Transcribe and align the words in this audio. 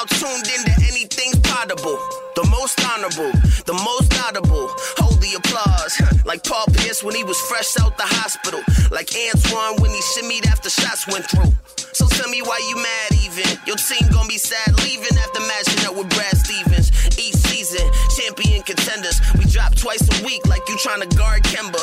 now 0.00 0.06
tuned 0.16 0.48
into 0.48 0.72
anything 0.88 1.32
potable. 1.42 1.98
The 2.36 2.46
most 2.48 2.80
honorable, 2.86 3.32
the 3.66 3.74
most 3.84 4.12
audible. 4.24 4.70
Hold 4.96 5.20
the 5.20 5.34
applause. 5.36 6.00
Like 6.24 6.44
Paul 6.44 6.66
Pierce 6.72 7.02
when 7.02 7.14
he 7.14 7.24
was 7.24 7.38
fresh 7.40 7.76
out 7.80 7.96
the 7.98 8.06
hospital. 8.06 8.62
Like 8.90 9.10
Antoine 9.12 9.82
when 9.82 9.90
he 9.90 10.00
shimmied 10.14 10.46
after 10.46 10.70
shots 10.70 11.06
went 11.08 11.26
through. 11.26 11.52
So 11.92 12.06
tell 12.06 12.30
me 12.30 12.40
why 12.40 12.62
you 12.68 12.76
mad 12.76 13.10
even. 13.26 13.48
Your 13.66 13.76
team 13.76 14.08
gonna 14.12 14.28
be 14.28 14.38
sad 14.38 14.72
leaving 14.86 15.16
after 15.18 15.40
matching 15.40 15.84
up 15.84 15.94
with 15.98 16.08
Brad 16.14 16.36
Stevens. 16.38 16.88
Each 17.18 17.36
season, 17.50 17.84
champion 18.16 18.62
contenders. 18.62 19.20
We 19.36 19.44
twice 19.80 20.04
a 20.20 20.24
week 20.26 20.46
like 20.46 20.68
you 20.68 20.76
trying 20.76 21.00
to 21.00 21.16
guard 21.16 21.42
Kemba. 21.42 21.80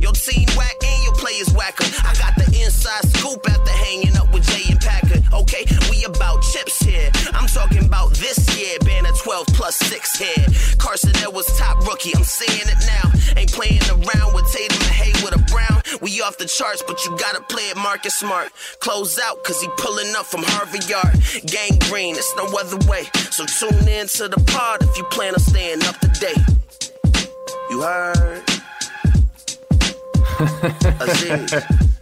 Your 0.02 0.12
team 0.12 0.46
whack 0.56 0.76
and 0.86 1.02
your 1.02 1.14
players 1.14 1.50
whacker. 1.52 1.84
I 2.06 2.14
got 2.14 2.34
the 2.38 2.46
inside 2.62 3.02
scoop 3.10 3.42
after 3.50 3.72
hanging 3.72 4.16
up 4.16 4.32
with 4.32 4.46
Jay 4.46 4.70
and 4.70 4.80
Packer. 4.80 5.18
Okay, 5.34 5.66
we 5.90 6.04
about 6.04 6.42
chips 6.42 6.78
here. 6.78 7.10
I'm 7.34 7.48
talking 7.48 7.84
about 7.84 8.14
this 8.14 8.38
year. 8.56 8.78
Banner 8.80 9.10
12 9.18 9.46
plus 9.48 9.76
6 9.76 10.18
here. 10.18 10.46
Carson 10.78 11.12
was 11.34 11.46
top 11.58 11.84
rookie. 11.86 12.14
I'm 12.14 12.22
seeing 12.22 12.68
it 12.70 12.80
now. 12.86 13.10
Ain't 13.36 13.52
playing 13.52 13.82
around 13.90 14.34
with 14.34 14.46
Tatum 14.52 14.78
and 14.86 14.94
Hayward 15.02 15.34
or 15.34 15.44
Brown. 15.50 15.82
We 16.00 16.22
off 16.22 16.38
the 16.38 16.46
charts, 16.46 16.82
but 16.86 17.04
you 17.04 17.16
gotta 17.18 17.42
play 17.42 17.68
it 17.70 17.76
Marcus 17.76 18.14
Smart. 18.14 18.52
Close 18.78 19.18
out, 19.18 19.42
cause 19.42 19.60
he 19.60 19.68
pulling 19.76 20.14
up 20.14 20.26
from 20.26 20.42
Harvard 20.44 20.88
Yard. 20.88 21.18
Gang 21.46 21.78
green, 21.90 22.14
it's 22.14 22.34
no 22.36 22.46
other 22.56 22.78
way. 22.88 23.04
So 23.30 23.44
tune 23.44 23.88
in 23.88 24.06
to 24.18 24.28
the 24.28 24.40
pod 24.46 24.82
if 24.82 24.96
you 24.96 25.04
plan 25.04 25.34
on 25.34 25.40
staying 25.40 25.82
up 25.84 25.98
to 25.98 26.08
date. 26.20 26.59
You 27.70 27.82
heard? 27.82 28.42
Aziz. 31.00 31.52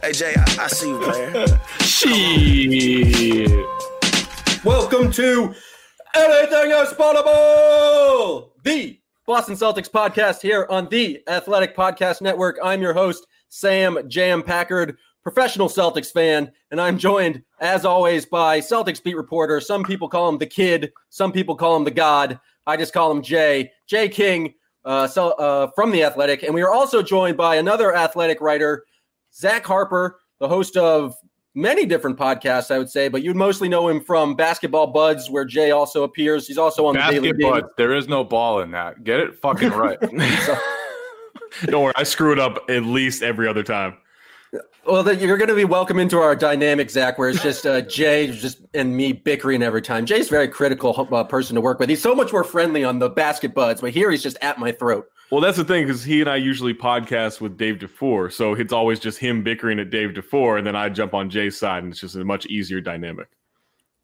hey, 0.01 0.11
Jay, 0.13 0.33
I, 0.35 0.55
I 0.61 0.67
see 0.67 0.89
you, 0.89 0.97
player. 0.97 1.45
Shit. 1.81 3.65
Welcome 4.65 5.11
to 5.11 5.53
Anything 6.15 6.71
is 6.71 6.91
Possible, 6.93 8.51
the 8.63 8.99
Boston 9.27 9.53
Celtics 9.53 9.91
podcast 9.91 10.41
here 10.41 10.65
on 10.71 10.89
the 10.89 11.21
Athletic 11.27 11.75
Podcast 11.75 12.23
Network. 12.23 12.57
I'm 12.63 12.81
your 12.81 12.93
host, 12.95 13.27
Sam 13.49 13.99
Jam 14.07 14.41
Packard, 14.41 14.97
professional 15.21 15.69
Celtics 15.69 16.11
fan, 16.11 16.51
and 16.71 16.81
I'm 16.81 16.97
joined, 16.97 17.43
as 17.59 17.85
always, 17.85 18.25
by 18.25 18.59
Celtics 18.59 19.03
beat 19.03 19.15
reporter. 19.15 19.61
Some 19.61 19.83
people 19.83 20.09
call 20.09 20.29
him 20.29 20.39
the 20.39 20.47
kid, 20.47 20.91
some 21.11 21.31
people 21.31 21.55
call 21.55 21.77
him 21.77 21.83
the 21.83 21.91
god. 21.91 22.39
I 22.65 22.75
just 22.75 22.91
call 22.91 23.11
him 23.11 23.21
Jay, 23.21 23.71
Jay 23.85 24.09
King, 24.09 24.55
uh, 24.85 25.07
so, 25.07 25.31
uh, 25.31 25.69
from 25.75 25.91
the 25.91 26.03
Athletic. 26.03 26.43
And 26.43 26.53
we 26.53 26.61
are 26.61 26.71
also 26.71 27.01
joined 27.01 27.37
by 27.37 27.55
another 27.55 27.95
Athletic 27.95 28.41
writer, 28.41 28.85
Zach 29.33 29.65
Harper, 29.65 30.19
the 30.39 30.47
host 30.47 30.77
of 30.77 31.15
many 31.55 31.85
different 31.85 32.17
podcasts, 32.17 32.71
I 32.71 32.77
would 32.77 32.89
say, 32.89 33.07
but 33.07 33.23
you'd 33.23 33.35
mostly 33.35 33.69
know 33.69 33.87
him 33.87 34.01
from 34.01 34.35
Basketball 34.35 34.87
Buds, 34.87 35.29
where 35.29 35.45
Jay 35.45 35.71
also 35.71 36.03
appears. 36.03 36.47
He's 36.47 36.57
also 36.57 36.85
on 36.85 36.95
the 36.95 37.01
Daily 37.01 37.31
Basketball. 37.31 37.61
Bean. 37.61 37.69
There 37.77 37.93
is 37.93 38.07
no 38.07 38.23
ball 38.23 38.61
in 38.61 38.71
that. 38.71 39.03
Get 39.03 39.19
it 39.19 39.35
fucking 39.35 39.69
right. 39.71 39.99
Don't 41.65 41.83
worry, 41.83 41.93
I 41.95 42.03
screw 42.03 42.31
it 42.31 42.39
up 42.39 42.69
at 42.69 42.83
least 42.83 43.23
every 43.23 43.47
other 43.47 43.63
time. 43.63 43.97
Well, 44.85 45.13
you're 45.13 45.37
going 45.37 45.49
to 45.49 45.55
be 45.55 45.65
welcome 45.65 45.99
into 45.99 46.17
our 46.17 46.35
dynamic, 46.35 46.89
Zach, 46.89 47.19
where 47.19 47.29
it's 47.29 47.43
just 47.43 47.67
uh, 47.67 47.81
Jay 47.81 48.31
just 48.31 48.61
and 48.73 48.95
me 48.95 49.13
bickering 49.13 49.61
every 49.61 49.81
time. 49.81 50.05
Jay's 50.05 50.27
a 50.27 50.31
very 50.31 50.47
critical 50.47 51.07
uh, 51.13 51.23
person 51.23 51.53
to 51.55 51.61
work 51.61 51.79
with. 51.79 51.89
He's 51.89 52.01
so 52.01 52.15
much 52.15 52.31
more 52.31 52.43
friendly 52.43 52.83
on 52.83 52.97
the 52.97 53.09
Basket 53.09 53.53
Buds, 53.53 53.81
but 53.81 53.91
here 53.91 54.09
he's 54.09 54.23
just 54.23 54.37
at 54.41 54.57
my 54.57 54.71
throat. 54.71 55.07
Well, 55.31 55.41
that's 55.41 55.57
the 55.57 55.63
thing 55.63 55.85
because 55.85 56.03
he 56.03 56.21
and 56.21 56.29
I 56.29 56.37
usually 56.37 56.73
podcast 56.73 57.39
with 57.39 57.55
Dave 57.55 57.75
DuFour, 57.75 58.33
so 58.33 58.55
it's 58.55 58.73
always 58.73 58.99
just 58.99 59.19
him 59.19 59.43
bickering 59.43 59.77
at 59.77 59.91
Dave 59.91 60.11
DuFour, 60.11 60.57
and 60.57 60.65
then 60.65 60.75
I 60.75 60.89
jump 60.89 61.13
on 61.13 61.29
Jay's 61.29 61.55
side, 61.55 61.83
and 61.83 61.91
it's 61.91 62.01
just 62.01 62.15
a 62.15 62.23
much 62.23 62.47
easier 62.47 62.81
dynamic. 62.81 63.27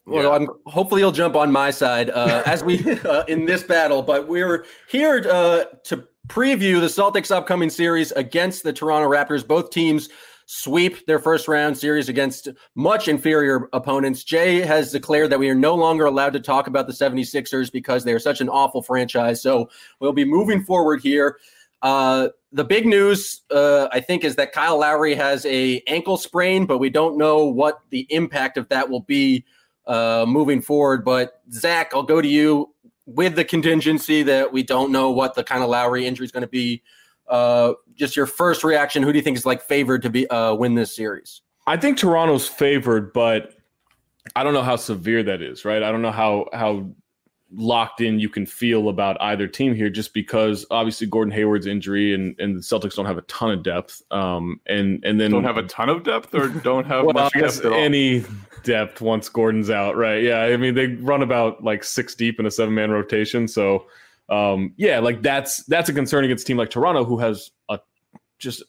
Well, 0.04 0.32
I'm 0.32 0.48
hopefully 0.66 1.00
he'll 1.00 1.10
jump 1.10 1.34
on 1.34 1.50
my 1.50 1.72
side 1.72 2.10
uh, 2.10 2.42
as 2.46 2.62
we 2.62 2.78
uh, 3.00 3.24
in 3.24 3.44
this 3.44 3.64
battle. 3.64 4.02
But 4.02 4.28
we're 4.28 4.66
here 4.88 5.26
uh, 5.28 5.64
to 5.84 6.06
preview 6.28 6.80
the 6.80 6.86
Celtics' 6.86 7.32
upcoming 7.32 7.70
series 7.70 8.12
against 8.12 8.62
the 8.62 8.72
Toronto 8.72 9.08
Raptors. 9.08 9.44
Both 9.44 9.70
teams 9.70 10.08
sweep 10.46 11.04
their 11.06 11.18
first 11.18 11.48
round 11.48 11.76
series 11.76 12.08
against 12.08 12.48
much 12.74 13.08
inferior 13.08 13.68
opponents. 13.72 14.24
Jay 14.24 14.60
has 14.60 14.92
declared 14.92 15.30
that 15.30 15.38
we 15.38 15.50
are 15.50 15.54
no 15.54 15.74
longer 15.74 16.06
allowed 16.06 16.32
to 16.32 16.40
talk 16.40 16.68
about 16.68 16.86
the 16.86 16.92
76ers 16.92 17.70
because 17.70 18.04
they 18.04 18.12
are 18.12 18.18
such 18.20 18.40
an 18.40 18.48
awful 18.48 18.80
franchise. 18.80 19.42
So 19.42 19.68
we'll 20.00 20.12
be 20.12 20.24
moving 20.24 20.64
forward 20.64 21.02
here. 21.02 21.38
Uh, 21.82 22.28
the 22.52 22.64
big 22.64 22.86
news, 22.86 23.42
uh, 23.50 23.88
I 23.92 24.00
think, 24.00 24.24
is 24.24 24.36
that 24.36 24.52
Kyle 24.52 24.78
Lowry 24.78 25.14
has 25.14 25.44
a 25.46 25.82
ankle 25.86 26.16
sprain, 26.16 26.64
but 26.64 26.78
we 26.78 26.90
don't 26.90 27.18
know 27.18 27.44
what 27.44 27.80
the 27.90 28.06
impact 28.08 28.56
of 28.56 28.68
that 28.68 28.88
will 28.88 29.00
be 29.00 29.44
uh, 29.86 30.24
moving 30.26 30.62
forward. 30.62 31.04
But 31.04 31.42
Zach, 31.52 31.92
I'll 31.92 32.02
go 32.02 32.22
to 32.22 32.28
you 32.28 32.72
with 33.04 33.36
the 33.36 33.44
contingency 33.44 34.22
that 34.22 34.52
we 34.52 34.62
don't 34.62 34.90
know 34.90 35.10
what 35.10 35.34
the 35.34 35.44
kind 35.44 35.62
of 35.62 35.68
Lowry 35.68 36.06
injury 36.06 36.24
is 36.24 36.32
going 36.32 36.42
to 36.42 36.48
be. 36.48 36.82
Uh, 37.28 37.74
just 37.94 38.16
your 38.16 38.26
first 38.26 38.64
reaction. 38.64 39.02
Who 39.02 39.12
do 39.12 39.18
you 39.18 39.22
think 39.22 39.36
is 39.36 39.46
like 39.46 39.62
favored 39.62 40.02
to 40.02 40.10
be 40.10 40.28
uh, 40.28 40.54
win 40.54 40.74
this 40.74 40.94
series? 40.94 41.42
I 41.66 41.76
think 41.76 41.98
Toronto's 41.98 42.46
favored, 42.46 43.12
but 43.12 43.54
I 44.34 44.44
don't 44.44 44.54
know 44.54 44.62
how 44.62 44.76
severe 44.76 45.22
that 45.24 45.42
is, 45.42 45.64
right? 45.64 45.82
I 45.82 45.90
don't 45.92 46.02
know 46.02 46.12
how 46.12 46.46
how 46.52 46.88
locked 47.52 48.00
in 48.00 48.18
you 48.18 48.28
can 48.28 48.44
feel 48.44 48.88
about 48.88 49.16
either 49.20 49.46
team 49.46 49.74
here, 49.74 49.88
just 49.88 50.12
because 50.12 50.66
obviously 50.70 51.06
Gordon 51.06 51.32
Hayward's 51.32 51.66
injury 51.66 52.14
and, 52.14 52.38
and 52.40 52.56
the 52.56 52.60
Celtics 52.60 52.94
don't 52.94 53.06
have 53.06 53.18
a 53.18 53.22
ton 53.22 53.50
of 53.50 53.62
depth. 53.62 54.02
Um, 54.10 54.60
and 54.66 55.04
and 55.04 55.20
then 55.20 55.30
don't 55.30 55.44
have 55.44 55.56
a 55.56 55.64
ton 55.64 55.88
of 55.88 56.02
depth 56.04 56.34
or 56.34 56.48
don't 56.48 56.86
have 56.86 57.04
well, 57.04 57.14
much 57.14 57.32
depth 57.32 57.64
at 57.64 57.72
all. 57.72 57.78
any 57.78 58.24
depth 58.62 59.00
once 59.00 59.28
Gordon's 59.28 59.70
out, 59.70 59.96
right? 59.96 60.22
Yeah, 60.22 60.40
I 60.40 60.56
mean 60.56 60.74
they 60.74 60.88
run 60.88 61.22
about 61.22 61.62
like 61.62 61.84
six 61.84 62.14
deep 62.14 62.40
in 62.40 62.46
a 62.46 62.50
seven 62.50 62.74
man 62.74 62.90
rotation, 62.90 63.46
so 63.48 63.86
um, 64.28 64.74
yeah, 64.76 64.98
like 64.98 65.22
that's 65.22 65.64
that's 65.64 65.88
a 65.88 65.92
concern 65.92 66.24
against 66.24 66.44
a 66.44 66.46
team 66.46 66.56
like 66.56 66.70
Toronto 66.70 67.04
who 67.04 67.18
has 67.18 67.50
a 67.68 67.78
just 68.38 68.62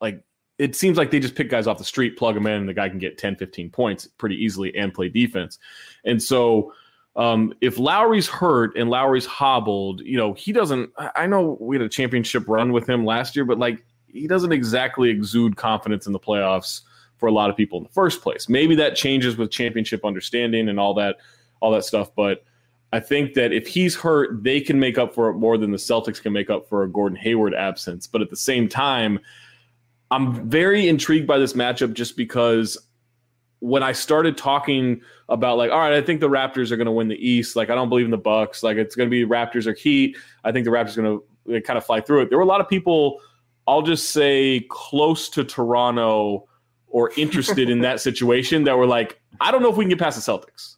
like 0.00 0.22
it 0.58 0.76
seems 0.76 0.96
like 0.96 1.10
they 1.10 1.20
just 1.20 1.34
pick 1.34 1.50
guys 1.50 1.66
off 1.66 1.78
the 1.78 1.84
street, 1.84 2.16
plug 2.16 2.34
them 2.34 2.46
in, 2.46 2.52
and 2.52 2.68
the 2.68 2.74
guy 2.74 2.88
can 2.88 2.98
get 2.98 3.18
10, 3.18 3.36
15 3.36 3.70
points 3.70 4.06
pretty 4.06 4.36
easily 4.36 4.74
and 4.76 4.94
play 4.94 5.08
defense. 5.08 5.58
And 6.04 6.22
so 6.22 6.72
um, 7.16 7.52
if 7.60 7.78
Lowry's 7.78 8.28
hurt 8.28 8.76
and 8.76 8.88
Lowry's 8.88 9.26
hobbled, 9.26 10.00
you 10.00 10.16
know, 10.16 10.32
he 10.32 10.52
doesn't. 10.52 10.90
I 10.98 11.10
I 11.16 11.26
know 11.26 11.56
we 11.60 11.76
had 11.76 11.84
a 11.84 11.88
championship 11.88 12.48
run 12.48 12.72
with 12.72 12.88
him 12.88 13.04
last 13.04 13.36
year, 13.36 13.44
but 13.44 13.58
like 13.58 13.84
he 14.06 14.26
doesn't 14.26 14.52
exactly 14.52 15.10
exude 15.10 15.56
confidence 15.56 16.06
in 16.06 16.12
the 16.12 16.20
playoffs 16.20 16.82
for 17.18 17.26
a 17.26 17.32
lot 17.32 17.50
of 17.50 17.56
people 17.56 17.78
in 17.78 17.84
the 17.84 17.90
first 17.90 18.22
place. 18.22 18.48
Maybe 18.48 18.74
that 18.76 18.96
changes 18.96 19.36
with 19.36 19.50
championship 19.50 20.04
understanding 20.04 20.68
and 20.68 20.78
all 20.78 20.94
that, 20.94 21.16
all 21.60 21.70
that 21.72 21.84
stuff. 21.84 22.10
But 22.14 22.44
I 22.94 23.00
think 23.00 23.34
that 23.34 23.52
if 23.52 23.66
he's 23.66 23.96
hurt, 23.96 24.44
they 24.44 24.60
can 24.60 24.78
make 24.78 24.98
up 24.98 25.12
for 25.12 25.28
it 25.28 25.34
more 25.34 25.58
than 25.58 25.72
the 25.72 25.78
Celtics 25.78 26.22
can 26.22 26.32
make 26.32 26.48
up 26.48 26.68
for 26.68 26.84
a 26.84 26.88
Gordon 26.88 27.16
Hayward 27.16 27.52
absence. 27.52 28.06
But 28.06 28.22
at 28.22 28.30
the 28.30 28.36
same 28.36 28.68
time, 28.68 29.18
I'm 30.12 30.48
very 30.48 30.86
intrigued 30.86 31.26
by 31.26 31.38
this 31.38 31.54
matchup 31.54 31.92
just 31.94 32.16
because 32.16 32.78
when 33.58 33.82
I 33.82 33.90
started 33.90 34.38
talking 34.38 35.00
about 35.28 35.58
like, 35.58 35.72
all 35.72 35.80
right, 35.80 35.94
I 35.94 36.02
think 36.02 36.20
the 36.20 36.28
Raptors 36.28 36.70
are 36.70 36.76
going 36.76 36.86
to 36.86 36.92
win 36.92 37.08
the 37.08 37.16
East. 37.16 37.56
Like, 37.56 37.68
I 37.68 37.74
don't 37.74 37.88
believe 37.88 38.04
in 38.04 38.12
the 38.12 38.16
Bucks. 38.16 38.62
Like, 38.62 38.76
it's 38.76 38.94
going 38.94 39.08
to 39.08 39.10
be 39.10 39.24
Raptors 39.24 39.66
or 39.66 39.74
Heat. 39.74 40.16
I 40.44 40.52
think 40.52 40.64
the 40.64 40.70
Raptors 40.70 40.96
are 40.96 41.02
going 41.02 41.20
to 41.48 41.60
kind 41.62 41.76
of 41.76 41.84
fly 41.84 42.00
through 42.00 42.22
it. 42.22 42.28
There 42.28 42.38
were 42.38 42.44
a 42.44 42.46
lot 42.46 42.60
of 42.60 42.68
people, 42.68 43.18
I'll 43.66 43.82
just 43.82 44.10
say, 44.10 44.66
close 44.70 45.28
to 45.30 45.42
Toronto 45.42 46.46
or 46.86 47.10
interested 47.16 47.70
in 47.70 47.80
that 47.80 48.00
situation 48.08 48.62
that 48.64 48.78
were 48.78 48.86
like, 48.86 49.20
I 49.40 49.50
don't 49.50 49.62
know 49.62 49.70
if 49.70 49.76
we 49.76 49.82
can 49.82 49.88
get 49.88 49.98
past 49.98 50.24
the 50.24 50.32
Celtics. 50.32 50.73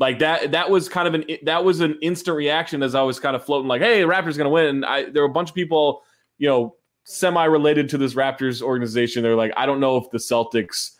Like 0.00 0.18
that, 0.20 0.52
that 0.52 0.70
was 0.70 0.88
kind 0.88 1.06
of 1.06 1.12
an 1.12 1.24
that 1.42 1.62
was 1.62 1.80
an 1.80 1.98
instant 2.00 2.34
reaction 2.34 2.82
as 2.82 2.94
I 2.94 3.02
was 3.02 3.20
kind 3.20 3.36
of 3.36 3.44
floating 3.44 3.68
like, 3.68 3.82
"Hey, 3.82 4.00
the 4.00 4.08
Raptors 4.08 4.36
to 4.36 4.48
win." 4.48 4.64
And 4.64 4.84
I 4.86 5.10
there 5.10 5.22
were 5.22 5.28
a 5.28 5.32
bunch 5.32 5.50
of 5.50 5.54
people, 5.54 6.02
you 6.38 6.48
know, 6.48 6.74
semi 7.04 7.44
related 7.44 7.90
to 7.90 7.98
this 7.98 8.14
Raptors 8.14 8.62
organization. 8.62 9.22
They're 9.22 9.36
like, 9.36 9.52
"I 9.58 9.66
don't 9.66 9.78
know 9.78 9.98
if 9.98 10.10
the 10.10 10.16
Celtics 10.16 10.92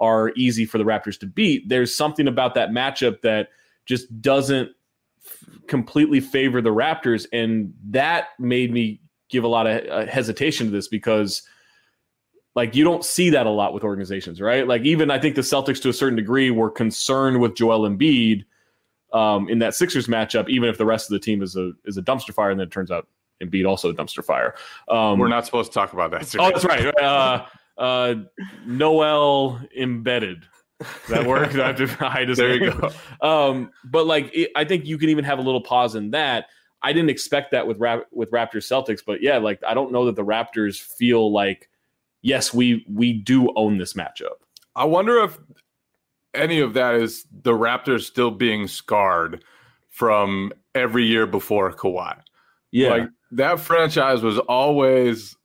are 0.00 0.32
easy 0.36 0.66
for 0.66 0.76
the 0.76 0.84
Raptors 0.84 1.18
to 1.20 1.26
beat." 1.26 1.66
There's 1.70 1.94
something 1.94 2.28
about 2.28 2.54
that 2.54 2.68
matchup 2.68 3.22
that 3.22 3.48
just 3.86 4.20
doesn't 4.20 4.68
f- 5.26 5.44
completely 5.66 6.20
favor 6.20 6.60
the 6.60 6.74
Raptors, 6.74 7.26
and 7.32 7.72
that 7.88 8.28
made 8.38 8.70
me 8.70 9.00
give 9.30 9.44
a 9.44 9.48
lot 9.48 9.66
of 9.66 9.86
uh, 9.88 10.04
hesitation 10.04 10.66
to 10.66 10.72
this 10.72 10.88
because 10.88 11.40
like 12.54 12.74
you 12.74 12.84
don't 12.84 13.04
see 13.04 13.30
that 13.30 13.46
a 13.46 13.50
lot 13.50 13.72
with 13.72 13.84
organizations, 13.84 14.40
right? 14.40 14.66
Like 14.66 14.82
even 14.82 15.10
I 15.10 15.18
think 15.18 15.34
the 15.34 15.42
Celtics 15.42 15.80
to 15.82 15.88
a 15.88 15.92
certain 15.92 16.16
degree 16.16 16.50
were 16.50 16.70
concerned 16.70 17.40
with 17.40 17.54
Joel 17.54 17.88
Embiid 17.88 18.44
um, 19.12 19.48
in 19.48 19.58
that 19.60 19.74
Sixers 19.74 20.06
matchup, 20.06 20.48
even 20.48 20.68
if 20.68 20.78
the 20.78 20.86
rest 20.86 21.10
of 21.10 21.12
the 21.14 21.18
team 21.18 21.42
is 21.42 21.56
a 21.56 21.72
is 21.84 21.96
a 21.96 22.02
dumpster 22.02 22.34
fire, 22.34 22.50
and 22.50 22.60
then 22.60 22.66
it 22.66 22.70
turns 22.70 22.90
out 22.90 23.08
Embiid 23.42 23.68
also 23.68 23.90
a 23.90 23.94
dumpster 23.94 24.24
fire. 24.24 24.54
Um, 24.88 25.18
We're 25.18 25.28
not 25.28 25.46
supposed 25.46 25.72
to 25.72 25.74
talk 25.74 25.92
about 25.92 26.10
that. 26.10 26.34
Oh, 26.38 26.50
that's 26.50 26.64
right. 26.64 26.86
Uh, 27.02 27.46
uh, 27.78 28.14
Noel 28.66 29.60
embedded. 29.76 30.46
Does 30.80 31.08
that 31.08 31.26
work? 31.26 31.54
I 31.54 31.68
have 31.68 31.76
to 31.76 31.86
hide 32.08 32.28
his 32.28 32.38
There 32.38 32.54
you 32.54 32.70
name? 32.70 32.90
Um, 33.20 33.70
but 33.84 34.06
like, 34.06 34.30
it, 34.34 34.50
I 34.56 34.64
think 34.64 34.84
you 34.84 34.98
can 34.98 35.08
even 35.10 35.24
have 35.24 35.38
a 35.38 35.42
little 35.42 35.60
pause 35.60 35.94
in 35.94 36.10
that. 36.10 36.46
I 36.82 36.92
didn't 36.92 37.10
expect 37.10 37.52
that 37.52 37.66
with 37.66 37.78
Rap- 37.78 38.06
with 38.10 38.30
Raptors 38.32 38.66
Celtics, 38.66 39.00
but 39.04 39.22
yeah, 39.22 39.38
like 39.38 39.62
I 39.64 39.74
don't 39.74 39.92
know 39.92 40.06
that 40.06 40.16
the 40.16 40.24
Raptors 40.24 40.80
feel 40.80 41.32
like 41.32 41.70
yes, 42.22 42.54
we 42.54 42.84
we 42.88 43.12
do 43.12 43.52
own 43.56 43.78
this 43.78 43.92
matchup. 43.94 44.38
I 44.74 44.84
wonder 44.84 45.18
if 45.22 45.38
any 46.34 46.60
of 46.60 46.74
that 46.74 46.94
is 46.94 47.26
the 47.42 47.52
Raptors 47.52 48.02
still 48.04 48.30
being 48.30 48.66
scarred 48.66 49.44
from 49.90 50.52
every 50.74 51.04
year 51.04 51.26
before 51.26 51.70
Kawhi. 51.72 52.18
Yeah. 52.70 52.88
Like 52.90 53.08
that 53.32 53.60
franchise 53.60 54.22
was 54.22 54.38
always 54.38 55.36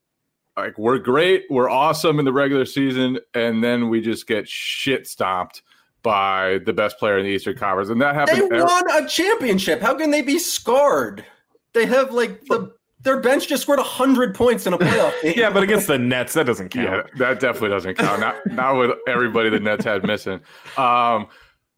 like 0.56 0.78
we're 0.78 0.98
great, 0.98 1.44
we're 1.50 1.70
awesome 1.70 2.20
in 2.20 2.26
the 2.26 2.32
regular 2.34 2.66
season, 2.66 3.20
and 3.34 3.64
then 3.64 3.90
we 3.90 4.02
just 4.02 4.28
get 4.28 4.48
shit 4.48 5.06
stomped 5.08 5.62
by 6.04 6.60
the 6.66 6.72
best 6.74 6.98
player 7.00 7.18
in 7.18 7.26
the 7.26 7.32
Eastern 7.32 7.58
Conference, 7.58 7.90
and 7.90 8.02
that 8.02 8.14
They 8.14 8.20
happened. 8.36 8.54
every- 8.54 8.64
won 8.64 9.04
a 9.04 9.08
championship. 9.08 9.82
How 9.82 9.94
can 9.94 10.10
they 10.12 10.22
be 10.22 10.40
scarred? 10.40 11.26
They 11.74 11.86
have 11.86 12.14
like 12.14 12.46
the 12.46 12.72
their 13.08 13.20
bench 13.20 13.48
just 13.48 13.64
scored 13.64 13.80
hundred 13.80 14.36
points 14.36 14.68
in 14.68 14.74
a 14.74 14.78
playoff 14.78 15.14
game. 15.24 15.34
yeah, 15.38 15.50
but 15.50 15.64
against 15.64 15.88
the 15.88 15.98
Nets, 15.98 16.34
that 16.34 16.46
doesn't 16.46 16.70
count. 16.70 17.08
Yeah, 17.08 17.18
that 17.18 17.40
definitely 17.40 17.70
doesn't 17.70 17.96
count. 17.96 18.20
Not 18.20 18.36
not 18.52 18.78
with 18.78 18.92
everybody 19.08 19.50
the 19.50 19.60
Nets 19.60 19.86
had 19.86 20.04
missing. 20.04 20.42
Um, 20.78 21.28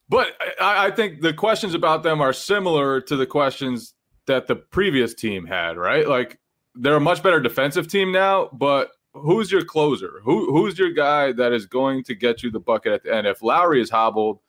but 0.10 0.34
I, 0.60 0.88
I 0.88 0.92
think 0.92 1.22
the 1.22 1.34
questions 1.34 1.74
about 1.76 2.04
them 2.04 2.20
are 2.20 2.34
similar 2.34 3.00
to 3.02 3.16
the 3.16 3.28
questions 3.28 3.94
that 4.26 4.48
the 4.48 4.56
previous 4.56 5.14
team 5.14 5.46
had. 5.46 5.78
Right, 5.78 6.08
like 6.08 6.40
they're 6.76 6.96
a 6.96 7.00
much 7.00 7.24
better 7.24 7.40
defensive 7.40 7.88
team 7.88 8.12
now, 8.12 8.50
but. 8.52 8.92
Who's 9.16 9.52
your 9.52 9.66
closer? 9.66 10.22
Who 10.24 10.54
who's 10.54 10.78
your 10.78 10.92
guy 10.92 11.32
that 11.32 11.52
is 11.52 11.66
going 11.66 12.04
to 12.04 12.16
get 12.16 12.44
you 12.44 12.52
the 12.52 12.60
bucket 12.60 12.94
at 12.94 13.04
the 13.04 13.14
end? 13.14 13.26
If 13.26 13.42
Lowry 13.42 13.82
is 13.82 13.90
hobbled, 13.90 14.40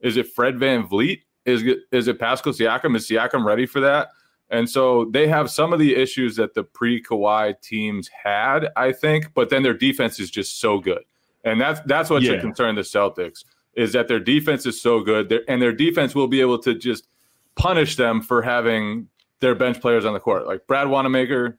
is 0.00 0.18
it 0.18 0.28
Fred 0.28 0.56
VanVleet? 0.56 1.22
Is 1.46 1.62
it, 1.62 1.78
is 1.90 2.06
it 2.06 2.18
Pascal 2.18 2.52
Siakam? 2.52 2.96
Is 2.96 3.08
Siakam 3.08 3.46
ready 3.46 3.64
for 3.64 3.80
that? 3.80 4.08
And 4.50 4.68
so 4.68 5.06
they 5.06 5.26
have 5.26 5.50
some 5.50 5.72
of 5.72 5.78
the 5.78 5.96
issues 5.96 6.36
that 6.36 6.54
the 6.54 6.62
pre 6.64 7.02
Kawhi 7.02 7.60
teams 7.60 8.08
had, 8.08 8.68
I 8.76 8.92
think, 8.92 9.32
but 9.34 9.48
then 9.50 9.62
their 9.62 9.74
defense 9.74 10.20
is 10.20 10.30
just 10.30 10.60
so 10.60 10.78
good. 10.78 11.02
And 11.44 11.60
that's 11.60 11.80
that's 11.86 12.10
what 12.10 12.22
should 12.22 12.36
Yeah. 12.36 12.40
concern 12.40 12.74
the 12.74 12.82
Celtics 12.82 13.44
is 13.74 13.92
that 13.92 14.06
their 14.06 14.20
defense 14.20 14.66
is 14.66 14.80
so 14.80 15.00
good, 15.00 15.42
and 15.48 15.60
their 15.60 15.72
defense 15.72 16.14
will 16.14 16.28
be 16.28 16.40
able 16.40 16.58
to 16.58 16.74
just 16.74 17.08
punish 17.56 17.96
them 17.96 18.20
for 18.22 18.40
having 18.42 19.08
their 19.40 19.54
bench 19.54 19.80
players 19.80 20.04
on 20.04 20.12
the 20.14 20.20
court, 20.20 20.46
like 20.46 20.66
Brad 20.68 20.88
Wanamaker, 20.88 21.58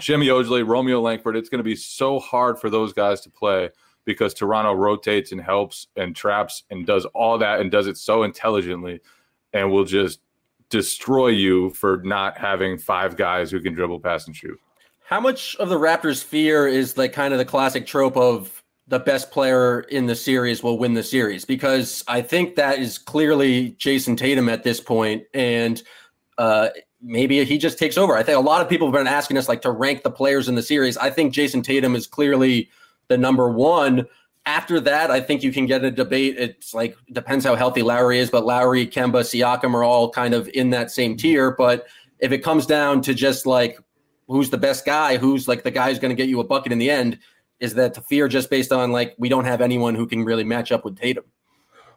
Semi 0.00 0.26
Ojeleye, 0.28 0.66
Romeo 0.66 1.00
Langford. 1.00 1.34
It's 1.36 1.48
going 1.48 1.60
to 1.60 1.64
be 1.64 1.74
so 1.76 2.18
hard 2.18 2.58
for 2.58 2.68
those 2.68 2.92
guys 2.92 3.22
to 3.22 3.30
play 3.30 3.70
because 4.04 4.34
Toronto 4.34 4.74
rotates 4.74 5.32
and 5.32 5.40
helps 5.40 5.88
and 5.96 6.14
traps 6.14 6.64
and 6.70 6.86
does 6.86 7.06
all 7.06 7.38
that 7.38 7.60
and 7.60 7.70
does 7.70 7.86
it 7.86 7.96
so 7.96 8.22
intelligently, 8.22 9.00
and 9.54 9.72
will 9.72 9.84
just 9.84 10.20
destroy 10.70 11.28
you 11.28 11.70
for 11.70 11.98
not 12.04 12.38
having 12.38 12.78
five 12.78 13.16
guys 13.16 13.50
who 13.50 13.60
can 13.60 13.74
dribble, 13.74 14.00
pass, 14.00 14.26
and 14.26 14.34
shoot. 14.34 14.58
How 15.04 15.20
much 15.20 15.54
of 15.56 15.68
the 15.68 15.78
Raptors' 15.78 16.22
fear 16.22 16.66
is 16.66 16.96
like 16.96 17.12
kind 17.12 17.32
of 17.32 17.38
the 17.38 17.44
classic 17.44 17.86
trope 17.86 18.16
of 18.16 18.62
the 18.88 18.98
best 18.98 19.30
player 19.30 19.80
in 19.82 20.06
the 20.06 20.16
series 20.16 20.62
will 20.62 20.78
win 20.78 20.94
the 20.94 21.02
series? 21.02 21.44
Because 21.44 22.02
I 22.08 22.22
think 22.22 22.56
that 22.56 22.78
is 22.78 22.98
clearly 22.98 23.70
Jayson 23.72 24.16
Tatum 24.16 24.48
at 24.48 24.64
this 24.64 24.80
point, 24.80 25.24
and 25.32 25.82
uh, 26.38 26.70
maybe 27.00 27.44
he 27.44 27.56
just 27.56 27.78
takes 27.78 27.96
over. 27.96 28.16
I 28.16 28.22
think 28.24 28.36
a 28.36 28.40
lot 28.40 28.62
of 28.62 28.68
people 28.68 28.88
have 28.88 28.94
been 28.94 29.06
asking 29.06 29.38
us 29.38 29.48
like 29.48 29.62
to 29.62 29.70
rank 29.70 30.02
the 30.02 30.10
players 30.10 30.48
in 30.48 30.56
the 30.56 30.62
series. 30.62 30.96
I 30.96 31.10
think 31.10 31.32
Jayson 31.32 31.62
Tatum 31.62 31.94
is 31.94 32.06
clearly 32.06 32.68
the 33.08 33.16
number 33.16 33.48
one. 33.48 34.06
After 34.46 34.80
that, 34.80 35.10
I 35.10 35.20
think 35.20 35.42
you 35.42 35.52
can 35.52 35.66
get 35.66 35.84
a 35.84 35.90
debate. 35.90 36.36
It's 36.38 36.72
like 36.72 36.96
depends 37.12 37.44
how 37.44 37.56
healthy 37.56 37.82
Lowry 37.82 38.20
is, 38.20 38.30
but 38.30 38.46
Lowry, 38.46 38.86
Kemba, 38.86 39.22
Siakam 39.22 39.74
are 39.74 39.82
all 39.82 40.10
kind 40.10 40.34
of 40.34 40.48
in 40.54 40.70
that 40.70 40.90
same 40.90 41.16
tier. 41.16 41.50
But 41.50 41.86
if 42.20 42.32
it 42.32 42.38
comes 42.38 42.64
down 42.64 43.02
to 43.02 43.14
just 43.14 43.44
like 43.44 43.78
who's 44.28 44.50
the 44.50 44.58
best 44.58 44.86
guy, 44.86 45.16
who's 45.16 45.48
like 45.48 45.64
the 45.64 45.70
guy 45.70 45.90
who's 45.90 45.98
going 45.98 46.16
to 46.16 46.20
get 46.20 46.28
you 46.28 46.40
a 46.40 46.44
bucket 46.44 46.72
in 46.72 46.78
the 46.78 46.90
end, 46.90 47.18
is 47.60 47.74
that 47.74 47.94
the 47.94 48.00
fear 48.02 48.28
just 48.28 48.50
based 48.50 48.72
on 48.72 48.92
like 48.92 49.14
we 49.18 49.28
don't 49.28 49.44
have 49.44 49.60
anyone 49.60 49.94
who 49.94 50.06
can 50.06 50.24
really 50.24 50.44
match 50.44 50.70
up 50.72 50.84
with 50.84 50.98
Tatum? 50.98 51.24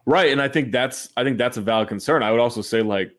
Right, 0.06 0.32
and 0.32 0.42
I 0.42 0.48
think 0.48 0.72
that's 0.72 1.10
I 1.18 1.24
think 1.24 1.38
that's 1.38 1.58
a 1.58 1.62
valid 1.62 1.88
concern. 1.88 2.24
I 2.24 2.32
would 2.32 2.40
also 2.40 2.62
say 2.62 2.82
like 2.82 3.12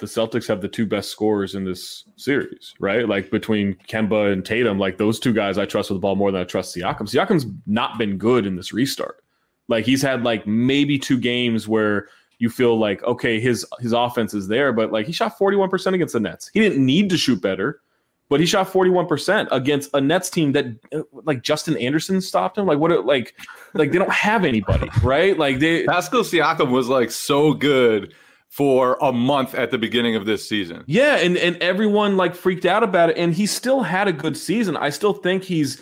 the 0.00 0.06
Celtics 0.06 0.48
have 0.48 0.60
the 0.60 0.68
two 0.68 0.86
best 0.86 1.10
scorers 1.10 1.54
in 1.54 1.64
this 1.64 2.04
series, 2.16 2.74
right? 2.80 3.08
Like 3.08 3.30
between 3.30 3.74
Kemba 3.88 4.32
and 4.32 4.44
Tatum, 4.44 4.78
like 4.78 4.98
those 4.98 5.20
two 5.20 5.32
guys 5.32 5.58
I 5.58 5.66
trust 5.66 5.90
with 5.90 5.96
the 5.96 6.00
ball 6.00 6.16
more 6.16 6.32
than 6.32 6.40
I 6.40 6.44
trust 6.44 6.74
Siakam. 6.74 7.02
Siakam's 7.02 7.46
not 7.66 7.98
been 7.98 8.16
good 8.16 8.46
in 8.46 8.56
this 8.56 8.72
restart. 8.72 9.22
Like 9.68 9.84
he's 9.84 10.02
had 10.02 10.24
like 10.24 10.46
maybe 10.46 10.98
two 10.98 11.18
games 11.18 11.68
where 11.68 12.08
you 12.38 12.50
feel 12.50 12.78
like 12.78 13.02
okay, 13.04 13.38
his 13.38 13.64
his 13.78 13.92
offense 13.92 14.34
is 14.34 14.48
there, 14.48 14.72
but 14.72 14.90
like 14.90 15.06
he 15.06 15.12
shot 15.12 15.38
41% 15.38 15.94
against 15.94 16.14
the 16.14 16.20
Nets. 16.20 16.50
He 16.52 16.60
didn't 16.60 16.84
need 16.84 17.10
to 17.10 17.16
shoot 17.16 17.40
better, 17.40 17.80
but 18.28 18.40
he 18.40 18.46
shot 18.46 18.68
41% 18.68 19.48
against 19.52 19.90
a 19.92 20.00
Nets 20.00 20.30
team 20.30 20.52
that 20.52 20.66
uh, 20.92 21.02
like 21.12 21.42
Justin 21.42 21.76
Anderson 21.76 22.20
stopped 22.20 22.58
him. 22.58 22.66
Like 22.66 22.78
what 22.78 23.04
like 23.04 23.34
like 23.74 23.92
they 23.92 23.98
don't 23.98 24.10
have 24.10 24.44
anybody, 24.44 24.88
right? 25.02 25.38
Like 25.38 25.58
they 25.60 25.84
Pascal 25.84 26.22
Siakam 26.22 26.70
was 26.70 26.88
like 26.88 27.10
so 27.10 27.52
good 27.52 28.14
for 28.50 28.98
a 29.00 29.12
month 29.12 29.54
at 29.54 29.70
the 29.70 29.78
beginning 29.78 30.16
of 30.16 30.26
this 30.26 30.46
season. 30.46 30.82
Yeah, 30.86 31.16
and 31.16 31.38
and 31.38 31.56
everyone 31.62 32.16
like 32.16 32.34
freaked 32.34 32.66
out 32.66 32.82
about 32.82 33.10
it, 33.10 33.16
and 33.16 33.32
he 33.32 33.46
still 33.46 33.82
had 33.82 34.08
a 34.08 34.12
good 34.12 34.36
season. 34.36 34.76
I 34.76 34.90
still 34.90 35.14
think 35.14 35.44
he's, 35.44 35.80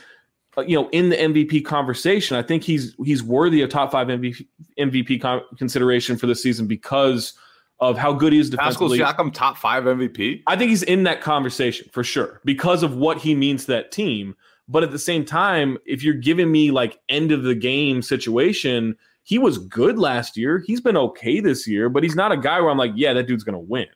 uh, 0.57 0.63
you 0.63 0.79
know, 0.81 0.89
in 0.91 1.09
the 1.09 1.17
MVP 1.17 1.65
conversation. 1.65 2.37
I 2.37 2.43
think 2.43 2.63
he's 2.63 2.95
he's 3.03 3.23
worthy 3.23 3.63
of 3.63 3.71
top 3.71 3.91
five 3.91 4.09
MVP 4.09 4.47
MVP 4.79 5.21
con- 5.21 5.41
consideration 5.57 6.19
for 6.19 6.27
this 6.27 6.43
season 6.43 6.67
because 6.67 7.33
of 7.81 7.97
how 7.97 8.13
good 8.13 8.35
he 8.35 8.39
is 8.39 8.51
Pascal 8.51 8.89
defensively. 8.89 8.99
Siakam 8.99 9.33
top 9.33 9.57
five 9.57 9.85
MVP. 9.85 10.43
I 10.47 10.55
think 10.55 10.69
he's 10.69 10.83
in 10.83 11.05
that 11.05 11.23
conversation 11.23 11.89
for 11.91 12.05
sure 12.05 12.43
because 12.45 12.83
of 12.83 12.97
what 12.97 13.17
he 13.17 13.35
means 13.35 13.65
to 13.65 13.73
that 13.73 13.93
team. 13.93 14.37
But 14.71 14.83
at 14.83 14.91
the 14.91 14.99
same 14.99 15.25
time, 15.25 15.79
if 15.87 16.03
you're 16.03 16.13
giving 16.13 16.53
me 16.53 16.71
like 16.71 17.01
end 17.09 17.33
of 17.33 17.45
the 17.45 17.55
game 17.55 18.03
situation, 18.03 18.95
he 19.29 19.37
was 19.37 19.59
good 19.59 19.99
last 19.99 20.39
year. 20.39 20.65
He's 20.67 20.81
been 20.81 20.97
okay 20.97 21.41
this 21.41 21.69
year, 21.69 21.91
but 21.91 22.03
he's 22.03 22.17
not 22.17 22.33
a 22.33 22.37
guy 22.39 22.63
where 22.63 22.71
I'm 22.71 22.79
like, 22.79 22.93
yeah, 22.95 23.13
that 23.13 23.27
dude's 23.27 23.45
gonna 23.45 23.59
win. 23.59 23.87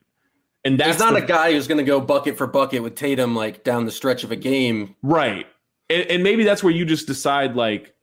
And 0.65 0.79
that's 0.79 0.91
He's 0.93 0.99
not 1.01 1.15
the- 1.15 1.25
a 1.25 1.27
guy 1.27 1.53
who's 1.53 1.67
going 1.67 1.79
to 1.79 1.85
go 1.85 2.01
bucket 2.01 2.37
for 2.37 2.47
bucket 2.47 2.83
with 2.85 2.95
Tatum 2.95 3.35
like 3.35 3.65
down 3.65 3.85
the 3.85 3.91
stretch 3.91 4.23
of 4.23 4.31
a 4.31 4.37
game. 4.37 4.95
Right. 5.03 5.47
And, 5.91 6.03
and 6.03 6.23
maybe 6.23 6.45
that's 6.45 6.63
where 6.63 6.73
you 6.73 6.85
just 6.85 7.09
decide 7.09 7.57
like 7.57 7.95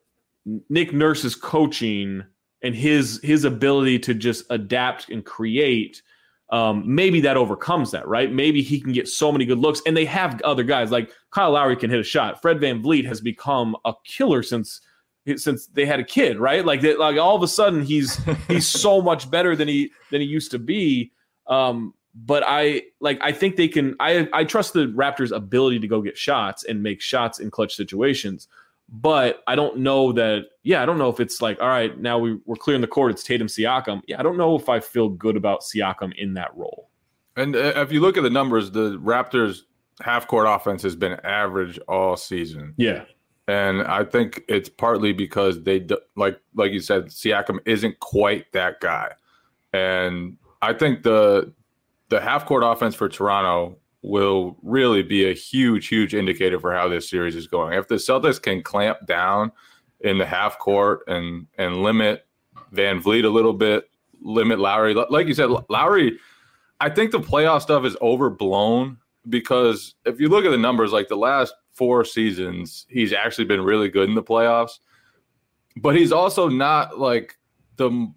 Nick 0.69 0.91
Nurse's 0.91 1.35
coaching 1.35 2.21
and 2.61 2.75
his 2.75 3.21
his 3.23 3.45
ability 3.45 3.99
to 3.99 4.13
just 4.13 4.43
adapt 4.49 5.09
and 5.09 5.23
create. 5.23 6.01
Um, 6.51 6.83
maybe 6.85 7.21
that 7.21 7.37
overcomes 7.37 7.91
that, 7.91 8.07
right? 8.07 8.29
Maybe 8.29 8.61
he 8.63 8.81
can 8.81 8.91
get 8.91 9.07
so 9.07 9.31
many 9.31 9.45
good 9.45 9.59
looks, 9.59 9.81
and 9.85 9.95
they 9.95 10.05
have 10.05 10.41
other 10.41 10.63
guys 10.63 10.89
like 10.91 11.11
Kyle 11.31 11.51
Lowry 11.51 11.77
can 11.77 11.91
hit 11.91 11.99
a 11.99 12.03
shot. 12.03 12.41
Fred 12.41 12.57
VanVleet 12.57 13.05
has 13.05 13.21
become 13.21 13.77
a 13.85 13.93
killer 14.03 14.41
since 14.41 14.81
since 15.37 15.67
they 15.67 15.85
had 15.85 15.99
a 15.99 16.03
kid, 16.03 16.39
right? 16.39 16.65
Like 16.65 16.81
that, 16.81 16.99
like 16.99 17.17
all 17.17 17.35
of 17.35 17.43
a 17.43 17.47
sudden 17.47 17.83
he's 17.83 18.19
he's 18.47 18.67
so 18.67 19.01
much 19.01 19.29
better 19.29 19.55
than 19.55 19.67
he 19.67 19.91
than 20.11 20.21
he 20.21 20.27
used 20.27 20.51
to 20.51 20.59
be. 20.59 21.11
Um, 21.47 21.93
but 22.15 22.43
I 22.45 22.83
like 22.99 23.19
I 23.21 23.31
think 23.31 23.55
they 23.55 23.67
can 23.67 23.95
I 23.99 24.27
I 24.33 24.43
trust 24.43 24.73
the 24.73 24.87
Raptors' 24.87 25.35
ability 25.35 25.79
to 25.79 25.87
go 25.87 26.01
get 26.01 26.17
shots 26.17 26.63
and 26.63 26.81
make 26.81 27.01
shots 27.01 27.39
in 27.39 27.51
clutch 27.51 27.75
situations. 27.75 28.47
But 28.91 29.43
I 29.45 29.55
don't 29.55 29.77
know 29.77 30.11
that 30.13 30.45
yeah, 30.63 30.81
I 30.81 30.85
don't 30.85 30.97
know 30.97 31.09
if 31.09 31.19
it's 31.19 31.41
like, 31.41 31.59
all 31.61 31.67
right, 31.67 31.97
now 31.99 32.17
we, 32.17 32.39
we're 32.45 32.55
clearing 32.55 32.81
the 32.81 32.87
court, 32.87 33.11
it's 33.11 33.23
Tatum 33.23 33.47
Siakam. 33.47 34.01
Yeah, 34.07 34.19
I 34.19 34.23
don't 34.23 34.37
know 34.37 34.55
if 34.55 34.67
I 34.67 34.79
feel 34.79 35.09
good 35.09 35.37
about 35.37 35.61
Siakam 35.61 36.13
in 36.15 36.33
that 36.33 36.55
role. 36.55 36.89
And 37.35 37.55
uh, 37.55 37.73
if 37.75 37.91
you 37.91 38.01
look 38.01 38.17
at 38.17 38.23
the 38.23 38.29
numbers, 38.29 38.71
the 38.71 38.97
Raptors 38.97 39.61
half 40.01 40.27
court 40.27 40.47
offense 40.47 40.81
has 40.83 40.95
been 40.95 41.13
average 41.23 41.79
all 41.87 42.17
season. 42.17 42.73
Yeah. 42.77 43.05
And 43.49 43.81
I 43.81 44.03
think 44.03 44.43
it's 44.47 44.69
partly 44.69 45.11
because 45.11 45.63
they 45.63 45.83
like 46.15 46.39
like 46.53 46.71
you 46.71 46.79
said, 46.79 47.05
Siakam 47.05 47.57
isn't 47.65 47.99
quite 47.99 48.51
that 48.51 48.79
guy. 48.79 49.13
And 49.73 50.37
I 50.61 50.73
think 50.73 51.01
the 51.01 51.51
the 52.09 52.21
half 52.21 52.45
court 52.45 52.61
offense 52.63 52.93
for 52.93 53.09
Toronto 53.09 53.75
will 54.03 54.55
really 54.61 55.01
be 55.01 55.27
a 55.27 55.33
huge, 55.33 55.87
huge 55.87 56.13
indicator 56.13 56.59
for 56.59 56.75
how 56.75 56.87
this 56.87 57.09
series 57.09 57.35
is 57.35 57.47
going. 57.47 57.73
If 57.73 57.87
the 57.87 57.95
Celtics 57.95 58.39
can 58.39 58.61
clamp 58.61 59.07
down 59.07 59.51
in 60.01 60.19
the 60.19 60.27
half 60.27 60.59
court 60.59 60.99
and 61.07 61.47
and 61.57 61.81
limit 61.81 62.27
VanVleet 62.71 63.25
a 63.25 63.29
little 63.29 63.53
bit, 63.53 63.89
limit 64.21 64.59
Lowry, 64.59 64.93
like 64.93 65.25
you 65.25 65.33
said, 65.33 65.49
Lowry. 65.69 66.19
I 66.81 66.91
think 66.91 67.09
the 67.09 67.19
playoff 67.19 67.63
stuff 67.63 67.83
is 67.83 67.97
overblown 67.99 68.99
because 69.27 69.95
if 70.05 70.19
you 70.19 70.29
look 70.29 70.45
at 70.45 70.51
the 70.51 70.57
numbers, 70.57 70.91
like 70.91 71.07
the 71.07 71.17
last 71.17 71.55
four 71.73 72.03
seasons, 72.03 72.85
he's 72.89 73.13
actually 73.13 73.45
been 73.45 73.61
really 73.61 73.89
good 73.89 74.09
in 74.09 74.15
the 74.15 74.23
playoffs. 74.23 74.79
But 75.77 75.95
he's 75.95 76.11
also 76.11 76.49
not 76.49 76.99
like 76.99 77.37
the 77.77 78.11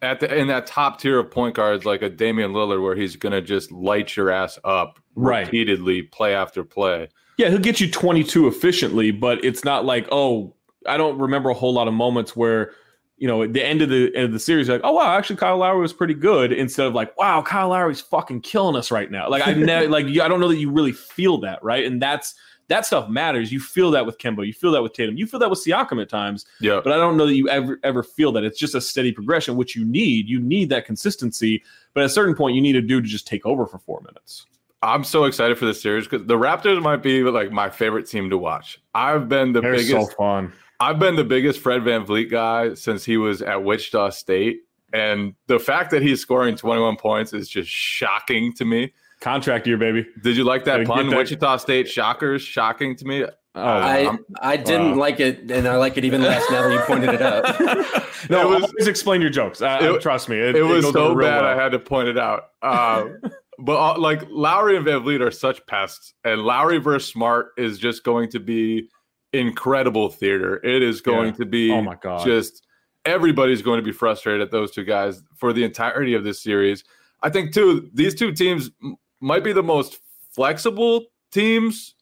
at 0.00 0.20
the 0.20 0.34
in 0.36 0.48
that 0.48 0.66
top 0.66 1.00
tier 1.00 1.18
of 1.18 1.30
point 1.30 1.54
guards 1.54 1.84
like 1.84 2.02
a 2.02 2.08
Damian 2.08 2.52
Lillard 2.52 2.82
where 2.82 2.96
he's 2.96 3.14
gonna 3.16 3.40
just 3.42 3.70
light 3.70 4.16
your 4.16 4.30
ass 4.30 4.58
up 4.64 4.98
Right. 5.14 5.44
repeatedly 5.46 6.02
play 6.02 6.34
after 6.34 6.64
play. 6.64 7.08
Yeah, 7.36 7.50
he'll 7.50 7.58
get 7.58 7.80
you 7.80 7.90
22 7.90 8.46
efficiently, 8.46 9.10
but 9.10 9.44
it's 9.44 9.64
not 9.64 9.84
like, 9.84 10.06
oh, 10.10 10.54
I 10.86 10.96
don't 10.96 11.18
remember 11.18 11.50
a 11.50 11.54
whole 11.54 11.74
lot 11.74 11.86
of 11.88 11.94
moments 11.94 12.34
where, 12.34 12.72
you 13.18 13.28
know, 13.28 13.42
at 13.42 13.52
the 13.52 13.64
end 13.64 13.82
of 13.82 13.90
the 13.90 14.10
end 14.14 14.24
of 14.24 14.32
the 14.32 14.38
series, 14.40 14.68
like, 14.68 14.80
oh 14.84 14.92
wow, 14.92 15.16
actually 15.16 15.36
Kyle 15.36 15.58
Lowry 15.58 15.80
was 15.80 15.92
pretty 15.92 16.14
good, 16.14 16.52
instead 16.52 16.86
of 16.86 16.94
like, 16.94 17.16
wow, 17.18 17.42
Kyle 17.42 17.68
Lowry's 17.68 18.00
fucking 18.00 18.40
killing 18.40 18.74
us 18.76 18.90
right 18.90 19.10
now. 19.10 19.28
Like 19.28 19.46
I 19.46 19.52
never 19.54 19.88
like 19.88 20.06
I 20.06 20.28
don't 20.28 20.40
know 20.40 20.48
that 20.48 20.56
you 20.56 20.70
really 20.70 20.92
feel 20.92 21.38
that, 21.40 21.62
right? 21.62 21.84
And 21.84 22.00
that's 22.00 22.34
that 22.72 22.86
stuff 22.86 23.08
matters. 23.08 23.52
You 23.52 23.60
feel 23.60 23.90
that 23.90 24.06
with 24.06 24.16
Kemba, 24.16 24.46
you 24.46 24.54
feel 24.54 24.72
that 24.72 24.82
with 24.82 24.94
Tatum, 24.94 25.18
you 25.18 25.26
feel 25.26 25.38
that 25.40 25.50
with 25.50 25.62
Siakam 25.62 26.00
at 26.00 26.08
times. 26.08 26.46
Yeah. 26.58 26.80
But 26.82 26.94
I 26.94 26.96
don't 26.96 27.18
know 27.18 27.26
that 27.26 27.34
you 27.34 27.48
ever 27.48 27.78
ever 27.84 28.02
feel 28.02 28.32
that. 28.32 28.44
It's 28.44 28.58
just 28.58 28.74
a 28.74 28.80
steady 28.80 29.12
progression, 29.12 29.56
which 29.56 29.76
you 29.76 29.84
need. 29.84 30.26
You 30.26 30.40
need 30.40 30.70
that 30.70 30.86
consistency. 30.86 31.62
But 31.92 32.02
at 32.02 32.06
a 32.06 32.08
certain 32.08 32.34
point, 32.34 32.54
you 32.56 32.62
need 32.62 32.76
a 32.76 32.80
dude 32.80 33.04
to 33.04 33.10
just 33.10 33.26
take 33.26 33.44
over 33.44 33.66
for 33.66 33.78
four 33.78 34.00
minutes. 34.00 34.46
I'm 34.82 35.04
so 35.04 35.24
excited 35.24 35.58
for 35.58 35.66
this 35.66 35.80
series 35.80 36.08
because 36.08 36.26
the 36.26 36.36
Raptors 36.36 36.82
might 36.82 37.02
be 37.02 37.22
like 37.22 37.52
my 37.52 37.68
favorite 37.68 38.08
team 38.08 38.30
to 38.30 38.38
watch. 38.38 38.80
I've 38.94 39.28
been 39.28 39.52
the 39.52 39.60
They're 39.60 39.72
biggest 39.72 40.10
so 40.10 40.16
fun. 40.16 40.52
I've 40.80 40.98
been 40.98 41.14
the 41.14 41.24
biggest 41.24 41.60
Fred 41.60 41.82
VanVleet 41.82 42.30
guy 42.30 42.74
since 42.74 43.04
he 43.04 43.16
was 43.16 43.42
at 43.42 43.62
Wichita 43.62 44.10
State. 44.10 44.62
And 44.92 45.34
the 45.46 45.58
fact 45.58 45.90
that 45.90 46.02
he's 46.02 46.20
scoring 46.20 46.56
21 46.56 46.96
points 46.96 47.32
is 47.32 47.48
just 47.48 47.68
shocking 47.68 48.52
to 48.54 48.64
me. 48.64 48.92
Contract 49.22 49.66
year, 49.66 49.78
baby. 49.78 50.06
Did 50.22 50.36
you 50.36 50.44
like 50.44 50.64
that 50.64 50.78
Gotta 50.84 50.86
pun? 51.02 51.08
that- 51.10 51.16
Wichita 51.16 51.56
State 51.58 51.88
Shockers, 51.88 52.42
shocking 52.42 52.96
to 52.96 53.04
me. 53.06 53.24
Oh, 53.54 53.60
I, 53.62 53.98
I'm- 54.04 54.24
I 54.40 54.56
didn't 54.56 54.92
wow. 54.92 54.96
like 54.98 55.20
it, 55.20 55.50
and 55.50 55.68
I 55.68 55.76
like 55.76 55.96
it 55.96 56.04
even 56.04 56.22
less 56.22 56.42
now 56.50 56.62
that 56.68 56.72
you 56.72 56.80
pointed 56.80 57.10
it 57.14 57.22
out. 57.22 57.44
no, 58.30 58.40
it 58.40 58.48
was- 58.60 58.62
always 58.64 58.88
explain 58.88 59.20
your 59.20 59.30
jokes. 59.30 59.62
Uh, 59.62 59.78
It- 59.80 60.00
trust 60.02 60.28
me, 60.28 60.38
it, 60.38 60.56
It 60.56 60.62
was 60.62 60.84
goes 60.84 60.92
so 60.92 61.08
bad 61.14 61.42
well. 61.42 61.44
I 61.44 61.54
had 61.54 61.72
to 61.72 61.78
point 61.78 62.08
it 62.08 62.18
out. 62.18 62.44
Uh, 62.62 63.04
but 63.58 63.76
uh, 63.78 63.98
like 63.98 64.22
Lowry 64.30 64.76
and 64.76 64.84
VanVleet 64.86 65.20
are 65.20 65.30
such 65.30 65.64
pests, 65.66 66.14
and 66.24 66.42
Lowry 66.42 66.78
versus 66.78 67.08
Smart 67.10 67.48
is 67.56 67.78
just 67.78 68.02
going 68.04 68.28
to 68.30 68.40
be 68.40 68.88
incredible 69.32 70.08
theater. 70.08 70.56
It 70.64 70.82
is 70.82 71.00
going 71.00 71.28
Yeah. 71.28 71.36
to 71.36 71.44
be 71.46 71.70
Oh 71.72 71.82
my 71.82 71.94
god! 71.94 72.24
just 72.24 72.66
everybody's 73.04 73.62
going 73.62 73.78
to 73.78 73.84
be 73.84 73.92
frustrated 73.92 74.40
at 74.40 74.50
those 74.50 74.70
two 74.72 74.84
guys 74.84 75.22
for 75.36 75.52
the 75.52 75.62
entirety 75.64 76.14
of 76.14 76.24
this 76.24 76.42
series. 76.42 76.84
I 77.22 77.30
think 77.30 77.52
too 77.54 77.88
these 77.94 78.14
two 78.14 78.32
teams 78.32 78.70
m- 78.82 78.96
might 79.22 79.44
be 79.44 79.52
the 79.52 79.62
most 79.62 79.98
flexible 80.34 81.06
teams, 81.30 81.94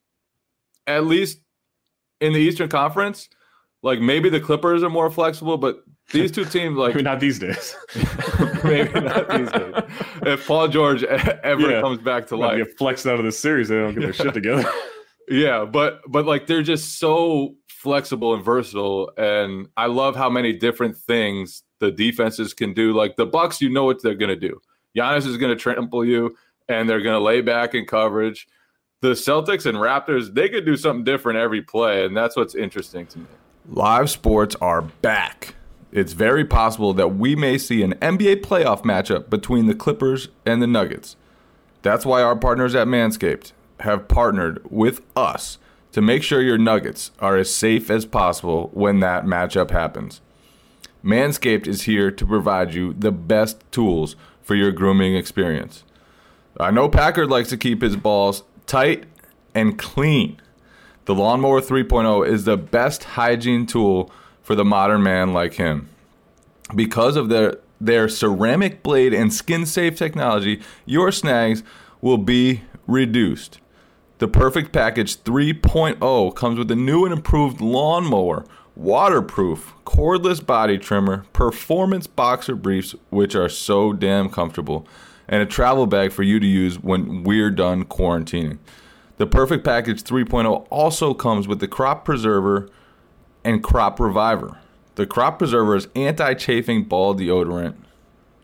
at 0.87 1.05
least 1.07 1.39
in 2.21 2.33
the 2.33 2.39
Eastern 2.41 2.69
Conference. 2.69 3.29
Like 3.83 4.01
maybe 4.01 4.29
the 4.29 4.41
Clippers 4.41 4.83
are 4.83 4.91
more 4.91 5.11
flexible, 5.11 5.57
but 5.57 5.83
these 6.13 6.31
two 6.33 6.45
teams, 6.45 6.77
like 6.77 6.95
mean, 6.97 7.05
not 7.05 7.21
these 7.21 7.39
days. 7.39 7.77
maybe 8.65 9.01
not 9.01 9.29
these 9.29 9.51
days. 9.51 9.75
If 10.23 10.47
Paul 10.47 10.69
George 10.69 11.03
ever 11.05 11.71
Yeah. 11.71 11.81
comes 11.81 11.99
back 11.99 12.27
to 12.29 12.37
life, 12.37 12.59
get 12.59 12.77
flexed 12.77 13.07
out 13.07 13.19
of 13.19 13.25
this 13.25 13.39
series. 13.39 13.69
They 13.69 13.77
don't 13.77 13.95
get 13.95 14.01
their 14.03 14.13
shit 14.13 14.35
together. 14.35 14.71
yeah, 15.29 15.65
but 15.65 16.01
but 16.09 16.27
like 16.27 16.47
they're 16.47 16.63
just 16.63 16.99
so 16.99 17.55
flexible 17.69 18.35
and 18.35 18.45
versatile, 18.45 19.11
and 19.17 19.69
I 19.77 19.87
love 19.87 20.15
how 20.17 20.29
many 20.29 20.53
different 20.53 20.97
things 20.99 21.63
the 21.79 21.91
defenses 21.91 22.53
can 22.53 22.75
do. 22.75 22.93
Like 22.93 23.17
the 23.17 23.25
Bucks, 23.25 23.63
you 23.63 23.71
know 23.71 23.85
what 23.85 24.03
they're 24.03 24.15
gonna 24.15 24.37
do. 24.37 24.61
Giannis 24.95 25.27
is 25.27 25.39
gonna 25.39 25.57
trample 25.57 26.05
you, 26.05 26.37
and 26.71 26.89
they're 26.89 27.03
gonna 27.03 27.21
lay 27.21 27.41
back 27.41 27.75
in 27.75 27.85
coverage. 27.85 28.47
The 29.01 29.11
Celtics 29.11 29.67
and 29.67 29.79
Raptors, 29.79 30.35
they 30.35 30.49
could 30.49 30.65
do 30.65 30.77
something 30.77 31.05
different 31.05 31.39
every 31.39 31.63
play, 31.63 32.05
and 32.05 32.17
that's 32.17 32.37
what's 32.37 32.55
interesting 32.55 33.07
to 33.09 33.19
me. 33.19 33.27
Live 33.69 34.11
sports 34.11 34.55
are 34.61 34.83
back. 34.83 35.55
It's 35.91 36.13
very 36.13 36.45
possible 36.45 36.93
that 36.95 37.17
we 37.17 37.35
may 37.35 37.59
see 37.59 37.83
an 37.83 37.95
NBA 37.95 38.43
playoff 38.43 38.83
matchup 38.83 39.29
between 39.29 39.67
the 39.67 39.75
Clippers 39.75 40.29
and 40.47 40.63
the 40.63 40.67
Nuggets. 40.67 41.17
That's 41.83 42.07
why 42.07 42.23
our 42.23 42.37
partners 42.37 42.75
at 42.75 42.87
Manscaped 42.87 43.53
have 43.81 44.07
partnered 44.07 44.61
with 44.71 45.01
us 45.17 45.59
to 45.93 46.01
make 46.01 46.23
sure 46.23 46.41
your 46.41 46.59
Nuggets 46.59 47.11
are 47.19 47.37
as 47.37 47.53
safe 47.53 47.91
as 47.91 48.05
possible 48.05 48.71
when 48.73 49.01
that 49.01 49.25
matchup 49.25 49.71
happens. 49.71 50.21
Manscaped 51.03 51.67
is 51.67 51.83
here 51.83 52.11
to 52.11 52.27
provide 52.27 52.75
you 52.75 52.93
the 52.93 53.11
best 53.11 53.65
tools 53.73 54.15
for 54.43 54.55
your 54.55 54.71
grooming 54.71 55.17
experience. 55.17 55.85
I 56.61 56.71
know 56.71 56.89
Packard 56.89 57.31
likes 57.31 57.49
to 57.51 57.57
keep 57.57 57.83
his 57.83 57.97
balls 57.97 58.43
tight 58.67 59.05
and 59.55 59.79
clean. 59.79 60.41
The 61.07 61.15
Lawnmower 61.15 61.61
3.0 61.61 62.27
is 62.29 62.45
the 62.45 62.57
best 62.57 63.05
hygiene 63.05 63.67
tool 63.67 64.11
for 64.43 64.55
the 64.55 64.65
modern 64.65 65.03
man 65.03 65.33
like 65.33 65.55
him. 65.55 65.89
Because 66.75 67.17
of 67.17 67.29
their 67.29 67.57
their 67.81 68.09
ceramic 68.09 68.83
blade 68.83 69.15
and 69.15 69.33
skin 69.33 69.65
safe 69.65 69.97
technology, 69.97 70.61
your 70.85 71.11
snags 71.11 71.63
will 72.03 72.19
be 72.19 72.63
reduced. 72.87 73.59
The 74.19 74.29
Perfect 74.29 74.71
Package 74.71 75.17
3.0 75.23 76.35
comes 76.35 76.59
with 76.59 76.71
a 76.71 76.77
new 76.77 77.07
and 77.07 77.15
improved 77.15 77.63
lawnmower, 77.63 78.45
waterproof, 78.77 79.73
cordless 79.87 80.45
body 80.45 80.77
trimmer, 80.77 81.25
performance 81.33 82.07
boxer 82.07 82.55
briefs, 82.55 82.95
which 83.09 83.35
are 83.35 83.49
so 83.49 83.95
damn 83.95 84.29
comfortable, 84.29 84.87
and 85.31 85.41
a 85.41 85.47
travel 85.47 85.87
bag 85.87 86.13
for 86.13 86.25
you 86.25 86.39
to 86.41 86.47
use 86.47 86.79
when 86.79 87.23
we're 87.23 87.51
done 87.51 87.85
quarantining. 87.85 88.59
The 89.17 89.27
Perfect 89.27 89.65
Package 89.65 90.03
3.0 90.03 90.67
also 90.71 91.15
comes 91.15 91.47
with 91.47 91.61
the 91.61 91.69
Crop 91.69 92.05
Preserver 92.05 92.69
and 93.45 93.63
Crop 93.63 94.01
Reviver. 94.01 94.59
The 94.97 95.07
Crop 95.07 95.39
Preserver 95.39 95.77
is 95.77 95.89
anti 95.95 96.35
chafing 96.35 96.85
ball 96.85 97.15
deodorant. 97.15 97.77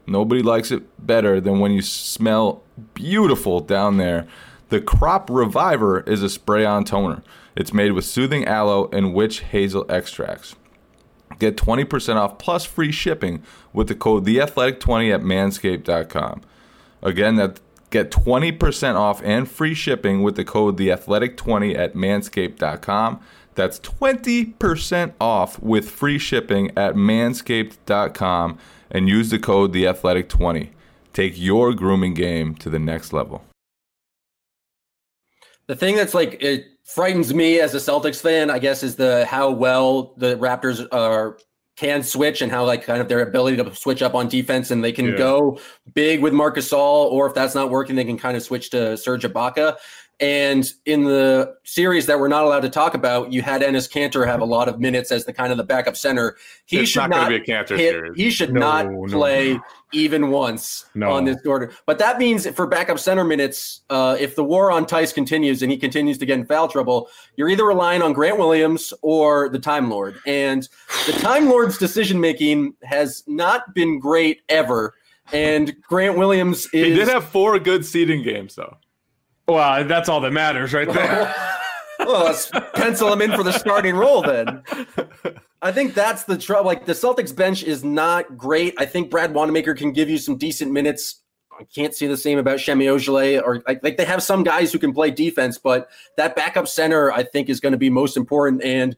Nobody 0.06 0.42
likes 0.42 0.70
it 0.70 0.84
better 1.04 1.40
than 1.40 1.58
when 1.58 1.72
you 1.72 1.82
smell 1.82 2.62
beautiful 2.94 3.58
down 3.60 3.96
there. 3.96 4.28
The 4.68 4.80
Crop 4.80 5.28
Reviver 5.28 6.00
is 6.00 6.22
a 6.22 6.28
spray 6.28 6.64
on 6.64 6.84
toner. 6.84 7.22
It's 7.56 7.72
made 7.72 7.92
with 7.92 8.04
soothing 8.04 8.44
aloe 8.44 8.88
and 8.92 9.12
witch 9.12 9.40
hazel 9.40 9.86
extracts. 9.88 10.54
Get 11.40 11.56
20% 11.56 12.14
off 12.14 12.38
plus 12.38 12.64
free 12.64 12.92
shipping 12.92 13.42
with 13.72 13.88
the 13.88 13.94
code 13.96 14.24
TheAthletic20 14.24 15.12
at 15.12 15.20
manscaped.com. 15.22 16.42
Again, 17.02 17.36
that 17.36 17.60
get 17.90 18.10
20% 18.10 18.94
off 18.94 19.22
and 19.24 19.48
free 19.48 19.74
shipping 19.74 20.22
with 20.22 20.36
the 20.36 20.44
code 20.44 20.76
TheAthletic20 20.76 21.76
at 21.76 21.94
manscaped.com. 21.94 23.20
That's 23.54 23.80
20% 23.80 25.14
off 25.20 25.62
with 25.62 25.88
free 25.90 26.18
shipping 26.18 26.70
at 26.76 26.94
manscaped.com 26.94 28.58
and 28.90 29.08
use 29.08 29.30
the 29.30 29.38
code 29.38 29.72
TheAthletic20. 29.72 30.70
Take 31.12 31.32
your 31.36 31.72
grooming 31.72 32.14
game 32.14 32.54
to 32.56 32.68
the 32.68 32.78
next 32.78 33.12
level. 33.12 33.44
The 35.66 35.74
thing 35.74 35.96
that's 35.96 36.14
like 36.14 36.36
it 36.42 36.66
frightens 36.84 37.34
me 37.34 37.58
as 37.58 37.74
a 37.74 37.78
Celtics 37.78 38.20
fan, 38.20 38.50
I 38.50 38.58
guess, 38.58 38.82
is 38.82 38.96
the 38.96 39.24
how 39.26 39.50
well 39.50 40.14
the 40.16 40.36
Raptors 40.36 40.86
are 40.92 41.38
can 41.76 42.02
switch 42.02 42.40
and 42.40 42.50
how 42.50 42.64
like 42.64 42.84
kind 42.84 43.00
of 43.02 43.08
their 43.08 43.20
ability 43.20 43.56
to 43.58 43.74
switch 43.74 44.02
up 44.02 44.14
on 44.14 44.28
defense 44.28 44.70
and 44.70 44.82
they 44.82 44.92
can 44.92 45.06
Yeah. 45.08 45.16
go 45.18 45.60
big 45.94 46.22
with 46.22 46.32
Marc 46.32 46.56
Gasol, 46.56 47.10
or 47.12 47.26
if 47.26 47.34
that's 47.34 47.54
not 47.54 47.70
working, 47.70 47.96
they 47.96 48.04
can 48.04 48.18
kind 48.18 48.36
of 48.36 48.42
switch 48.42 48.70
to 48.70 48.96
Serge 48.96 49.24
Ibaka. 49.24 49.76
And 50.18 50.66
in 50.86 51.04
the 51.04 51.54
series 51.64 52.06
that 52.06 52.18
we're 52.18 52.28
not 52.28 52.44
allowed 52.44 52.60
to 52.60 52.70
talk 52.70 52.94
about, 52.94 53.32
you 53.34 53.42
had 53.42 53.60
Enes 53.60 53.90
Kanter 53.90 54.26
have 54.26 54.40
a 54.40 54.46
lot 54.46 54.66
of 54.66 54.80
minutes 54.80 55.12
as 55.12 55.26
the 55.26 55.32
kind 55.32 55.52
of 55.52 55.58
the 55.58 55.64
backup 55.64 55.94
center. 55.94 56.36
He 56.64 56.78
it's 56.78 56.88
should 56.90 57.00
not, 57.00 57.10
not 57.10 57.28
be 57.28 57.34
a 57.36 57.40
cancer 57.40 57.76
hit- 57.76 57.92
series. 57.92 58.12
he 58.16 58.30
should 58.30 58.54
No, 58.54 58.60
not 58.60 58.90
no, 58.90 59.06
play 59.08 59.60
even 59.92 60.30
once 60.30 60.86
No. 60.94 61.10
on 61.12 61.26
this 61.26 61.36
order. 61.44 61.70
But 61.84 61.98
that 61.98 62.16
means 62.18 62.48
for 62.48 62.66
backup 62.66 62.98
center 62.98 63.24
minutes, 63.24 63.82
uh, 63.90 64.16
if 64.18 64.36
the 64.36 64.44
war 64.44 64.70
on 64.72 64.86
Theis 64.86 65.12
continues 65.12 65.60
and 65.60 65.70
he 65.70 65.76
continues 65.76 66.16
to 66.18 66.24
get 66.26 66.38
in 66.38 66.46
foul 66.46 66.68
trouble, 66.68 67.10
you're 67.36 67.50
either 67.50 67.66
relying 67.66 68.00
on 68.00 68.14
Grant 68.14 68.38
Williams 68.38 68.94
or 69.02 69.50
the 69.50 69.58
Time 69.58 69.90
Lord. 69.90 70.16
And 70.26 70.66
the 71.04 71.12
Time 71.12 71.50
Lord's 71.50 71.76
decision 71.76 72.20
making 72.22 72.74
has 72.84 73.22
not 73.26 73.74
been 73.74 73.98
great 73.98 74.40
ever. 74.48 74.94
And 75.32 75.76
Grant 75.82 76.16
Williams 76.16 76.60
is 76.72 76.86
he 76.86 76.94
did 76.94 77.08
have 77.08 77.24
four 77.28 77.58
good 77.58 77.84
seeding 77.84 78.22
games, 78.22 78.54
though. 78.54 78.78
Well, 79.48 79.84
that's 79.84 80.08
all 80.08 80.20
that 80.20 80.32
matters, 80.32 80.72
right 80.72 80.92
there. 80.92 81.34
well, 82.00 82.24
let's 82.24 82.50
pencil 82.74 83.12
him 83.12 83.22
in 83.22 83.32
for 83.32 83.42
the 83.42 83.52
starting 83.52 83.94
role 83.94 84.22
then. 84.22 84.62
I 85.62 85.72
think 85.72 85.94
that's 85.94 86.24
the 86.24 86.36
trouble. 86.36 86.66
Like 86.66 86.86
the 86.86 86.92
Celtics 86.92 87.34
bench 87.34 87.62
is 87.62 87.84
not 87.84 88.36
great. 88.36 88.74
I 88.78 88.86
think 88.86 89.10
Brad 89.10 89.34
Wanamaker 89.34 89.74
can 89.74 89.92
give 89.92 90.10
you 90.10 90.18
some 90.18 90.36
decent 90.36 90.72
minutes. 90.72 91.22
I 91.58 91.64
can't 91.64 91.94
see 91.94 92.06
the 92.06 92.16
same 92.16 92.38
about 92.38 92.60
Semi 92.60 92.86
Ojeleye 92.86 93.42
or 93.42 93.62
like, 93.66 93.82
like 93.82 93.96
they 93.96 94.04
have 94.04 94.22
some 94.22 94.42
guys 94.42 94.72
who 94.72 94.78
can 94.78 94.92
play 94.92 95.10
defense, 95.10 95.58
but 95.58 95.88
that 96.16 96.36
backup 96.36 96.68
center 96.68 97.10
I 97.10 97.22
think 97.22 97.48
is 97.48 97.60
going 97.60 97.72
to 97.72 97.78
be 97.78 97.88
most 97.88 98.16
important. 98.16 98.62
And 98.62 98.96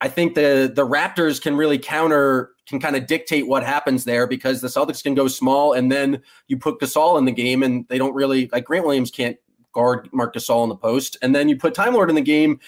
I 0.00 0.08
think 0.08 0.34
the 0.34 0.70
the 0.74 0.86
Raptors 0.86 1.40
can 1.40 1.56
really 1.56 1.78
counter 1.78 2.50
can 2.66 2.80
kind 2.80 2.96
of 2.96 3.06
dictate 3.06 3.46
what 3.46 3.64
happens 3.64 4.04
there 4.04 4.26
because 4.26 4.60
the 4.60 4.68
Celtics 4.68 5.02
can 5.02 5.14
go 5.14 5.28
small 5.28 5.72
and 5.72 5.90
then 5.90 6.22
you 6.48 6.58
put 6.58 6.80
Gasol 6.80 7.18
in 7.18 7.24
the 7.24 7.32
game 7.32 7.62
and 7.62 7.86
they 7.88 7.96
don't 7.96 8.14
really 8.14 8.48
like 8.52 8.64
Grant 8.64 8.84
Williams 8.84 9.10
can't 9.10 9.36
guard 9.78 10.08
Marc 10.12 10.34
Gasol 10.34 10.64
in 10.64 10.68
the 10.68 10.76
post 10.76 11.16
and 11.22 11.34
then 11.34 11.48
you 11.48 11.56
put 11.56 11.72
Time 11.72 11.94
Lord 11.94 12.08
in 12.10 12.16
the 12.16 12.22
game. 12.22 12.58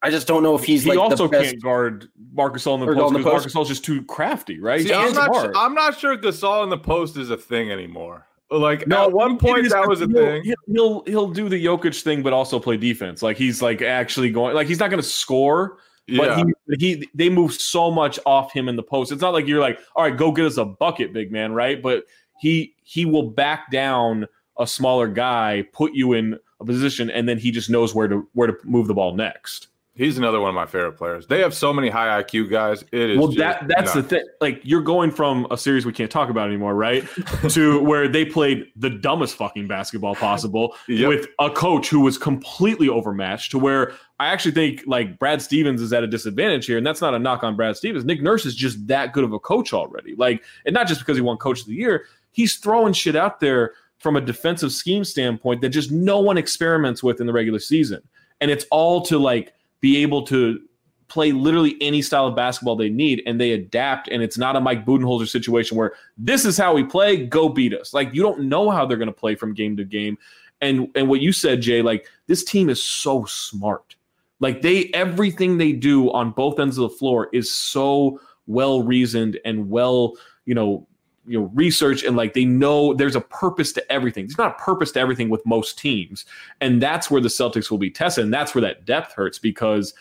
I 0.00 0.10
just 0.10 0.26
don't 0.26 0.42
know 0.42 0.54
if 0.54 0.64
he's 0.64 0.84
he 0.84 0.90
like 0.90 0.98
also 0.98 1.24
the 1.24 1.32
best. 1.32 1.50
can't 1.50 1.62
guard 1.62 2.08
Marc 2.32 2.54
Gasol 2.54 2.74
in 2.74 2.80
the 2.80 2.94
post 2.94 3.14
because. 3.14 3.32
Marc 3.32 3.44
Gasol's 3.44 3.68
just 3.68 3.84
too 3.84 4.02
crafty, 4.04 4.60
right? 4.60 4.80
See, 4.80 4.94
I'm 4.94 5.12
not, 5.12 5.34
smart. 5.34 5.54
I'm 5.56 5.74
not 5.74 5.98
sure 5.98 6.16
Gasol 6.16 6.62
in 6.64 6.70
the 6.70 6.78
post 6.78 7.16
is 7.16 7.30
a 7.30 7.36
thing 7.36 7.70
anymore. 7.70 8.26
Like 8.50 8.86
No, 8.86 9.04
at 9.04 9.12
one 9.12 9.36
point 9.36 9.66
is- 9.66 9.72
that 9.72 9.86
was 9.86 10.00
a 10.00 10.06
he'll, 10.06 10.14
thing. 10.14 10.42
He'll, 10.44 10.54
he'll 10.68 11.02
he'll 11.06 11.28
do 11.28 11.48
the 11.50 11.62
Jokic 11.62 12.00
thing, 12.00 12.22
but 12.22 12.32
also 12.32 12.58
play 12.58 12.78
defense. 12.78 13.22
Like 13.22 13.36
he's 13.36 13.60
like 13.60 13.82
actually 13.82 14.30
going. 14.30 14.54
Like 14.54 14.68
he's 14.68 14.78
not 14.78 14.88
going 14.88 15.02
to 15.02 15.08
score, 15.08 15.78
Yeah, 16.06 16.18
but 16.18 16.46
he 16.78 16.78
he 16.78 17.08
they 17.12 17.28
move 17.28 17.52
so 17.52 17.90
much 17.90 18.18
off 18.24 18.52
him 18.52 18.68
in 18.68 18.76
the 18.76 18.82
post. 18.82 19.12
It's 19.12 19.20
not 19.20 19.34
like 19.34 19.46
you're 19.46 19.60
like, 19.60 19.80
all 19.96 20.04
right, 20.04 20.16
go 20.16 20.32
get 20.32 20.46
us 20.46 20.56
a 20.56 20.64
bucket, 20.64 21.12
big 21.12 21.30
man, 21.30 21.52
right? 21.52 21.82
But 21.82 22.04
he 22.40 22.74
he 22.84 23.04
will 23.04 23.30
back 23.30 23.70
down 23.70 24.26
a 24.58 24.66
smaller 24.66 25.08
guy, 25.08 25.64
put 25.72 25.92
you 25.94 26.12
in 26.12 26.38
a 26.60 26.64
position, 26.64 27.10
and 27.10 27.28
then 27.28 27.38
he 27.38 27.50
just 27.50 27.70
knows 27.70 27.94
where 27.94 28.08
to 28.08 28.28
where 28.34 28.48
to 28.48 28.56
move 28.64 28.86
the 28.86 28.94
ball 28.94 29.14
next. 29.14 29.68
He's 29.98 30.16
another 30.16 30.40
one 30.40 30.50
of 30.50 30.54
my 30.54 30.64
favorite 30.64 30.92
players. 30.92 31.26
They 31.26 31.40
have 31.40 31.52
so 31.52 31.72
many 31.72 31.88
high 31.88 32.22
IQ 32.22 32.50
guys. 32.50 32.84
It 32.92 33.10
is 33.10 33.18
well. 33.18 33.32
That 33.32 33.66
that's 33.66 33.92
nuts. 33.92 33.94
the 33.94 34.02
thing. 34.04 34.24
Like 34.40 34.60
you're 34.62 34.80
going 34.80 35.10
from 35.10 35.48
a 35.50 35.58
series 35.58 35.84
we 35.84 35.92
can't 35.92 36.10
talk 36.10 36.30
about 36.30 36.46
anymore, 36.46 36.76
right? 36.76 37.04
to 37.48 37.82
where 37.82 38.06
they 38.06 38.24
played 38.24 38.66
the 38.76 38.90
dumbest 38.90 39.34
fucking 39.34 39.66
basketball 39.66 40.14
possible 40.14 40.76
yep. 40.86 41.08
with 41.08 41.26
a 41.40 41.50
coach 41.50 41.88
who 41.88 41.98
was 41.98 42.16
completely 42.16 42.88
overmatched. 42.88 43.50
To 43.50 43.58
where 43.58 43.92
I 44.20 44.28
actually 44.28 44.52
think 44.52 44.84
like 44.86 45.18
Brad 45.18 45.42
Stevens 45.42 45.82
is 45.82 45.92
at 45.92 46.04
a 46.04 46.06
disadvantage 46.06 46.66
here, 46.66 46.78
and 46.78 46.86
that's 46.86 47.00
not 47.00 47.12
a 47.12 47.18
knock 47.18 47.42
on 47.42 47.56
Brad 47.56 47.76
Stevens. 47.76 48.04
Nick 48.04 48.22
Nurse 48.22 48.46
is 48.46 48.54
just 48.54 48.86
that 48.86 49.12
good 49.12 49.24
of 49.24 49.32
a 49.32 49.40
coach 49.40 49.72
already. 49.72 50.14
Like, 50.14 50.44
and 50.64 50.72
not 50.74 50.86
just 50.86 51.00
because 51.00 51.16
he 51.16 51.22
won 51.22 51.38
Coach 51.38 51.62
of 51.62 51.66
the 51.66 51.74
Year, 51.74 52.04
he's 52.30 52.54
throwing 52.54 52.92
shit 52.92 53.16
out 53.16 53.40
there 53.40 53.72
from 53.98 54.16
a 54.16 54.20
defensive 54.20 54.72
scheme 54.72 55.04
standpoint 55.04 55.60
that 55.60 55.70
just 55.70 55.90
no 55.90 56.20
one 56.20 56.38
experiments 56.38 57.02
with 57.02 57.20
in 57.20 57.26
the 57.26 57.32
regular 57.32 57.58
season, 57.58 58.00
and 58.40 58.50
it's 58.50 58.66
all 58.70 59.02
to 59.02 59.18
like 59.18 59.52
be 59.80 60.02
able 60.02 60.22
to 60.22 60.60
play 61.08 61.32
literally 61.32 61.76
any 61.80 62.02
style 62.02 62.26
of 62.26 62.36
basketball 62.36 62.76
they 62.76 62.90
need 62.90 63.22
and 63.26 63.40
they 63.40 63.52
adapt 63.52 64.08
and 64.08 64.22
it's 64.22 64.36
not 64.36 64.56
a 64.56 64.60
Mike 64.60 64.84
Budenholzer 64.84 65.28
situation 65.28 65.76
where 65.76 65.94
this 66.18 66.44
is 66.44 66.56
how 66.56 66.74
we 66.74 66.84
play 66.84 67.24
go 67.24 67.48
beat 67.48 67.74
us. 67.74 67.94
Like 67.94 68.14
you 68.14 68.22
don't 68.22 68.42
know 68.42 68.70
how 68.70 68.84
they're 68.84 68.98
going 68.98 69.06
to 69.06 69.12
play 69.12 69.34
from 69.34 69.54
game 69.54 69.76
to 69.78 69.84
game. 69.84 70.18
And 70.60 70.88
and 70.94 71.08
what 71.08 71.20
you 71.20 71.32
said 71.32 71.62
Jay 71.62 71.82
like 71.82 72.06
this 72.26 72.44
team 72.44 72.68
is 72.68 72.82
so 72.82 73.24
smart. 73.24 73.96
Like 74.40 74.62
they 74.62 74.90
everything 74.92 75.56
they 75.56 75.72
do 75.72 76.12
on 76.12 76.30
both 76.30 76.60
ends 76.60 76.78
of 76.78 76.90
the 76.90 76.96
floor 76.96 77.28
is 77.32 77.50
so 77.50 78.20
well 78.46 78.82
reasoned 78.82 79.38
and 79.44 79.70
well 79.70 80.14
you 80.44 80.54
know 80.54 80.86
you 81.28 81.38
know 81.38 81.50
research 81.54 82.02
and 82.02 82.16
like 82.16 82.34
they 82.34 82.44
know 82.44 82.94
there's 82.94 83.16
a 83.16 83.20
purpose 83.20 83.72
to 83.72 83.92
everything. 83.92 84.26
There's 84.26 84.38
not 84.38 84.58
a 84.58 84.62
purpose 84.62 84.92
to 84.92 85.00
everything 85.00 85.28
with 85.28 85.44
most 85.46 85.78
teams, 85.78 86.24
and 86.60 86.82
that's 86.82 87.10
where 87.10 87.20
the 87.20 87.28
Celtics 87.28 87.70
will 87.70 87.78
be 87.78 87.90
tested, 87.90 88.24
and 88.24 88.32
that's 88.32 88.54
where 88.54 88.62
that 88.62 88.84
depth 88.84 89.12
hurts 89.12 89.38
because 89.38 89.94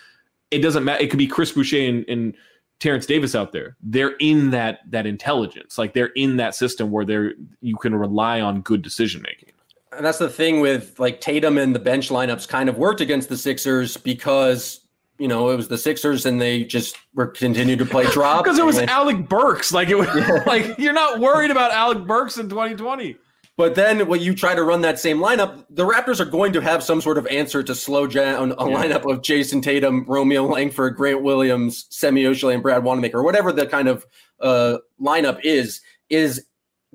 it 0.51 0.59
doesn't 0.59 0.83
matter. 0.83 1.03
It 1.03 1.09
could 1.09 1.19
be 1.19 1.27
Chris 1.27 1.51
Boucher 1.51 1.77
and, 1.77 2.05
and 2.07 2.35
Terrence 2.79 3.05
Davis 3.05 3.35
out 3.35 3.51
there. 3.51 3.75
They're 3.81 4.15
in 4.19 4.51
that 4.51 4.79
that 4.89 5.05
intelligence, 5.05 5.77
like 5.77 5.93
they're 5.93 6.07
in 6.07 6.37
that 6.37 6.55
system 6.55 6.91
where 6.91 7.05
they're 7.05 7.33
you 7.61 7.75
can 7.77 7.95
rely 7.95 8.41
on 8.41 8.61
good 8.61 8.81
decision 8.81 9.21
making. 9.21 9.49
And 9.91 10.05
that's 10.05 10.19
the 10.19 10.29
thing 10.29 10.59
with 10.59 10.99
like 10.99 11.21
Tatum 11.21 11.57
and 11.57 11.73
the 11.73 11.79
bench 11.79 12.09
lineups 12.09 12.47
kind 12.47 12.69
of 12.69 12.77
worked 12.77 13.01
against 13.01 13.29
the 13.29 13.37
Sixers 13.37 13.97
because 13.97 14.81
you 15.19 15.27
know, 15.27 15.49
it 15.49 15.55
was 15.55 15.67
the 15.67 15.77
Sixers 15.77 16.25
and 16.25 16.41
they 16.41 16.63
just 16.63 16.97
were 17.13 17.27
continued 17.27 17.79
to 17.79 17.85
play 17.85 18.05
drop. 18.11 18.43
Because 18.43 18.59
it 18.59 18.65
was 18.65 18.77
Alec 18.79 19.27
Burks. 19.27 19.71
Like 19.71 19.89
it 19.89 19.95
was 19.95 20.07
like 20.45 20.77
you're 20.77 20.93
not 20.93 21.19
worried 21.19 21.51
about 21.51 21.71
Alec 21.71 22.05
Burks 22.05 22.37
in 22.37 22.49
2020. 22.49 23.17
But 23.57 23.73
then 23.73 24.07
when 24.07 24.21
you 24.21 24.35
try 24.35 24.53
to 24.53 24.63
run 24.63 24.81
that 24.81 24.99
same 24.99 25.17
lineup, 25.17 25.65
the 25.71 25.83
Raptors 25.83 26.19
are 26.19 26.25
going 26.25 26.53
to 26.53 26.61
have 26.61 26.83
some 26.83 27.01
sort 27.01 27.17
of 27.17 27.25
answer 27.25 27.63
to 27.63 27.73
slow 27.73 28.05
down 28.05 28.51
a 28.51 28.69
yeah. 28.69 28.83
lineup 28.83 29.11
of 29.11 29.23
Jayson 29.23 29.63
Tatum, 29.63 30.05
Romeo 30.07 30.45
Langford, 30.45 30.95
Grant 30.95 31.23
Williams, 31.23 31.87
Semi 31.89 32.23
Ojeleye, 32.23 32.53
and 32.53 32.61
Brad 32.61 32.83
Wanamaker, 32.83 33.17
or 33.17 33.23
whatever 33.23 33.51
the 33.51 33.65
kind 33.65 33.87
of 33.87 34.05
uh, 34.39 34.77
lineup 35.01 35.39
is, 35.43 35.81
is 36.07 36.45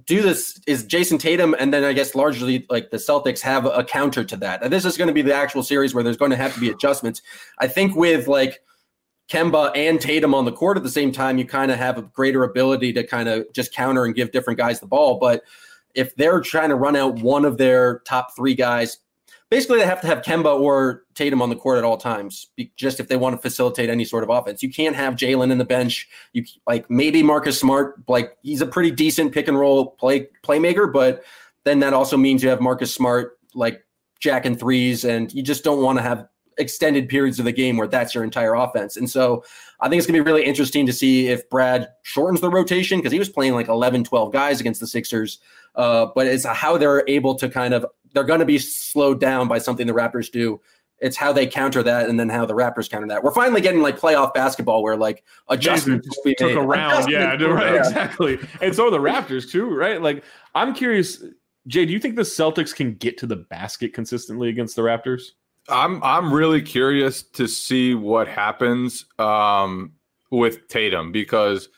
do 0.06 0.22
this 0.22 0.60
is 0.66 0.84
Jayson 0.84 1.18
Tatum, 1.18 1.54
and 1.58 1.72
then 1.72 1.84
I 1.84 1.92
guess 1.92 2.14
largely 2.14 2.66
like 2.70 2.90
the 2.90 2.96
Celtics 2.96 3.40
have 3.40 3.66
a 3.66 3.84
counter 3.84 4.24
to 4.24 4.36
that. 4.38 4.62
And 4.62 4.72
this 4.72 4.84
is 4.84 4.96
going 4.96 5.08
to 5.08 5.14
be 5.14 5.22
the 5.22 5.34
actual 5.34 5.62
series 5.62 5.94
where 5.94 6.02
there's 6.02 6.16
going 6.16 6.30
to 6.30 6.36
have 6.36 6.54
to 6.54 6.60
be 6.60 6.70
adjustments. 6.70 7.22
I 7.58 7.68
think 7.68 7.94
with 7.94 8.26
like 8.26 8.60
Kemba 9.30 9.72
and 9.76 10.00
Tatum 10.00 10.34
on 10.34 10.44
the 10.44 10.52
court 10.52 10.76
at 10.76 10.82
the 10.82 10.90
same 10.90 11.12
time, 11.12 11.38
you 11.38 11.44
kind 11.44 11.70
of 11.70 11.78
have 11.78 11.98
a 11.98 12.02
greater 12.02 12.42
ability 12.44 12.92
to 12.94 13.06
kind 13.06 13.28
of 13.28 13.46
just 13.52 13.74
counter 13.74 14.04
and 14.04 14.14
give 14.14 14.32
different 14.32 14.58
guys 14.58 14.80
the 14.80 14.86
ball. 14.86 15.18
But 15.18 15.42
if 15.94 16.14
they're 16.16 16.40
trying 16.40 16.70
to 16.70 16.76
run 16.76 16.96
out 16.96 17.20
one 17.20 17.44
of 17.44 17.58
their 17.58 18.00
top 18.00 18.34
three 18.34 18.54
guys 18.54 18.98
basically 19.52 19.78
they 19.78 19.84
have 19.84 20.00
to 20.00 20.06
have 20.06 20.22
Kemba 20.22 20.58
or 20.58 21.02
Tatum 21.14 21.42
on 21.42 21.50
the 21.50 21.56
court 21.56 21.76
at 21.76 21.84
all 21.84 21.98
times, 21.98 22.48
just 22.74 22.98
if 23.00 23.08
they 23.08 23.18
want 23.18 23.36
to 23.36 23.42
facilitate 23.42 23.90
any 23.90 24.02
sort 24.02 24.24
of 24.24 24.30
offense. 24.30 24.62
You 24.62 24.72
can't 24.72 24.96
have 24.96 25.12
Jaylen 25.12 25.52
in 25.52 25.58
the 25.58 25.64
bench. 25.66 26.08
You 26.32 26.46
like 26.66 26.88
maybe 26.88 27.22
Marcus 27.22 27.60
Smart, 27.60 28.02
like 28.08 28.34
he's 28.42 28.62
a 28.62 28.66
pretty 28.66 28.90
decent 28.90 29.30
pick 29.30 29.48
and 29.48 29.58
roll 29.58 29.90
play 29.90 30.28
playmaker, 30.42 30.90
but 30.90 31.22
then 31.64 31.80
that 31.80 31.92
also 31.92 32.16
means 32.16 32.42
you 32.42 32.48
have 32.48 32.62
Marcus 32.62 32.94
Smart 32.94 33.38
like 33.54 33.84
jack 34.20 34.46
and 34.46 34.58
threes, 34.58 35.04
and 35.04 35.30
you 35.34 35.42
just 35.42 35.62
don't 35.64 35.82
want 35.82 35.98
to 35.98 36.02
have 36.02 36.26
extended 36.56 37.10
periods 37.10 37.38
of 37.38 37.44
the 37.44 37.52
game 37.52 37.76
where 37.76 37.86
that's 37.86 38.14
your 38.14 38.24
entire 38.24 38.54
offense. 38.54 38.96
And 38.96 39.10
so 39.10 39.44
I 39.80 39.90
think 39.90 39.98
it's 39.98 40.06
going 40.06 40.16
to 40.16 40.24
be 40.24 40.30
really 40.30 40.46
interesting 40.46 40.86
to 40.86 40.94
see 40.94 41.28
if 41.28 41.48
Brad 41.50 41.88
shortens 42.04 42.40
the 42.40 42.48
rotation 42.48 43.00
because 43.00 43.12
he 43.12 43.18
was 43.18 43.28
playing 43.28 43.52
like 43.52 43.68
11, 43.68 44.04
12 44.04 44.32
guys 44.32 44.60
against 44.60 44.80
the 44.80 44.86
Sixers. 44.86 45.40
Uh, 45.74 46.06
but 46.14 46.26
it's 46.26 46.44
how 46.46 46.76
they're 46.76 47.04
able 47.08 47.34
to 47.36 47.48
kind 47.48 47.74
of 47.74 47.86
they're 48.12 48.24
going 48.24 48.40
to 48.40 48.46
be 48.46 48.58
slowed 48.58 49.20
down 49.20 49.48
by 49.48 49.58
something 49.58 49.86
the 49.86 49.92
Raptors 49.92 50.30
do. 50.30 50.60
It's 50.98 51.16
how 51.16 51.32
they 51.32 51.46
counter 51.46 51.82
that, 51.82 52.08
and 52.08 52.20
then 52.20 52.28
how 52.28 52.46
the 52.46 52.54
Raptors 52.54 52.88
counter 52.88 53.08
that. 53.08 53.24
We're 53.24 53.34
finally 53.34 53.60
getting 53.60 53.82
like 53.82 53.98
playoff 53.98 54.32
basketball, 54.34 54.82
where 54.82 54.96
like 54.96 55.24
adjustments 55.48 56.08
took 56.24 56.40
made. 56.40 56.56
a 56.56 56.60
round, 56.60 57.10
yeah, 57.10 57.34
right, 57.42 57.74
exactly. 57.74 58.38
And 58.60 58.74
so 58.74 58.88
the 58.88 58.98
Raptors 58.98 59.50
too, 59.50 59.74
right? 59.74 60.00
Like 60.00 60.22
I'm 60.54 60.74
curious, 60.74 61.24
Jay, 61.66 61.86
do 61.86 61.92
you 61.92 61.98
think 61.98 62.14
the 62.14 62.22
Celtics 62.22 62.74
can 62.74 62.94
get 62.94 63.18
to 63.18 63.26
the 63.26 63.36
basket 63.36 63.94
consistently 63.94 64.48
against 64.48 64.76
the 64.76 64.82
Raptors? 64.82 65.30
I'm 65.68 66.02
I'm 66.04 66.32
really 66.32 66.62
curious 66.62 67.22
to 67.22 67.48
see 67.48 67.94
what 67.94 68.28
happens 68.28 69.06
um, 69.18 69.92
with 70.30 70.68
Tatum 70.68 71.10
because 71.12 71.68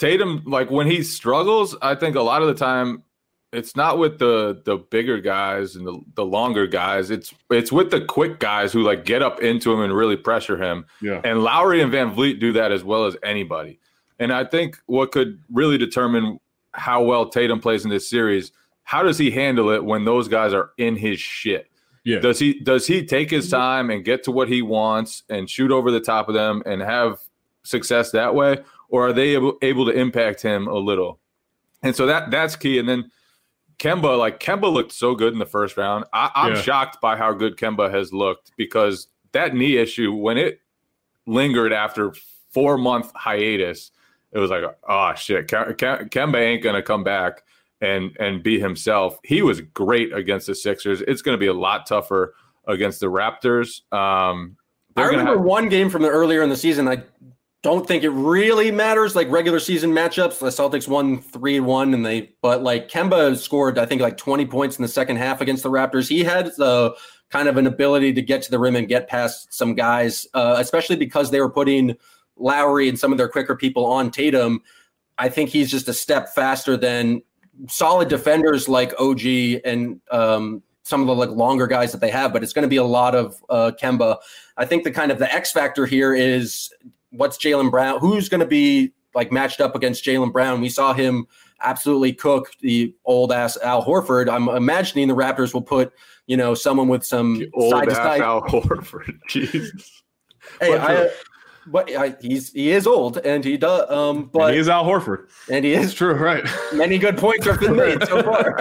Tatum, 0.00 0.42
like 0.46 0.70
when 0.70 0.86
he 0.86 1.02
struggles, 1.02 1.76
I 1.82 1.94
think 1.94 2.16
a 2.16 2.22
lot 2.22 2.40
of 2.40 2.48
the 2.48 2.54
time 2.54 3.04
it's 3.52 3.76
not 3.76 3.98
with 3.98 4.18
the 4.18 4.62
the 4.64 4.78
bigger 4.78 5.20
guys 5.20 5.76
and 5.76 5.86
the, 5.86 6.00
the 6.14 6.24
longer 6.24 6.66
guys. 6.66 7.10
It's 7.10 7.34
it's 7.50 7.70
with 7.70 7.90
the 7.90 8.00
quick 8.00 8.40
guys 8.40 8.72
who 8.72 8.82
like 8.82 9.04
get 9.04 9.22
up 9.22 9.42
into 9.42 9.72
him 9.72 9.80
and 9.80 9.94
really 9.94 10.16
pressure 10.16 10.56
him. 10.56 10.86
Yeah. 11.02 11.20
And 11.22 11.42
Lowry 11.42 11.82
and 11.82 11.92
VanVleet 11.92 12.40
do 12.40 12.52
that 12.54 12.72
as 12.72 12.82
well 12.82 13.04
as 13.04 13.16
anybody. 13.22 13.78
And 14.18 14.32
I 14.32 14.44
think 14.44 14.78
what 14.86 15.12
could 15.12 15.42
really 15.52 15.76
determine 15.76 16.40
how 16.72 17.02
well 17.02 17.28
Tatum 17.28 17.60
plays 17.60 17.84
in 17.84 17.90
this 17.90 18.08
series, 18.08 18.52
how 18.84 19.02
does 19.02 19.18
he 19.18 19.30
handle 19.30 19.68
it 19.70 19.84
when 19.84 20.06
those 20.06 20.28
guys 20.28 20.54
are 20.54 20.70
in 20.78 20.96
his 20.96 21.20
shit? 21.20 21.70
Yeah. 22.04 22.20
Does 22.20 22.38
he 22.38 22.58
does 22.58 22.86
he 22.86 23.04
take 23.04 23.30
his 23.30 23.50
time 23.50 23.90
and 23.90 24.02
get 24.02 24.22
to 24.24 24.32
what 24.32 24.48
he 24.48 24.62
wants 24.62 25.24
and 25.28 25.50
shoot 25.50 25.70
over 25.70 25.90
the 25.90 26.00
top 26.00 26.28
of 26.28 26.34
them 26.34 26.62
and 26.64 26.80
have 26.80 27.18
success 27.62 28.10
that 28.12 28.34
way, 28.34 28.58
or 28.90 29.08
are 29.08 29.12
they 29.12 29.34
able, 29.34 29.56
able 29.62 29.86
to 29.86 29.92
impact 29.92 30.42
him 30.42 30.66
a 30.66 30.76
little? 30.76 31.18
And 31.82 31.96
so 31.96 32.06
that 32.06 32.30
that's 32.30 32.56
key. 32.56 32.78
And 32.78 32.88
then 32.88 33.10
Kemba, 33.78 34.18
like 34.18 34.38
Kemba 34.38 34.70
looked 34.70 34.92
so 34.92 35.14
good 35.14 35.32
in 35.32 35.38
the 35.38 35.46
first 35.46 35.76
round. 35.76 36.04
I, 36.12 36.30
am 36.34 36.54
yeah. 36.54 36.60
shocked 36.60 37.00
by 37.00 37.16
how 37.16 37.32
good 37.32 37.56
Kemba 37.56 37.90
has 37.90 38.12
looked 38.12 38.52
because 38.56 39.08
that 39.32 39.54
knee 39.54 39.78
issue, 39.78 40.12
when 40.12 40.36
it 40.36 40.60
lingered 41.26 41.72
after 41.72 42.12
four 42.52 42.76
month 42.76 43.10
hiatus, 43.14 43.90
it 44.32 44.38
was 44.38 44.50
like, 44.50 44.64
oh 44.88 45.14
shit, 45.14 45.48
Kemba 45.48 46.38
ain't 46.38 46.62
gonna 46.62 46.82
come 46.82 47.02
back 47.02 47.42
and 47.80 48.14
and 48.20 48.42
be 48.42 48.60
himself. 48.60 49.18
He 49.24 49.40
was 49.40 49.60
great 49.60 50.12
against 50.12 50.46
the 50.46 50.54
Sixers. 50.54 51.00
It's 51.02 51.22
gonna 51.22 51.38
be 51.38 51.46
a 51.46 51.54
lot 51.54 51.86
tougher 51.86 52.34
against 52.66 53.00
the 53.00 53.06
Raptors. 53.06 53.80
Um, 53.92 54.56
I 54.96 55.04
remember 55.04 55.36
have- 55.36 55.40
one 55.40 55.68
game 55.68 55.88
from 55.88 56.02
the 56.02 56.08
earlier 56.08 56.42
in 56.42 56.50
the 56.50 56.56
season. 56.56 56.86
I 56.86 57.02
don't 57.62 57.86
think 57.86 58.04
it 58.04 58.10
really 58.10 58.70
matters 58.70 59.14
like 59.14 59.30
regular 59.30 59.60
season 59.60 59.92
matchups. 59.92 60.38
The 60.38 60.46
Celtics 60.46 60.88
won 60.88 61.18
3 61.18 61.60
1 61.60 61.94
and 61.94 62.06
they 62.06 62.32
but 62.40 62.62
like 62.62 62.88
Kemba 62.88 63.36
scored 63.36 63.78
I 63.78 63.86
think 63.86 64.00
like 64.00 64.16
20 64.16 64.46
points 64.46 64.78
in 64.78 64.82
the 64.82 64.88
second 64.88 65.16
half 65.16 65.40
against 65.40 65.62
the 65.62 65.70
Raptors. 65.70 66.08
He 66.08 66.24
had 66.24 66.46
the 66.56 66.94
kind 67.28 67.48
of 67.48 67.56
an 67.56 67.66
ability 67.66 68.12
to 68.14 68.22
get 68.22 68.42
to 68.42 68.50
the 68.50 68.58
rim 68.58 68.76
and 68.76 68.88
get 68.88 69.08
past 69.08 69.52
some 69.52 69.74
guys, 69.74 70.26
uh, 70.34 70.56
especially 70.58 70.96
because 70.96 71.30
they 71.30 71.40
were 71.40 71.50
putting 71.50 71.96
Lowry 72.36 72.88
and 72.88 72.98
some 72.98 73.12
of 73.12 73.18
their 73.18 73.28
quicker 73.28 73.54
people 73.54 73.86
on 73.86 74.10
Tatum. 74.10 74.62
I 75.18 75.28
think 75.28 75.50
he's 75.50 75.70
just 75.70 75.88
a 75.88 75.92
step 75.92 76.30
faster 76.34 76.76
than 76.76 77.22
solid 77.68 78.08
defenders 78.08 78.68
like 78.68 78.94
OG 78.98 79.20
and 79.64 80.00
um, 80.10 80.62
some 80.82 81.02
of 81.02 81.06
the 81.06 81.14
like 81.14 81.30
longer 81.30 81.66
guys 81.66 81.92
that 81.92 82.00
they 82.00 82.10
have, 82.10 82.32
but 82.32 82.42
it's 82.42 82.52
going 82.52 82.62
to 82.62 82.68
be 82.68 82.76
a 82.76 82.84
lot 82.84 83.14
of 83.14 83.36
uh, 83.48 83.70
Kemba. 83.80 84.16
I 84.56 84.64
think 84.64 84.84
the 84.84 84.90
kind 84.90 85.12
of 85.12 85.18
the 85.18 85.32
X 85.32 85.52
factor 85.52 85.86
here 85.86 86.14
is 86.14 86.70
what's 87.10 87.38
Jaylen 87.38 87.70
Brown? 87.70 88.00
Who's 88.00 88.28
going 88.28 88.40
to 88.40 88.46
be 88.46 88.92
like 89.14 89.32
matched 89.32 89.60
up 89.60 89.74
against 89.74 90.04
Jaylen 90.04 90.32
Brown? 90.32 90.60
We 90.60 90.68
saw 90.68 90.92
him 90.92 91.26
absolutely 91.62 92.12
cook 92.12 92.52
the 92.60 92.94
old 93.04 93.32
ass 93.32 93.56
Al 93.58 93.84
Horford. 93.84 94.30
I'm 94.30 94.48
imagining 94.48 95.08
the 95.08 95.14
Raptors 95.14 95.52
will 95.52 95.62
put 95.62 95.92
you 96.26 96.36
know 96.36 96.54
someone 96.54 96.88
with 96.88 97.04
some 97.04 97.42
old 97.54 97.72
side 97.72 97.88
ass 97.88 97.96
side. 97.96 98.20
Al 98.20 98.42
Horford. 98.42 99.18
Jesus. 99.28 100.02
Hey, 100.60 100.76
I, 100.76 101.10
but 101.66 101.90
I, 101.94 102.16
he's 102.20 102.52
he 102.52 102.70
is 102.70 102.86
old 102.86 103.18
and 103.18 103.44
he 103.44 103.56
does. 103.56 103.90
Um, 103.90 104.30
but 104.32 104.46
and 104.46 104.54
he 104.54 104.60
is 104.60 104.68
Al 104.68 104.84
Horford, 104.84 105.28
and 105.50 105.64
he 105.64 105.74
is 105.74 105.94
true, 105.94 106.14
right? 106.14 106.44
Many 106.72 106.98
good 106.98 107.18
points 107.18 107.46
have 107.46 107.60
been 107.60 107.76
made 107.76 108.02
so 108.06 108.22
far. 108.22 108.54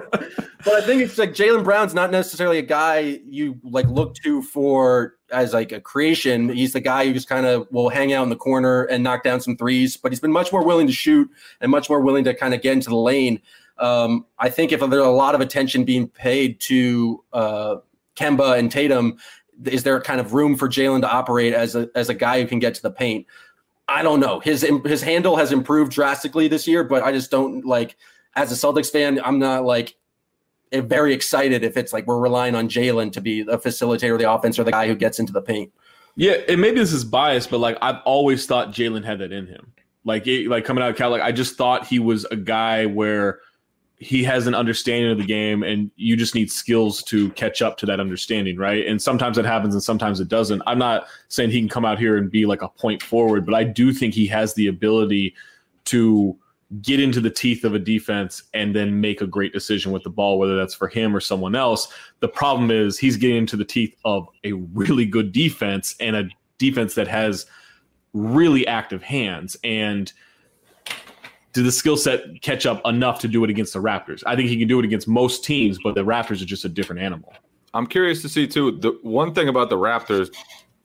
but 0.00 0.74
I 0.74 0.80
think 0.82 1.02
it's 1.02 1.18
like 1.18 1.30
Jaylen 1.30 1.64
Brown's 1.64 1.94
not 1.94 2.10
necessarily 2.10 2.58
a 2.58 2.62
guy 2.62 3.20
you 3.26 3.58
like 3.62 3.86
look 3.86 4.14
to 4.24 4.42
for 4.42 5.17
as 5.30 5.52
like 5.52 5.72
a 5.72 5.80
creation. 5.80 6.48
He's 6.48 6.72
the 6.72 6.80
guy 6.80 7.06
who 7.06 7.12
just 7.12 7.28
kind 7.28 7.46
of 7.46 7.66
will 7.70 7.88
hang 7.88 8.12
out 8.12 8.22
in 8.22 8.28
the 8.28 8.36
corner 8.36 8.84
and 8.84 9.02
knock 9.04 9.22
down 9.22 9.40
some 9.40 9.56
threes, 9.56 9.96
but 9.96 10.12
he's 10.12 10.20
been 10.20 10.32
much 10.32 10.52
more 10.52 10.64
willing 10.64 10.86
to 10.86 10.92
shoot 10.92 11.30
and 11.60 11.70
much 11.70 11.88
more 11.88 12.00
willing 12.00 12.24
to 12.24 12.34
kind 12.34 12.54
of 12.54 12.62
get 12.62 12.72
into 12.72 12.88
the 12.88 12.96
lane. 12.96 13.40
Um, 13.78 14.26
I 14.38 14.50
think 14.50 14.72
if 14.72 14.80
there's 14.80 14.92
a 14.92 15.08
lot 15.08 15.34
of 15.34 15.40
attention 15.40 15.84
being 15.84 16.08
paid 16.08 16.60
to 16.60 17.22
uh, 17.32 17.76
Kemba 18.16 18.58
and 18.58 18.70
Tatum, 18.70 19.18
is 19.64 19.82
there 19.82 20.00
kind 20.00 20.20
of 20.20 20.34
room 20.34 20.56
for 20.56 20.68
Jaylen 20.68 21.00
to 21.02 21.10
operate 21.10 21.52
as 21.52 21.74
a 21.74 21.88
as 21.94 22.08
a 22.08 22.14
guy 22.14 22.40
who 22.40 22.46
can 22.46 22.58
get 22.58 22.74
to 22.74 22.82
the 22.82 22.90
paint? 22.90 23.26
I 23.88 24.02
don't 24.02 24.20
know. 24.20 24.40
His 24.40 24.66
his 24.84 25.02
handle 25.02 25.36
has 25.36 25.52
improved 25.52 25.92
drastically 25.92 26.48
this 26.48 26.66
year, 26.66 26.84
but 26.84 27.02
I 27.02 27.12
just 27.12 27.30
don't 27.30 27.64
like 27.64 27.96
as 28.36 28.52
a 28.52 28.54
Celtics 28.54 28.90
fan, 28.90 29.20
I'm 29.24 29.38
not 29.38 29.64
like 29.64 29.96
Eh, 30.72 30.80
very 30.80 31.14
excited 31.14 31.64
if 31.64 31.76
it's 31.76 31.92
like 31.92 32.06
we're 32.06 32.18
relying 32.18 32.54
on 32.54 32.68
Jaylen 32.68 33.12
to 33.12 33.20
be 33.20 33.42
the 33.42 33.58
facilitator 33.58 34.12
of 34.12 34.18
the 34.18 34.30
offense 34.30 34.58
or 34.58 34.64
the 34.64 34.72
guy 34.72 34.86
who 34.86 34.94
gets 34.94 35.18
into 35.18 35.32
the 35.32 35.42
paint. 35.42 35.72
Yeah, 36.16 36.32
and 36.48 36.60
maybe 36.60 36.80
this 36.80 36.92
is 36.92 37.04
biased, 37.04 37.50
but 37.50 37.58
like 37.58 37.78
I've 37.80 38.00
always 38.04 38.46
thought 38.46 38.72
Jaylen 38.72 39.04
had 39.04 39.20
that 39.20 39.32
in 39.32 39.46
him. 39.46 39.72
Like 40.04 40.26
it, 40.26 40.48
like 40.48 40.64
coming 40.64 40.82
out 40.82 40.90
of 40.90 40.96
Cal, 40.96 41.10
like 41.10 41.22
I 41.22 41.32
just 41.32 41.56
thought 41.56 41.86
he 41.86 41.98
was 41.98 42.24
a 42.26 42.36
guy 42.36 42.86
where 42.86 43.40
he 44.00 44.22
has 44.22 44.46
an 44.46 44.54
understanding 44.54 45.10
of 45.10 45.18
the 45.18 45.24
game 45.24 45.62
and 45.62 45.90
you 45.96 46.16
just 46.16 46.34
need 46.34 46.50
skills 46.50 47.02
to 47.02 47.30
catch 47.30 47.62
up 47.62 47.76
to 47.78 47.86
that 47.86 47.98
understanding, 47.98 48.56
right? 48.56 48.86
And 48.86 49.02
sometimes 49.02 49.38
it 49.38 49.44
happens 49.44 49.74
and 49.74 49.82
sometimes 49.82 50.20
it 50.20 50.28
doesn't. 50.28 50.62
I'm 50.66 50.78
not 50.78 51.08
saying 51.28 51.50
he 51.50 51.58
can 51.60 51.68
come 51.68 51.84
out 51.84 51.98
here 51.98 52.16
and 52.16 52.30
be 52.30 52.46
like 52.46 52.62
a 52.62 52.68
point 52.68 53.02
forward, 53.02 53.44
but 53.44 53.54
I 53.54 53.64
do 53.64 53.92
think 53.92 54.14
he 54.14 54.26
has 54.28 54.54
the 54.54 54.68
ability 54.68 55.34
to 55.86 56.36
get 56.82 57.00
into 57.00 57.20
the 57.20 57.30
teeth 57.30 57.64
of 57.64 57.74
a 57.74 57.78
defense 57.78 58.42
and 58.52 58.76
then 58.76 59.00
make 59.00 59.20
a 59.20 59.26
great 59.26 59.52
decision 59.52 59.90
with 59.90 60.02
the 60.02 60.10
ball, 60.10 60.38
whether 60.38 60.56
that's 60.56 60.74
for 60.74 60.86
him 60.86 61.16
or 61.16 61.20
someone 61.20 61.54
else. 61.54 61.88
The 62.20 62.28
problem 62.28 62.70
is 62.70 62.98
he's 62.98 63.16
getting 63.16 63.36
into 63.36 63.56
the 63.56 63.64
teeth 63.64 63.96
of 64.04 64.28
a 64.44 64.52
really 64.52 65.06
good 65.06 65.32
defense 65.32 65.96
and 65.98 66.14
a 66.14 66.28
defense 66.58 66.94
that 66.94 67.08
has 67.08 67.46
really 68.12 68.66
active 68.66 69.02
hands. 69.02 69.56
And 69.64 70.12
did 71.54 71.64
the 71.64 71.72
skill 71.72 71.96
set 71.96 72.42
catch 72.42 72.66
up 72.66 72.82
enough 72.84 73.18
to 73.20 73.28
do 73.28 73.42
it 73.44 73.50
against 73.50 73.72
the 73.72 73.80
Raptors? 73.80 74.22
I 74.26 74.36
think 74.36 74.50
he 74.50 74.58
can 74.58 74.68
do 74.68 74.78
it 74.78 74.84
against 74.84 75.08
most 75.08 75.44
teams, 75.44 75.78
but 75.82 75.94
the 75.94 76.04
Raptors 76.04 76.42
are 76.42 76.46
just 76.46 76.64
a 76.66 76.68
different 76.68 77.00
animal. 77.00 77.32
I'm 77.74 77.86
curious 77.86 78.22
to 78.22 78.28
see 78.28 78.46
too. 78.46 78.72
The 78.72 78.98
one 79.02 79.34
thing 79.34 79.48
about 79.48 79.70
the 79.70 79.76
Raptors, 79.76 80.34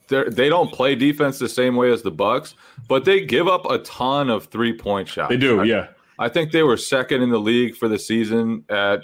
they 0.08 0.50
don't 0.50 0.72
play 0.72 0.96
defense 0.96 1.40
the 1.40 1.50
same 1.50 1.76
way 1.76 1.92
as 1.92 2.02
the 2.02 2.12
Bucks, 2.12 2.56
but 2.88 3.06
they 3.06 3.26
give 3.26 3.48
up 3.48 3.70
a 3.70 3.80
ton 3.80 4.30
of 4.30 4.46
three 4.46 4.78
point 4.78 5.08
shots. 5.08 5.30
They 5.30 5.38
do, 5.38 5.62
I, 5.62 5.64
yeah. 5.64 5.88
I 6.20 6.30
think 6.30 6.52
they 6.52 6.64
were 6.64 6.78
second 6.78 7.22
in 7.22 7.30
the 7.30 7.40
league 7.40 7.76
for 7.76 7.88
the 7.88 7.98
season 7.98 8.64
at 8.70 9.02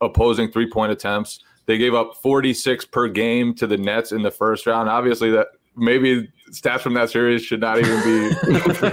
opposing 0.00 0.50
three 0.50 0.68
point 0.70 0.92
attempts. 0.92 1.40
They 1.66 1.76
gave 1.76 1.94
up 1.94 2.16
46 2.22 2.86
per 2.86 3.08
game 3.08 3.54
to 3.56 3.66
the 3.66 3.76
Nets 3.76 4.12
in 4.12 4.22
the 4.22 4.30
first 4.30 4.66
round. 4.66 4.88
Obviously, 4.88 5.30
that 5.32 5.48
maybe 5.76 6.28
stats 6.50 6.80
from 6.80 6.94
that 6.94 7.10
series 7.10 7.44
should 7.44 7.60
not 7.60 7.78
even 7.78 8.02
be 8.02 8.34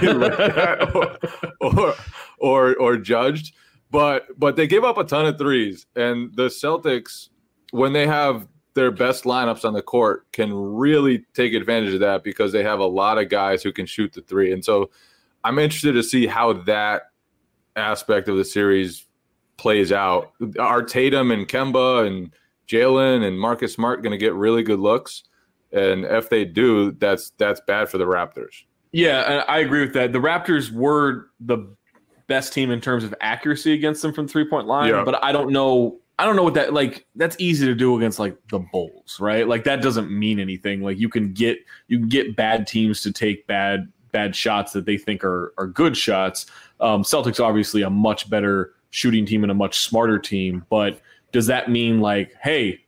or, 0.90 1.18
or, 1.60 1.94
or 2.38 2.76
or 2.76 2.96
judged. 2.96 3.54
But 3.90 4.26
but 4.38 4.56
they 4.56 4.66
give 4.66 4.84
up 4.84 4.98
a 4.98 5.04
ton 5.04 5.26
of 5.26 5.38
threes, 5.38 5.86
and 5.96 6.34
the 6.36 6.46
Celtics 6.46 7.30
when 7.70 7.92
they 7.92 8.06
have 8.06 8.46
their 8.76 8.92
best 8.92 9.24
lineups 9.24 9.64
on 9.64 9.72
the 9.72 9.82
court 9.82 10.30
can 10.32 10.52
really 10.54 11.24
take 11.34 11.54
advantage 11.54 11.94
of 11.94 12.00
that 12.00 12.22
because 12.22 12.52
they 12.52 12.62
have 12.62 12.78
a 12.78 12.86
lot 12.86 13.18
of 13.18 13.28
guys 13.30 13.62
who 13.62 13.72
can 13.72 13.86
shoot 13.86 14.12
the 14.12 14.20
three. 14.20 14.52
And 14.52 14.64
so 14.64 14.90
I'm 15.42 15.58
interested 15.58 15.92
to 15.92 16.02
see 16.02 16.26
how 16.26 16.52
that 16.52 17.10
aspect 17.74 18.28
of 18.28 18.36
the 18.36 18.44
series 18.44 19.06
plays 19.56 19.92
out. 19.92 20.32
Are 20.60 20.82
Tatum 20.82 21.30
and 21.30 21.48
Kemba 21.48 22.06
and 22.06 22.32
Jaylen 22.68 23.26
and 23.26 23.40
Marcus 23.40 23.72
Smart 23.72 24.02
going 24.02 24.12
to 24.12 24.18
get 24.18 24.34
really 24.34 24.62
good 24.62 24.80
looks? 24.80 25.24
And 25.72 26.04
if 26.04 26.28
they 26.28 26.44
do, 26.44 26.92
that's 26.92 27.30
that's 27.38 27.60
bad 27.66 27.88
for 27.88 27.96
the 27.96 28.04
Raptors. 28.04 28.64
Yeah, 28.92 29.42
I 29.48 29.58
agree 29.60 29.80
with 29.80 29.94
that. 29.94 30.12
The 30.12 30.18
Raptors 30.18 30.70
were 30.70 31.30
the 31.40 31.58
best 32.26 32.52
team 32.52 32.70
in 32.70 32.80
terms 32.80 33.04
of 33.04 33.14
accuracy 33.22 33.72
against 33.72 34.02
them 34.02 34.12
from 34.12 34.28
three 34.28 34.48
point 34.48 34.66
line, 34.66 34.90
yeah. 34.90 35.02
but 35.02 35.22
I 35.24 35.32
don't 35.32 35.50
know 35.50 35.98
I 36.18 36.24
don't 36.24 36.36
know 36.36 36.42
what 36.42 36.54
that 36.54 36.72
like 36.72 37.06
that's 37.14 37.36
easy 37.38 37.66
to 37.66 37.74
do 37.74 37.96
against 37.96 38.18
like 38.18 38.36
the 38.48 38.58
Bulls, 38.58 39.18
right? 39.20 39.46
Like 39.46 39.64
that 39.64 39.82
doesn't 39.82 40.10
mean 40.10 40.40
anything. 40.40 40.82
Like 40.82 40.98
you 40.98 41.08
can 41.08 41.32
get 41.32 41.58
you 41.88 41.98
can 41.98 42.08
get 42.08 42.36
bad 42.36 42.66
teams 42.66 43.02
to 43.02 43.12
take 43.12 43.46
bad 43.46 43.92
bad 44.12 44.34
shots 44.34 44.72
that 44.72 44.86
they 44.86 44.96
think 44.96 45.24
are 45.24 45.52
are 45.58 45.66
good 45.66 45.96
shots. 45.96 46.46
Um, 46.80 47.02
Celtics 47.02 47.38
obviously 47.38 47.82
a 47.82 47.90
much 47.90 48.30
better 48.30 48.72
shooting 48.90 49.26
team 49.26 49.44
and 49.44 49.50
a 49.50 49.54
much 49.54 49.80
smarter 49.80 50.18
team, 50.18 50.64
but 50.70 51.00
does 51.32 51.46
that 51.46 51.70
mean 51.70 52.00
like, 52.00 52.32
hey, 52.42 52.80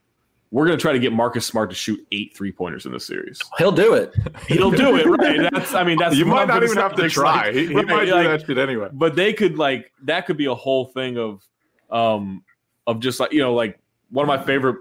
we're 0.51 0.65
going 0.65 0.77
to 0.77 0.81
try 0.81 0.91
to 0.91 0.99
get 0.99 1.13
Marcus 1.13 1.45
Smart 1.45 1.69
to 1.69 1.75
shoot 1.75 1.99
eight 2.11 2.35
three 2.35 2.51
pointers 2.51 2.87
in 2.87 2.91
the 2.91 2.99
series. 2.99 3.39
He'll 3.59 3.71
do 3.71 3.93
it. 3.93 4.15
He'll 4.47 4.71
do 4.71 4.95
it. 4.95 5.05
Right. 5.05 5.47
That's. 5.53 5.75
I 5.75 5.83
mean, 5.83 5.99
that's. 5.99 6.15
You 6.15 6.25
might 6.25 6.47
not 6.47 6.63
even 6.63 6.77
have 6.77 6.95
to 6.95 7.07
try. 7.09 7.45
Like, 7.45 7.53
he, 7.53 7.67
he 7.67 7.75
right, 7.75 7.87
might 7.87 8.05
do 8.05 8.13
like, 8.13 8.27
that 8.27 8.47
shit 8.47 8.57
anyway. 8.57 8.89
But 8.91 9.15
they 9.15 9.33
could 9.33 9.57
like 9.57 9.91
that 10.03 10.25
could 10.25 10.37
be 10.37 10.45
a 10.45 10.55
whole 10.55 10.85
thing 10.85 11.17
of, 11.17 11.47
um, 11.91 12.43
of 12.89 12.99
just 12.99 13.19
like 13.19 13.31
you 13.31 13.39
know 13.39 13.53
like 13.53 13.79
one 14.09 14.23
of 14.23 14.27
my 14.27 14.43
favorite 14.43 14.77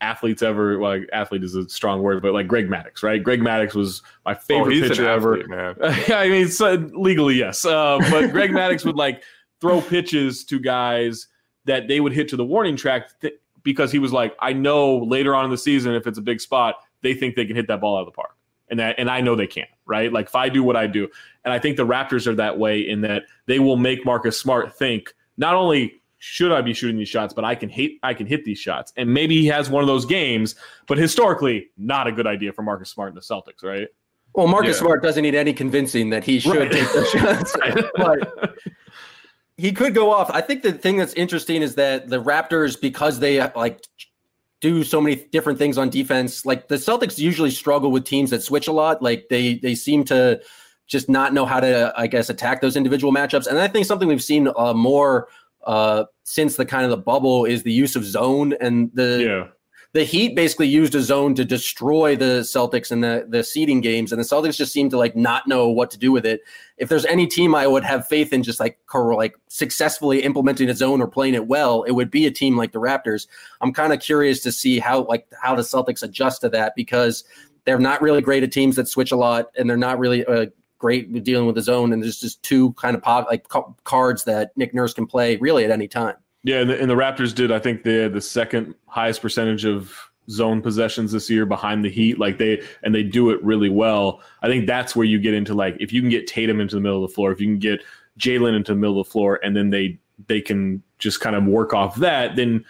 athletes 0.00 0.42
ever. 0.42 0.78
Well, 0.78 0.98
like 0.98 1.08
athlete 1.12 1.42
is 1.42 1.54
a 1.54 1.68
strong 1.68 2.02
word, 2.02 2.22
but 2.22 2.32
like 2.32 2.46
Greg 2.46 2.68
Maddux, 2.68 3.02
right? 3.02 3.22
Greg 3.22 3.40
Maddux 3.40 3.74
was 3.74 4.02
my 4.24 4.34
oh, 4.34 4.38
favorite 4.38 4.84
oh, 4.84 4.88
pitcher 4.88 5.08
athlete, 5.08 5.46
ever. 5.50 6.14
I 6.14 6.28
mean, 6.28 6.48
so, 6.48 6.74
legally 6.94 7.34
yes, 7.34 7.64
uh, 7.64 7.98
but 8.10 8.28
Greg 8.32 8.50
Maddux 8.50 8.84
would 8.84 8.96
like 8.96 9.22
throw 9.60 9.80
pitches 9.80 10.44
to 10.44 10.58
guys 10.58 11.26
that 11.64 11.88
they 11.88 12.00
would 12.00 12.12
hit 12.12 12.28
to 12.28 12.36
the 12.36 12.44
warning 12.44 12.76
track 12.76 13.08
th- 13.20 13.34
because 13.62 13.92
he 13.92 13.98
was 13.98 14.12
like, 14.12 14.34
I 14.40 14.52
know 14.52 14.98
later 14.98 15.34
on 15.34 15.44
in 15.44 15.50
the 15.50 15.58
season 15.58 15.94
if 15.94 16.06
it's 16.06 16.18
a 16.18 16.22
big 16.22 16.40
spot, 16.40 16.76
they 17.02 17.14
think 17.14 17.34
they 17.34 17.44
can 17.44 17.56
hit 17.56 17.66
that 17.68 17.80
ball 17.80 17.96
out 17.96 18.00
of 18.00 18.06
the 18.06 18.12
park. 18.12 18.34
And 18.70 18.80
that, 18.80 18.96
and 18.98 19.10
I 19.10 19.20
know 19.20 19.34
they 19.34 19.46
can't, 19.46 19.68
right? 19.86 20.12
Like 20.12 20.26
if 20.26 20.34
I 20.34 20.48
do 20.48 20.62
what 20.62 20.76
I 20.76 20.86
do, 20.86 21.08
and 21.44 21.52
I 21.52 21.58
think 21.58 21.76
the 21.76 21.86
Raptors 21.86 22.26
are 22.26 22.34
that 22.34 22.58
way 22.58 22.80
in 22.80 23.00
that 23.02 23.24
they 23.46 23.58
will 23.58 23.76
make 23.76 24.04
Marcus 24.04 24.38
Smart 24.38 24.76
think 24.76 25.14
not 25.38 25.54
only 25.54 25.97
should 26.18 26.52
I 26.52 26.60
be 26.60 26.74
shooting 26.74 26.98
these 26.98 27.08
shots, 27.08 27.32
but 27.32 27.44
I 27.44 27.54
can 27.54 27.68
hit 27.68 27.92
I 28.02 28.12
can 28.14 28.26
hit 28.26 28.44
these 28.44 28.58
shots. 28.58 28.92
And 28.96 29.12
maybe 29.12 29.40
he 29.40 29.46
has 29.46 29.70
one 29.70 29.82
of 29.82 29.86
those 29.86 30.04
games, 30.04 30.56
but 30.86 30.98
historically, 30.98 31.70
not 31.76 32.06
a 32.06 32.12
good 32.12 32.26
idea 32.26 32.52
for 32.52 32.62
Marcus 32.62 32.90
Smart 32.90 33.08
and 33.08 33.16
the 33.16 33.20
Celtics, 33.20 33.62
right? 33.62 33.88
Well, 34.34 34.46
Marcus 34.46 34.76
yeah. 34.76 34.80
Smart 34.80 35.02
doesn't 35.02 35.22
need 35.22 35.34
any 35.34 35.52
convincing 35.52 36.10
that 36.10 36.24
he 36.24 36.40
should 36.40 36.56
right. 36.56 36.70
take 36.70 36.92
the 36.92 37.04
shots. 37.06 37.56
but 37.96 38.54
he 39.56 39.72
could 39.72 39.94
go 39.94 40.10
off. 40.12 40.30
I 40.30 40.40
think 40.40 40.62
the 40.62 40.72
thing 40.72 40.96
that's 40.96 41.14
interesting 41.14 41.62
is 41.62 41.74
that 41.76 42.08
the 42.08 42.22
Raptors, 42.22 42.80
because 42.80 43.18
they 43.20 43.40
like 43.54 43.84
do 44.60 44.82
so 44.82 45.00
many 45.00 45.16
different 45.16 45.58
things 45.58 45.78
on 45.78 45.88
defense, 45.88 46.44
like 46.44 46.68
the 46.68 46.76
Celtics 46.76 47.18
usually 47.18 47.50
struggle 47.50 47.90
with 47.90 48.04
teams 48.04 48.30
that 48.30 48.42
switch 48.42 48.68
a 48.68 48.72
lot. 48.72 49.02
Like 49.02 49.28
they 49.30 49.54
they 49.54 49.74
seem 49.74 50.04
to 50.04 50.40
just 50.86 51.08
not 51.08 51.32
know 51.34 51.44
how 51.44 51.60
to, 51.60 51.92
I 51.96 52.06
guess, 52.06 52.30
attack 52.30 52.60
those 52.60 52.76
individual 52.76 53.12
matchups. 53.12 53.46
And 53.46 53.58
I 53.58 53.68
think 53.68 53.86
something 53.86 54.08
we've 54.08 54.22
seen 54.22 54.48
uh, 54.56 54.72
more 54.72 55.28
uh, 55.64 56.04
since 56.24 56.56
the 56.56 56.66
kind 56.66 56.84
of 56.84 56.90
the 56.90 56.96
bubble 56.96 57.44
is 57.44 57.62
the 57.62 57.72
use 57.72 57.96
of 57.96 58.04
zone 58.04 58.54
and 58.60 58.90
the 58.94 59.24
yeah. 59.24 59.48
the 59.92 60.04
Heat 60.04 60.34
basically 60.34 60.68
used 60.68 60.94
a 60.94 61.02
zone 61.02 61.34
to 61.34 61.44
destroy 61.44 62.16
the 62.16 62.40
Celtics 62.42 62.92
in 62.92 63.00
the 63.00 63.26
the 63.28 63.42
seeding 63.42 63.80
games, 63.80 64.12
and 64.12 64.20
the 64.20 64.24
Celtics 64.24 64.56
just 64.56 64.72
seem 64.72 64.88
to 64.90 64.98
like 64.98 65.16
not 65.16 65.46
know 65.46 65.68
what 65.68 65.90
to 65.90 65.98
do 65.98 66.12
with 66.12 66.24
it. 66.24 66.40
If 66.76 66.88
there's 66.88 67.06
any 67.06 67.26
team 67.26 67.54
I 67.54 67.66
would 67.66 67.84
have 67.84 68.06
faith 68.06 68.32
in, 68.32 68.42
just 68.42 68.60
like 68.60 68.78
like 68.94 69.34
successfully 69.48 70.22
implementing 70.22 70.68
a 70.68 70.74
zone 70.74 71.00
or 71.00 71.08
playing 71.08 71.34
it 71.34 71.46
well, 71.46 71.82
it 71.82 71.92
would 71.92 72.10
be 72.10 72.26
a 72.26 72.30
team 72.30 72.56
like 72.56 72.72
the 72.72 72.80
Raptors. 72.80 73.26
I'm 73.60 73.72
kind 73.72 73.92
of 73.92 74.00
curious 74.00 74.40
to 74.40 74.52
see 74.52 74.78
how 74.78 75.04
like 75.04 75.26
how 75.42 75.54
the 75.54 75.62
Celtics 75.62 76.02
adjust 76.02 76.40
to 76.42 76.48
that 76.50 76.74
because 76.76 77.24
they're 77.64 77.78
not 77.78 78.00
really 78.00 78.22
great 78.22 78.42
at 78.42 78.52
teams 78.52 78.76
that 78.76 78.88
switch 78.88 79.12
a 79.12 79.16
lot, 79.16 79.50
and 79.58 79.68
they're 79.68 79.76
not 79.76 79.98
really 79.98 80.24
uh, 80.24 80.46
great 80.78 81.10
with 81.10 81.24
dealing 81.24 81.46
with 81.46 81.56
the 81.56 81.62
zone, 81.62 81.92
and 81.92 82.02
there's 82.02 82.20
just 82.20 82.42
two 82.42 82.72
kind 82.74 82.96
of 82.96 83.02
pop, 83.02 83.26
like 83.28 83.46
cards 83.84 84.24
that 84.24 84.56
Nick 84.56 84.74
Nurse 84.74 84.94
can 84.94 85.06
play 85.06 85.36
really 85.36 85.64
at 85.64 85.70
any 85.70 85.88
time. 85.88 86.16
Yeah, 86.44 86.60
and 86.60 86.70
the, 86.70 86.80
and 86.80 86.90
the 86.90 86.94
Raptors 86.94 87.34
did. 87.34 87.50
I 87.50 87.58
think 87.58 87.82
they 87.82 87.96
had 87.96 88.12
the 88.12 88.20
second 88.20 88.74
highest 88.86 89.20
percentage 89.20 89.64
of 89.64 89.92
zone 90.30 90.62
possessions 90.62 91.12
this 91.12 91.28
year 91.30 91.46
behind 91.46 91.84
the 91.84 91.90
Heat. 91.90 92.18
Like 92.18 92.38
they 92.38 92.62
and 92.82 92.94
they 92.94 93.02
do 93.02 93.30
it 93.30 93.42
really 93.42 93.70
well. 93.70 94.22
I 94.42 94.48
think 94.48 94.66
that's 94.66 94.94
where 94.94 95.06
you 95.06 95.18
get 95.18 95.34
into 95.34 95.54
like 95.54 95.76
if 95.80 95.92
you 95.92 96.00
can 96.00 96.10
get 96.10 96.26
Tatum 96.26 96.60
into 96.60 96.76
the 96.76 96.80
middle 96.80 97.04
of 97.04 97.10
the 97.10 97.14
floor, 97.14 97.32
if 97.32 97.40
you 97.40 97.46
can 97.46 97.58
get 97.58 97.80
Jaylen 98.18 98.56
into 98.56 98.72
the 98.72 98.78
middle 98.78 99.00
of 99.00 99.06
the 99.06 99.10
floor, 99.10 99.40
and 99.42 99.56
then 99.56 99.70
they 99.70 99.98
they 100.26 100.40
can 100.40 100.82
just 100.98 101.20
kind 101.20 101.36
of 101.36 101.44
work 101.44 101.72
off 101.72 101.96
that, 101.96 102.36
then 102.36 102.64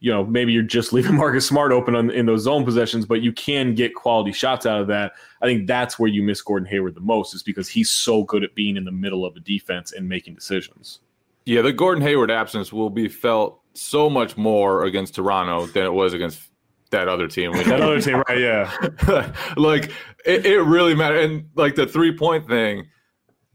you 0.00 0.10
know, 0.10 0.24
maybe 0.24 0.52
you're 0.52 0.62
just 0.62 0.92
leaving 0.94 1.14
Marcus 1.14 1.46
Smart 1.46 1.72
open 1.72 1.94
on, 1.94 2.10
in 2.10 2.26
those 2.26 2.42
zone 2.42 2.64
possessions, 2.64 3.06
but 3.06 3.22
you 3.22 3.32
can 3.32 3.74
get 3.74 3.94
quality 3.94 4.32
shots 4.32 4.66
out 4.66 4.80
of 4.80 4.88
that. 4.88 5.12
I 5.42 5.46
think 5.46 5.66
that's 5.66 5.98
where 5.98 6.08
you 6.08 6.22
miss 6.22 6.42
Gordon 6.42 6.68
Hayward 6.68 6.94
the 6.94 7.00
most, 7.00 7.34
is 7.34 7.42
because 7.42 7.68
he's 7.68 7.90
so 7.90 8.24
good 8.24 8.42
at 8.42 8.54
being 8.54 8.76
in 8.76 8.84
the 8.84 8.92
middle 8.92 9.24
of 9.24 9.36
a 9.36 9.40
defense 9.40 9.92
and 9.92 10.08
making 10.08 10.34
decisions. 10.34 11.00
Yeah, 11.44 11.62
the 11.62 11.72
Gordon 11.72 12.02
Hayward 12.02 12.30
absence 12.30 12.72
will 12.72 12.90
be 12.90 13.08
felt 13.08 13.60
so 13.74 14.10
much 14.10 14.36
more 14.36 14.84
against 14.84 15.14
Toronto 15.14 15.66
than 15.66 15.84
it 15.84 15.92
was 15.92 16.12
against 16.12 16.50
that 16.90 17.08
other 17.08 17.28
team. 17.28 17.52
that 17.64 17.80
other 17.80 18.00
team, 18.00 18.22
right? 18.28 18.38
Yeah. 18.38 19.32
like 19.56 19.92
it, 20.24 20.46
it 20.46 20.62
really 20.62 20.94
matters. 20.94 21.24
And 21.24 21.48
like 21.54 21.74
the 21.74 21.86
three 21.86 22.16
point 22.16 22.46
thing, 22.46 22.88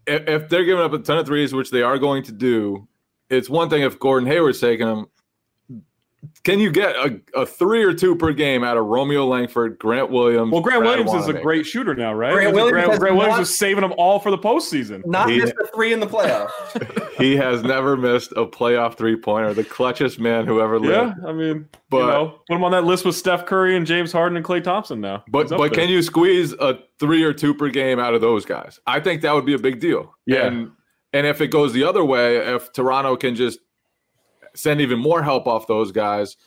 if, 0.08 0.28
if 0.28 0.50
they're 0.50 0.64
giving 0.64 0.84
up 0.84 0.94
a 0.94 1.00
ton 1.00 1.18
of 1.18 1.26
threes, 1.26 1.54
which 1.54 1.72
they 1.72 1.82
are 1.82 1.98
going 1.98 2.24
to 2.24 2.32
do, 2.32 2.88
it's 3.30 3.50
one 3.50 3.70
thing 3.70 3.84
if 3.84 4.00
Gordon 4.00 4.28
Hayward's 4.28 4.60
taking 4.60 4.88
them 4.88 5.08
can 6.44 6.60
you 6.60 6.72
get 6.72 6.96
a, 6.96 7.20
a 7.34 7.46
three 7.46 7.84
or 7.84 7.94
two 7.94 8.16
per 8.16 8.32
game 8.34 8.64
out 8.64 8.78
of 8.78 8.86
Romeo 8.86 9.26
Langford, 9.26 9.78
Grant 9.80 10.10
Williams? 10.10 10.52
Well, 10.52 10.62
Grant 10.62 10.84
Brad 10.84 11.00
Williams 11.06 11.24
is 11.24 11.28
a 11.30 11.40
great 11.40 11.66
shooter 11.66 11.96
now, 11.96 12.14
right? 12.14 12.34
Grant 12.34 12.54
Grant, 12.54 12.56
Williams 12.56 12.72
Grant, 12.74 12.90
has 12.92 13.00
Grant 13.00 13.16
Williams 13.18 13.36
not- 13.38 13.42
is 13.44 13.58
saving 13.58 13.82
them 13.82 13.94
all 13.98 14.20
for 14.20 14.32
the 14.32 14.38
postseason. 14.38 15.06
Not 15.06 15.30
He- 15.30 15.40
missed 15.40 15.54
a 15.62 15.68
three 15.76 15.94
in 15.94 16.00
the 16.00 16.08
playoffs. 16.08 17.02
He 17.16 17.38
has 17.38 17.64
never 17.64 17.96
missed 17.96 18.34
a 18.34 18.46
playoff 18.46 18.98
three 18.98 19.16
pointer. 19.16 19.54
The 19.54 19.64
clutchest 19.64 20.20
man 20.20 20.46
who 20.46 20.60
ever 20.60 20.76
Yeah, 20.84 21.02
lived. 21.02 21.14
I 21.26 21.32
mean, 21.32 21.70
But- 21.90 21.98
you 22.00 22.06
know, 22.08 22.40
put 22.50 22.56
him 22.58 22.64
on 22.66 22.72
that 22.74 22.84
list 22.84 23.06
with 23.06 23.16
Steph 23.16 23.46
Curry 23.46 23.78
and 23.78 23.86
James 23.88 24.12
Harden 24.12 24.36
and 24.36 24.46
Klay 24.46 24.62
Thompson 24.62 25.00
now. 25.00 25.24
But 25.30 25.48
but 25.48 25.58
there. 25.58 25.70
can 25.70 25.88
you 25.90 26.02
squeeze 26.02 26.52
a 26.54 26.78
three 27.00 27.24
or 27.24 27.32
two 27.32 27.54
per 27.54 27.70
game 27.70 28.00
out 28.00 28.14
of 28.14 28.20
those 28.20 28.44
guys? 28.44 28.82
I 28.86 29.00
think 29.00 29.22
that 29.22 29.34
would 29.34 29.46
be 29.46 29.54
a 29.54 29.60
big 29.60 29.80
deal. 29.80 30.14
Yeah. 30.26 30.48
And 30.48 30.72
and 31.14 31.26
if 31.26 31.40
it 31.40 31.48
goes 31.48 31.72
the 31.72 31.86
other 31.86 32.04
way, 32.04 32.36
if 32.36 32.74
Toronto 32.74 33.16
can 33.16 33.36
just 33.36 33.60
send 34.56 34.82
even 34.82 35.00
more 35.00 35.22
help 35.24 35.48
off 35.48 35.68
those 35.68 35.92
guys, 35.92 36.38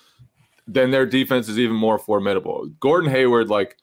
then 0.66 0.90
their 0.90 1.06
defense 1.06 1.48
is 1.48 1.58
even 1.58 1.76
more 1.76 1.98
formidable. 1.98 2.66
Gordon 2.80 3.10
Hayward, 3.10 3.48
like 3.48 3.76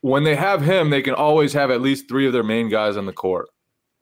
when 0.00 0.24
they 0.24 0.34
have 0.36 0.62
him, 0.62 0.90
they 0.90 1.02
can 1.02 1.14
always 1.14 1.52
have 1.52 1.70
at 1.70 1.80
least 1.80 2.08
three 2.08 2.26
of 2.26 2.32
their 2.32 2.42
main 2.42 2.68
guys 2.68 2.96
on 2.96 3.06
the 3.06 3.12
court. 3.12 3.48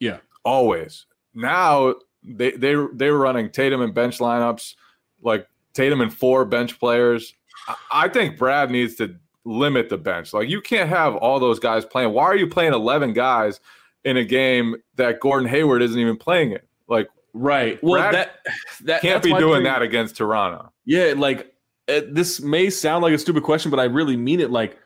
Yeah. 0.01 0.19
Always. 0.45 1.07
Now 1.35 1.95
they 2.25 2.53
they 2.53 2.75
they 2.95 3.11
were 3.11 3.19
running 3.19 3.51
Tatum 3.51 3.81
and 3.83 3.95
bench 3.95 4.19
lineups, 4.19 4.75
like 5.23 5.47
Tatum 5.75 6.01
and 6.01 6.13
four 6.13 6.45
bench 6.45 6.79
players. 6.79 7.35
I- 7.69 7.77
I 7.93 8.09
think 8.09 8.39
Brad 8.39 8.71
needs 8.71 8.97
to 8.97 9.15
limit 9.45 9.89
the 9.89 9.99
bench. 9.99 10.33
Like 10.33 10.49
you 10.49 10.61
can't 10.61 10.89
have 10.89 11.15
all 11.17 11.39
those 11.41 11.59
guys 11.59 11.85
playing. 11.85 12.13
Why 12.13 12.25
are 12.25 12.37
you 12.37 12.47
playing 12.49 12.73
11 12.75 13.13
guys 13.13 13.61
in 14.05 14.17
a 14.17 14.25
game 14.25 14.77
that 14.97 15.21
Gordon 15.21 15.49
Hayward 15.49 15.83
isn't 15.83 15.99
even 15.99 16.17
playing 16.17 16.53
it? 16.53 16.67
Like 16.89 17.09
right? 17.33 17.83
Well, 17.83 18.01
Brad 18.01 18.15
that 18.15 18.47
that 18.85 19.03
can't 19.03 19.23
that's 19.23 19.27
be 19.35 19.39
doing 19.39 19.59
thing. 19.59 19.65
that 19.65 19.83
against 19.83 20.17
Toronto. 20.17 20.73
Yeah, 20.85 21.15
like 21.17 21.53
uh, 21.89 22.01
this 22.11 22.41
may 22.41 22.71
sound 22.71 23.03
like 23.03 23.13
a 23.13 23.19
stupid 23.19 23.43
question, 23.43 23.71
but 23.71 23.81
I 23.81 23.85
really 23.85 24.17
mean 24.17 24.41
it. 24.41 24.51
Like, 24.51 24.79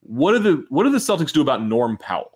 what 0.00 0.32
do 0.32 0.38
the 0.38 0.66
what 0.68 0.84
do 0.84 0.90
the 0.90 0.98
Celtics 0.98 1.32
do 1.32 1.40
about 1.40 1.62
Norm 1.62 1.96
Powell? 1.96 2.30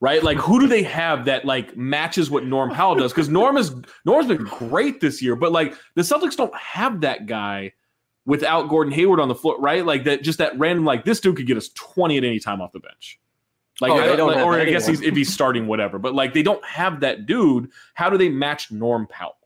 Right? 0.00 0.22
Like, 0.22 0.38
who 0.38 0.58
do 0.58 0.66
they 0.66 0.82
have 0.82 1.26
that 1.26 1.44
like 1.44 1.76
matches 1.76 2.28
what 2.28 2.44
Norm 2.44 2.70
Powell 2.70 2.96
does? 2.96 3.12
Because 3.12 3.28
Norm 3.28 3.56
is 3.56 3.72
Norm's 4.04 4.26
been 4.26 4.44
great 4.44 5.00
this 5.00 5.22
year, 5.22 5.36
but 5.36 5.52
like 5.52 5.76
the 5.94 6.02
Celtics 6.02 6.36
don't 6.36 6.54
have 6.56 7.02
that 7.02 7.26
guy 7.26 7.72
without 8.24 8.68
Gordon 8.68 8.92
Hayward 8.92 9.20
on 9.20 9.28
the 9.28 9.34
floor, 9.34 9.60
right? 9.60 9.86
Like 9.86 10.04
that, 10.04 10.22
just 10.22 10.38
that 10.38 10.58
random 10.58 10.84
like 10.84 11.04
this 11.04 11.20
dude 11.20 11.36
could 11.36 11.46
get 11.46 11.56
us 11.56 11.68
twenty 11.70 12.18
at 12.18 12.24
any 12.24 12.40
time 12.40 12.60
off 12.60 12.72
the 12.72 12.80
bench. 12.80 13.20
Like, 13.80 13.92
Oh, 13.92 13.96
they 14.00 14.12
I- 14.12 14.16
don't 14.16 14.32
like- 14.32 14.44
or 14.44 14.54
I 14.54 14.64
guess 14.66 14.86
he's 14.86 15.00
if 15.00 15.14
he's 15.16 15.32
starting 15.32 15.66
whatever, 15.66 15.98
but 15.98 16.14
like 16.14 16.34
they 16.34 16.42
don't 16.42 16.64
have 16.64 17.00
that 17.00 17.26
dude. 17.26 17.70
How 17.94 18.10
do 18.10 18.18
they 18.18 18.28
match 18.28 18.70
Norm 18.70 19.06
Powell? 19.06 19.36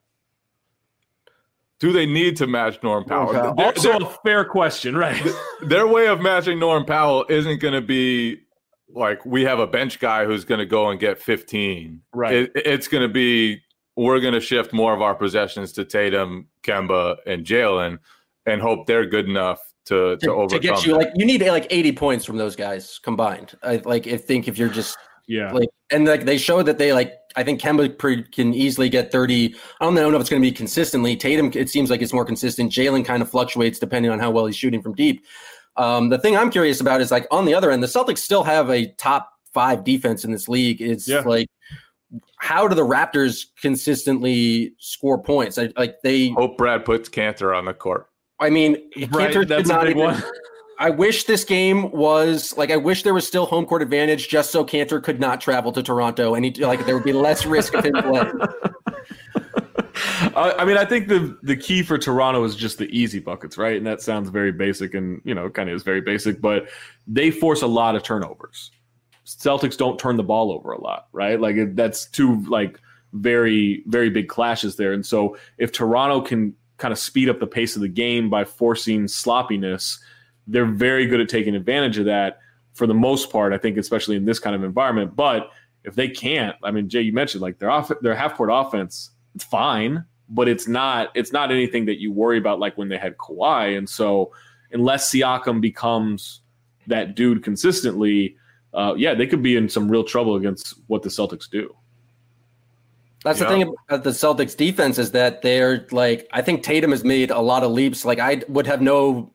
Do 1.78 1.92
they 1.92 2.06
need 2.06 2.36
to 2.38 2.46
match 2.46 2.82
Norm 2.82 3.04
Powell? 3.04 3.32
Powell. 3.32 3.54
Their, 3.54 3.66
Also, 3.66 3.98
their- 3.98 4.08
a 4.08 4.10
fair 4.24 4.44
question, 4.44 4.96
right? 4.96 5.22
their 5.62 5.86
way 5.86 6.06
of 6.08 6.20
matching 6.20 6.58
Norm 6.58 6.84
Powell 6.86 7.26
isn't 7.28 7.60
going 7.60 7.74
to 7.74 7.82
be 7.82 8.40
like 8.88 9.24
we 9.26 9.42
have 9.42 9.58
a 9.58 9.66
bench 9.66 9.98
guy 10.00 10.24
who's 10.24 10.44
going 10.44 10.60
to 10.60 10.66
go 10.66 10.88
and 10.90 10.98
get 10.98 11.20
15. 11.20 12.00
Right. 12.14 12.34
It, 12.34 12.52
it's 12.54 12.88
going 12.88 13.02
to 13.02 13.12
be 13.12 13.62
we're 13.94 14.20
going 14.20 14.34
to 14.34 14.40
shift 14.40 14.72
more 14.72 14.92
of 14.94 15.02
our 15.02 15.14
possessions 15.14 15.72
to 15.72 15.84
Tatum, 15.84 16.48
Kemba, 16.62 17.16
and 17.26 17.44
Jaylen, 17.46 17.98
and 18.44 18.60
hope 18.60 18.86
they're 18.86 19.06
good 19.06 19.26
enough 19.28 19.60
to 19.86 20.16
to, 20.16 20.26
to, 20.26 20.32
overcome. 20.32 20.48
to 20.48 20.58
get 20.58 20.84
you 20.84 20.92
that. 20.92 20.98
like 20.98 21.10
you 21.16 21.24
need 21.26 21.42
like 21.42 21.66
80 21.70 21.92
points 21.92 22.24
from 22.24 22.36
those 22.36 22.54
guys 22.56 22.98
combined. 23.02 23.54
I 23.62 23.76
like 23.84 24.06
I 24.06 24.16
think 24.16 24.48
if 24.48 24.58
you're 24.58 24.68
just 24.68 24.96
Yeah. 25.26 25.52
like 25.52 25.68
and 25.90 26.06
like 26.06 26.24
they 26.24 26.38
showed 26.38 26.64
that 26.66 26.78
they 26.78 26.92
like 26.92 27.14
I 27.36 27.42
think 27.42 27.60
Kemba 27.60 27.98
pre- 27.98 28.22
can 28.22 28.54
easily 28.54 28.88
get 28.88 29.12
30. 29.12 29.54
I 29.80 29.84
don't 29.84 29.94
know 29.94 30.08
if 30.14 30.20
it's 30.20 30.30
going 30.30 30.40
to 30.40 30.46
be 30.48 30.52
consistently. 30.52 31.16
Tatum 31.16 31.50
it 31.54 31.68
seems 31.68 31.90
like 31.90 32.00
it's 32.02 32.12
more 32.12 32.24
consistent. 32.24 32.72
Jaylen 32.72 33.04
kind 33.04 33.22
of 33.22 33.30
fluctuates 33.30 33.78
depending 33.78 34.10
on 34.10 34.18
how 34.18 34.30
well 34.30 34.46
he's 34.46 34.56
shooting 34.56 34.80
from 34.82 34.94
deep. 34.94 35.24
Um, 35.76 36.08
the 36.08 36.18
thing 36.18 36.34
I'm 36.36 36.50
curious 36.50 36.80
about 36.80 37.00
is 37.02 37.10
like 37.10 37.26
on 37.30 37.44
the 37.44 37.52
other 37.54 37.70
end, 37.70 37.82
the 37.82 37.86
Celtics 37.88 38.18
still 38.18 38.42
have 38.44 38.70
a 38.70 38.86
top 38.94 39.30
five 39.52 39.84
defense 39.84 40.24
in 40.24 40.32
this 40.32 40.48
league. 40.48 40.80
It's 40.80 41.06
Yeah. 41.06 41.20
like 41.20 41.48
how 42.38 42.66
do 42.68 42.74
the 42.74 42.86
Raptors 42.86 43.46
consistently 43.60 44.72
score 44.78 45.20
points? 45.22 45.58
I, 45.58 45.70
like 45.76 45.96
they, 46.02 46.30
hope 46.30 46.56
Brad 46.56 46.84
puts 46.84 47.08
Kanter 47.08 47.56
on 47.56 47.64
the 47.66 47.74
court. 47.74 48.06
I 48.40 48.50
mean, 48.50 48.74
Right, 49.10 49.30
Kanter 49.30 49.40
did 49.40 49.48
that's 49.48 49.68
not 49.68 49.88
even- 49.88 50.02
one. 50.02 50.22
I 50.78 50.90
wish 50.90 51.24
this 51.24 51.42
game 51.42 51.90
was 51.90 52.54
like 52.58 52.70
I 52.70 52.76
wish 52.76 53.02
there 53.02 53.14
was 53.14 53.26
still 53.26 53.46
home 53.46 53.64
court 53.64 53.80
advantage 53.80 54.28
just 54.28 54.50
so 54.50 54.62
Kanter 54.62 55.02
could 55.02 55.18
not 55.18 55.40
travel 55.40 55.72
to 55.72 55.82
Toronto 55.82 56.34
and 56.34 56.44
he 56.44 56.50
like 56.62 56.84
there 56.84 56.94
would 56.94 57.02
be 57.04 57.14
less 57.14 57.46
risk 57.46 57.72
of 57.72 57.82
him 57.86 57.94
playing. 57.94 58.32
I 60.36 60.54
I 60.58 60.64
mean, 60.66 60.76
I 60.76 60.84
think 60.84 61.08
the 61.08 61.38
the 61.42 61.56
key 61.56 61.82
for 61.82 61.96
Toronto 61.96 62.44
is 62.44 62.54
just 62.54 62.76
the 62.76 62.86
easy 62.96 63.20
buckets, 63.20 63.56
right? 63.56 63.76
And 63.78 63.86
that 63.86 64.02
sounds 64.02 64.28
very 64.28 64.52
basic, 64.52 64.92
and 64.94 65.20
you 65.24 65.34
know, 65.34 65.48
kind 65.48 65.70
of 65.70 65.76
is 65.76 65.82
very 65.82 66.02
basic, 66.02 66.42
but 66.42 66.68
they 67.06 67.30
force 67.30 67.62
a 67.62 67.66
lot 67.66 67.96
of 67.96 68.02
turnovers. 68.02 68.70
Celtics 69.24 69.76
don't 69.78 69.98
turn 69.98 70.16
the 70.16 70.22
ball 70.22 70.52
over 70.52 70.72
a 70.72 70.80
lot, 70.80 71.08
right? 71.12 71.40
Like 71.40 71.56
it, 71.56 71.74
that's 71.76 72.04
two 72.06 72.42
like 72.48 72.78
very 73.14 73.82
very 73.86 74.10
big 74.10 74.28
clashes 74.28 74.76
there. 74.76 74.92
And 74.92 75.04
so 75.06 75.38
if 75.56 75.72
Toronto 75.72 76.20
can 76.20 76.54
kind 76.78 76.92
of 76.92 76.98
speed 76.98 77.28
up 77.28 77.40
the 77.40 77.46
pace 77.46 77.76
of 77.76 77.82
the 77.82 77.88
game 77.88 78.28
by 78.28 78.44
forcing 78.44 79.08
sloppiness, 79.08 79.98
they're 80.46 80.66
very 80.66 81.06
good 81.06 81.20
at 81.20 81.28
taking 81.28 81.54
advantage 81.54 81.98
of 81.98 82.04
that 82.06 82.38
for 82.74 82.86
the 82.86 82.94
most 82.94 83.30
part. 83.30 83.52
I 83.52 83.58
think, 83.58 83.76
especially 83.76 84.16
in 84.16 84.24
this 84.24 84.38
kind 84.38 84.54
of 84.54 84.62
environment. 84.62 85.16
But 85.16 85.50
if 85.84 85.94
they 85.94 86.08
can't, 86.08 86.56
I 86.62 86.70
mean, 86.70 86.88
Jay, 86.88 87.00
you 87.00 87.12
mentioned 87.12 87.42
like 87.42 87.58
their 87.58 87.70
off 87.70 87.90
their 88.02 88.14
half 88.14 88.36
court 88.36 88.50
offense, 88.52 89.10
it's 89.34 89.44
fine, 89.44 90.04
but 90.28 90.48
it's 90.48 90.68
not 90.68 91.10
it's 91.14 91.32
not 91.32 91.50
anything 91.50 91.86
that 91.86 92.00
you 92.00 92.12
worry 92.12 92.38
about 92.38 92.58
like 92.58 92.76
when 92.76 92.88
they 92.88 92.98
had 92.98 93.16
Kawhi. 93.16 93.78
And 93.78 93.88
so 93.88 94.32
unless 94.72 95.10
Siakam 95.10 95.60
becomes 95.60 96.40
that 96.86 97.14
dude 97.14 97.42
consistently, 97.42 98.36
uh, 98.74 98.94
yeah, 98.96 99.14
they 99.14 99.26
could 99.26 99.42
be 99.42 99.56
in 99.56 99.68
some 99.68 99.90
real 99.90 100.04
trouble 100.04 100.36
against 100.36 100.74
what 100.88 101.02
the 101.02 101.08
Celtics 101.08 101.48
do. 101.48 101.74
That's 103.26 103.40
Yeah. 103.40 103.46
the 103.48 103.52
thing 103.52 103.74
about 103.88 104.04
the 104.04 104.10
Celtics 104.10 104.56
defense 104.56 104.98
is 104.98 105.10
that 105.10 105.42
they're 105.42 105.84
like 105.90 106.28
I 106.32 106.42
think 106.42 106.62
Tatum 106.62 106.92
has 106.92 107.02
made 107.02 107.32
a 107.32 107.40
lot 107.40 107.64
of 107.64 107.72
leaps. 107.72 108.04
Like 108.04 108.20
I 108.20 108.42
would 108.48 108.68
have 108.68 108.80
no 108.80 109.32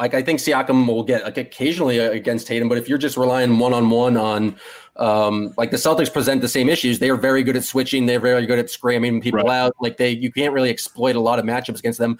like 0.00 0.14
I 0.14 0.22
think 0.22 0.40
Siakam 0.40 0.86
will 0.86 1.02
get 1.02 1.22
like 1.22 1.36
occasionally 1.36 1.98
against 1.98 2.46
Tatum, 2.46 2.66
but 2.70 2.78
if 2.78 2.88
you're 2.88 2.96
just 2.96 3.18
relying 3.18 3.58
one 3.58 3.74
on 3.74 3.90
one 3.90 4.16
on 4.16 4.56
um 4.96 5.52
like 5.58 5.70
the 5.70 5.76
Celtics 5.76 6.10
present 6.10 6.40
the 6.40 6.48
same 6.48 6.70
issues. 6.70 6.98
They 6.98 7.10
are 7.10 7.16
very 7.16 7.42
good 7.42 7.56
at 7.56 7.64
switching, 7.64 8.06
they're 8.06 8.20
very 8.20 8.46
good 8.46 8.58
at 8.58 8.70
scramming 8.70 9.20
people 9.20 9.40
Right. 9.40 9.58
out. 9.58 9.76
Like 9.82 9.98
they 9.98 10.12
you 10.12 10.32
can't 10.32 10.54
really 10.54 10.70
exploit 10.70 11.14
a 11.14 11.20
lot 11.20 11.38
of 11.38 11.44
matchups 11.44 11.78
against 11.80 11.98
them. 11.98 12.18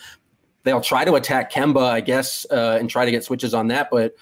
They'll 0.64 0.82
try 0.82 1.06
to 1.06 1.14
attack 1.14 1.50
Kemba, 1.50 1.82
I 1.88 2.00
guess, 2.02 2.44
uh, 2.50 2.76
and 2.78 2.90
try 2.90 3.06
to 3.06 3.10
get 3.10 3.24
switches 3.24 3.54
on 3.54 3.68
that, 3.68 3.88
but 3.90 4.14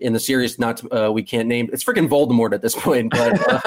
in 0.00 0.12
the 0.12 0.20
series 0.20 0.58
not 0.58 0.82
uh, 0.92 1.10
we 1.10 1.22
can't 1.22 1.48
name 1.48 1.70
it's 1.72 1.84
freaking 1.84 2.08
Voldemort 2.08 2.52
at 2.52 2.60
this 2.60 2.74
point, 2.86 3.10
but 3.12 3.32
uh, 3.50 3.60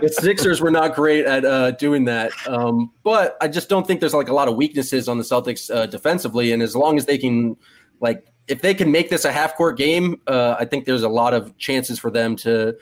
the 0.00 0.08
Sixers 0.08 0.60
were 0.60 0.70
not 0.70 0.94
great 0.94 1.24
at 1.24 1.44
uh, 1.44 1.72
doing 1.72 2.04
that. 2.06 2.32
Um, 2.46 2.92
but 3.02 3.36
I 3.40 3.48
just 3.48 3.68
don't 3.68 3.86
think 3.86 4.00
there's 4.00 4.14
like 4.14 4.28
a 4.28 4.34
lot 4.34 4.48
of 4.48 4.56
weaknesses 4.56 5.08
on 5.08 5.18
the 5.18 5.24
Celtics 5.24 5.74
uh, 5.74 5.86
defensively. 5.86 6.52
And 6.52 6.62
as 6.62 6.74
long 6.74 6.96
as 6.96 7.06
they 7.06 7.18
can, 7.18 7.56
like, 8.00 8.26
if 8.48 8.62
they 8.62 8.74
can 8.74 8.90
make 8.90 9.10
this 9.10 9.24
a 9.24 9.32
half 9.32 9.56
court 9.56 9.76
game, 9.76 10.20
uh, 10.26 10.56
I 10.58 10.64
think 10.64 10.84
there's 10.84 11.02
a 11.02 11.08
lot 11.08 11.34
of 11.34 11.56
chances 11.58 11.98
for 11.98 12.10
them 12.10 12.36
to, 12.36 12.76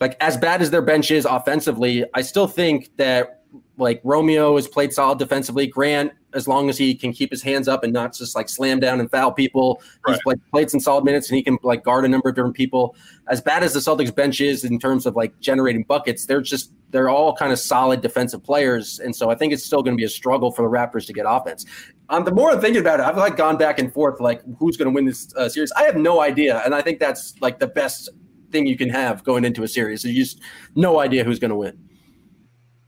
like, 0.00 0.16
as 0.20 0.36
bad 0.36 0.62
as 0.62 0.70
their 0.70 0.82
bench 0.82 1.10
is 1.10 1.24
offensively, 1.24 2.04
I 2.14 2.22
still 2.22 2.48
think 2.48 2.96
that 2.96 3.42
like 3.76 4.00
Romeo 4.04 4.56
has 4.56 4.68
played 4.68 4.92
solid 4.92 5.18
defensively. 5.18 5.66
Grant, 5.66 6.12
as 6.34 6.48
long 6.48 6.68
as 6.68 6.78
he 6.78 6.94
can 6.94 7.12
keep 7.12 7.30
his 7.30 7.42
hands 7.42 7.68
up 7.68 7.84
and 7.84 7.92
not 7.92 8.14
just 8.14 8.34
like 8.34 8.48
slam 8.48 8.80
down 8.80 9.00
and 9.00 9.10
foul 9.10 9.32
people, 9.32 9.82
he's 10.06 10.18
like 10.24 10.38
played 10.50 10.70
some 10.70 10.80
solid 10.80 11.04
minutes 11.04 11.28
and 11.28 11.36
he 11.36 11.42
can 11.42 11.58
like 11.62 11.84
guard 11.84 12.04
a 12.04 12.08
number 12.08 12.28
of 12.28 12.34
different 12.34 12.56
people. 12.56 12.96
As 13.28 13.40
bad 13.40 13.62
as 13.62 13.74
the 13.74 13.80
Celtics 13.80 14.14
bench 14.14 14.40
is 14.40 14.64
in 14.64 14.78
terms 14.78 15.06
of 15.06 15.16
like 15.16 15.38
generating 15.40 15.84
buckets, 15.84 16.26
they're 16.26 16.40
just 16.40 16.72
they're 16.90 17.08
all 17.08 17.34
kind 17.34 17.52
of 17.52 17.58
solid 17.58 18.02
defensive 18.02 18.42
players, 18.42 18.98
and 18.98 19.16
so 19.16 19.30
I 19.30 19.34
think 19.34 19.52
it's 19.52 19.64
still 19.64 19.82
going 19.82 19.96
to 19.96 20.00
be 20.00 20.04
a 20.04 20.10
struggle 20.10 20.50
for 20.52 20.62
the 20.62 20.68
Raptors 20.68 21.06
to 21.06 21.12
get 21.12 21.24
offense. 21.26 21.64
Um, 22.10 22.24
the 22.24 22.32
more 22.32 22.50
I'm 22.50 22.60
thinking 22.60 22.82
about 22.82 23.00
it, 23.00 23.06
I've 23.06 23.16
like 23.16 23.36
gone 23.36 23.56
back 23.56 23.78
and 23.78 23.92
forth 23.92 24.20
like 24.20 24.42
who's 24.58 24.76
going 24.76 24.90
to 24.90 24.94
win 24.94 25.06
this 25.06 25.34
uh, 25.34 25.48
series. 25.48 25.72
I 25.72 25.84
have 25.84 25.96
no 25.96 26.20
idea, 26.20 26.60
and 26.64 26.74
I 26.74 26.82
think 26.82 27.00
that's 27.00 27.34
like 27.40 27.58
the 27.58 27.66
best 27.66 28.10
thing 28.50 28.66
you 28.66 28.76
can 28.76 28.90
have 28.90 29.24
going 29.24 29.44
into 29.44 29.62
a 29.62 29.68
series. 29.68 30.04
You 30.04 30.22
just 30.22 30.40
no 30.74 31.00
idea 31.00 31.24
who's 31.24 31.38
going 31.38 31.50
to 31.50 31.56
win. 31.56 31.78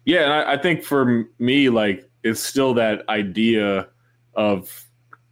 Yeah, 0.05 0.25
and 0.25 0.33
I, 0.33 0.53
I 0.53 0.57
think 0.59 0.83
for 0.83 1.25
me, 1.39 1.71
like, 1.71 2.09
it's 2.25 2.41
still 2.41 2.75
that 2.75 3.09
idea 3.09 3.89
of 4.35 4.85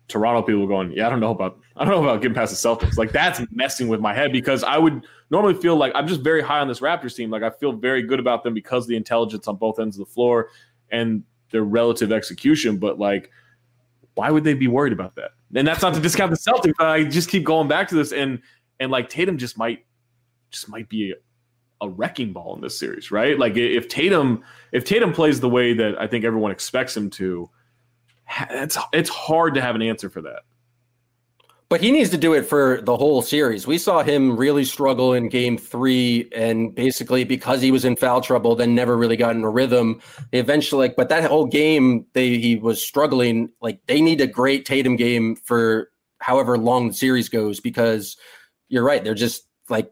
Toronto 0.08 0.42
people 0.42 0.66
going, 0.66 0.92
yeah, 0.92 1.06
I 1.06 1.10
don't 1.10 1.20
know 1.20 1.30
about, 1.30 1.58
I 1.74 1.84
don't 1.84 1.94
know 1.94 2.02
about 2.04 2.20
getting 2.20 2.34
past 2.34 2.50
the 2.52 2.68
Celtics. 2.68 2.98
Like, 2.98 3.10
that's 3.10 3.40
messing 3.50 3.88
with 3.88 3.98
my 3.98 4.14
head 4.14 4.30
because 4.30 4.62
I 4.62 4.76
would 4.78 5.04
normally 5.30 5.54
feel 5.54 5.76
like 5.76 5.92
I'm 5.94 6.06
just 6.06 6.20
very 6.20 6.42
high 6.42 6.60
on 6.60 6.68
this 6.68 6.80
Raptors 6.80 7.16
team. 7.16 7.30
Like, 7.30 7.42
I 7.42 7.50
feel 7.50 7.72
very 7.72 8.02
good 8.02 8.20
about 8.20 8.44
them 8.44 8.52
because 8.54 8.86
the 8.86 8.94
intelligence 8.94 9.48
on 9.48 9.56
both 9.56 9.80
ends 9.80 9.98
of 9.98 10.06
the 10.06 10.12
floor 10.12 10.50
and 10.90 11.24
their 11.50 11.64
relative 11.64 12.12
execution. 12.12 12.76
But 12.76 12.98
like, 12.98 13.30
why 14.14 14.30
would 14.30 14.44
they 14.44 14.54
be 14.54 14.68
worried 14.68 14.92
about 14.92 15.14
that? 15.16 15.30
And 15.54 15.66
that's 15.66 15.82
not 15.82 15.94
to 15.94 16.00
discount 16.00 16.30
the 16.30 16.36
Celtics. 16.36 16.74
But 16.76 16.88
I 16.88 17.04
just 17.04 17.30
keep 17.30 17.44
going 17.44 17.68
back 17.68 17.88
to 17.88 17.94
this, 17.94 18.12
and 18.12 18.40
and 18.80 18.90
like 18.90 19.08
Tatum 19.08 19.38
just 19.38 19.56
might, 19.56 19.86
just 20.50 20.68
might 20.68 20.88
be 20.88 21.14
a 21.82 21.88
wrecking 21.88 22.32
ball 22.32 22.54
in 22.54 22.62
this 22.62 22.78
series, 22.78 23.10
right? 23.10 23.38
Like 23.38 23.56
if 23.56 23.88
Tatum 23.88 24.42
if 24.72 24.84
Tatum 24.84 25.12
plays 25.12 25.40
the 25.40 25.48
way 25.48 25.74
that 25.74 26.00
I 26.00 26.06
think 26.06 26.24
everyone 26.24 26.52
expects 26.52 26.96
him 26.96 27.10
to, 27.10 27.50
it's 28.50 28.78
it's 28.92 29.10
hard 29.10 29.54
to 29.54 29.60
have 29.60 29.74
an 29.74 29.82
answer 29.82 30.08
for 30.08 30.22
that. 30.22 30.42
But 31.68 31.80
he 31.80 31.90
needs 31.90 32.10
to 32.10 32.18
do 32.18 32.34
it 32.34 32.42
for 32.42 32.82
the 32.82 32.98
whole 32.98 33.22
series. 33.22 33.66
We 33.66 33.78
saw 33.78 34.02
him 34.02 34.36
really 34.36 34.62
struggle 34.62 35.14
in 35.14 35.30
game 35.30 35.56
three, 35.56 36.28
and 36.36 36.74
basically 36.74 37.24
because 37.24 37.62
he 37.62 37.70
was 37.70 37.86
in 37.86 37.96
foul 37.96 38.20
trouble, 38.20 38.54
then 38.54 38.74
never 38.74 38.94
really 38.94 39.16
got 39.16 39.34
in 39.34 39.42
a 39.42 39.48
rhythm. 39.48 40.02
Eventually, 40.32 40.88
like, 40.88 40.96
but 40.96 41.08
that 41.08 41.24
whole 41.24 41.46
game, 41.46 42.04
they 42.12 42.38
he 42.38 42.56
was 42.56 42.86
struggling. 42.86 43.50
Like 43.60 43.80
they 43.86 44.02
need 44.02 44.20
a 44.20 44.26
great 44.26 44.66
Tatum 44.66 44.96
game 44.96 45.34
for 45.34 45.90
however 46.18 46.58
long 46.58 46.88
the 46.88 46.94
series 46.94 47.30
goes, 47.30 47.58
because 47.58 48.18
you're 48.68 48.84
right. 48.84 49.02
They're 49.02 49.14
just 49.14 49.44
like 49.70 49.90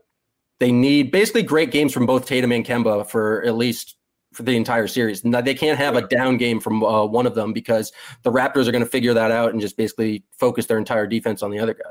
they 0.61 0.71
need 0.71 1.11
basically 1.11 1.43
great 1.43 1.73
games 1.73 1.93
from 1.93 2.07
both 2.07 2.27
Tatum 2.27 2.53
and 2.53 2.65
Kemba 2.65 3.09
for 3.09 3.43
at 3.45 3.57
least 3.57 3.97
for 4.33 4.45
the 4.45 4.55
entire 4.55 4.87
series. 4.87 5.25
Now, 5.25 5.41
they 5.41 5.55
can't 5.55 5.79
have 5.79 5.97
a 5.97 6.07
down 6.07 6.37
game 6.37 6.61
from 6.61 6.85
uh, 6.85 7.05
one 7.05 7.27
of 7.27 7.35
them 7.35 7.53
because 7.53 7.93
the 8.23 8.31
Raptors 8.31 8.69
are 8.69 8.73
going 8.73 8.85
to 8.85 8.91
figure 8.91 9.15
that 9.15 9.33
out 9.33 9.53
and 9.53 9.61
just 9.61 9.77
basically 9.77 10.23
focus 10.39 10.67
their 10.67 10.79
entire 10.79 11.07
defense 11.07 11.43
on 11.43 11.51
the 11.51 11.59
other 11.59 11.75
guy. 11.75 11.91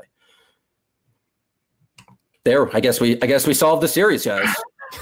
There, 2.44 2.74
I 2.74 2.80
guess 2.80 3.00
we 3.00 3.20
I 3.20 3.26
guess 3.26 3.46
we 3.46 3.52
solved 3.52 3.82
the 3.82 3.88
series, 3.88 4.24
guys. 4.24 4.48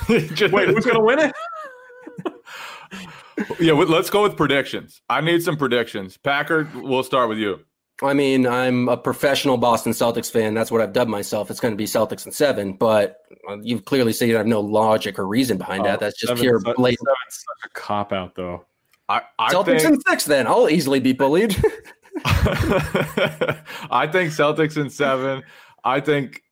just, 0.09 0.53
Wait, 0.53 0.69
who's 0.69 0.85
going 0.85 0.97
to 0.97 1.05
win 1.05 1.21
it? 1.21 1.33
yeah, 3.61 3.75
let's 3.75 4.11
go 4.11 4.25
with 4.25 4.37
predictions. 4.37 5.01
I 5.09 5.21
need 5.21 5.45
some 5.45 5.57
predictions. 5.57 6.17
Packard, 6.17 6.75
we'll 6.75 7.05
start 7.05 7.29
with 7.29 7.39
you. 7.39 7.61
I 8.03 8.15
mean, 8.15 8.47
I'm 8.47 8.89
a 8.89 8.97
professional 8.97 9.57
Boston 9.57 9.93
Celtics 9.93 10.31
fan. 10.31 10.55
That's 10.55 10.71
what 10.71 10.81
I've 10.81 10.93
dubbed 10.93 11.11
myself. 11.11 11.51
It's 11.51 11.59
going 11.59 11.73
to 11.73 11.77
be 11.77 11.85
Celtics 11.85 12.25
and 12.25 12.35
seven, 12.35 12.75
but 12.75 13.23
uh, 13.49 13.59
you've 13.61 13.85
clearly 13.85 14.13
seen 14.13 14.33
I 14.35 14.39
have 14.39 14.47
no 14.47 14.61
logic 14.61 15.19
or 15.19 15.27
reason 15.27 15.59
behind 15.59 15.85
that. 15.85 15.97
Oh, 15.97 16.01
That's 16.01 16.19
just 16.19 16.29
seven, 16.29 16.43
pure 16.43 16.61
blatant. 16.61 17.09
such 17.29 17.45
a 17.65 17.69
cop 17.71 18.13
out, 18.13 18.37
though. 18.37 18.65
I, 19.09 19.23
I 19.39 19.53
Celtics 19.53 19.81
think, 19.81 19.95
and 19.95 20.03
six, 20.07 20.25
then 20.25 20.47
I'll 20.47 20.69
easily 20.69 21.01
be 21.01 21.13
bullied. 21.13 21.57
I 22.25 24.09
think 24.11 24.33
Celtics 24.33 24.77
in 24.77 24.91
seven. 24.91 25.43
I 25.83 26.01
think 26.01 26.43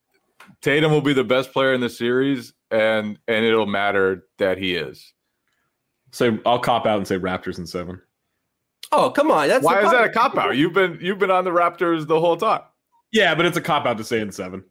Tatum 0.62 0.90
will 0.90 1.00
be 1.00 1.12
the 1.12 1.24
best 1.24 1.52
player 1.52 1.74
in 1.74 1.80
the 1.80 1.90
series, 1.90 2.52
and 2.70 3.18
and 3.28 3.44
it'll 3.44 3.66
matter 3.66 4.24
that 4.38 4.59
he 4.59 4.74
is. 4.74 5.12
So 6.12 6.38
I'll 6.46 6.59
cop 6.59 6.87
out 6.87 6.98
and 6.98 7.06
say 7.06 7.18
Raptors 7.18 7.59
in 7.59 7.66
seven. 7.66 8.00
Oh, 8.92 9.11
come 9.11 9.31
on. 9.31 9.49
That's 9.49 9.64
why 9.64 9.83
is 9.83 9.90
that 9.90 10.05
a 10.05 10.11
cop 10.11 10.37
out? 10.37 10.57
You've 10.57 10.72
been 10.72 10.99
you've 11.01 11.18
been 11.18 11.31
on 11.31 11.44
the 11.44 11.51
Raptors 11.51 12.07
the 12.07 12.20
whole 12.20 12.37
time. 12.37 12.62
Yeah, 13.12 13.35
but 13.35 13.46
it's 13.46 13.57
a 13.57 13.61
cop 13.61 13.87
out 13.87 13.99
to 13.99 14.05
say 14.05 14.20
in 14.20 14.31
seven. 14.33 14.64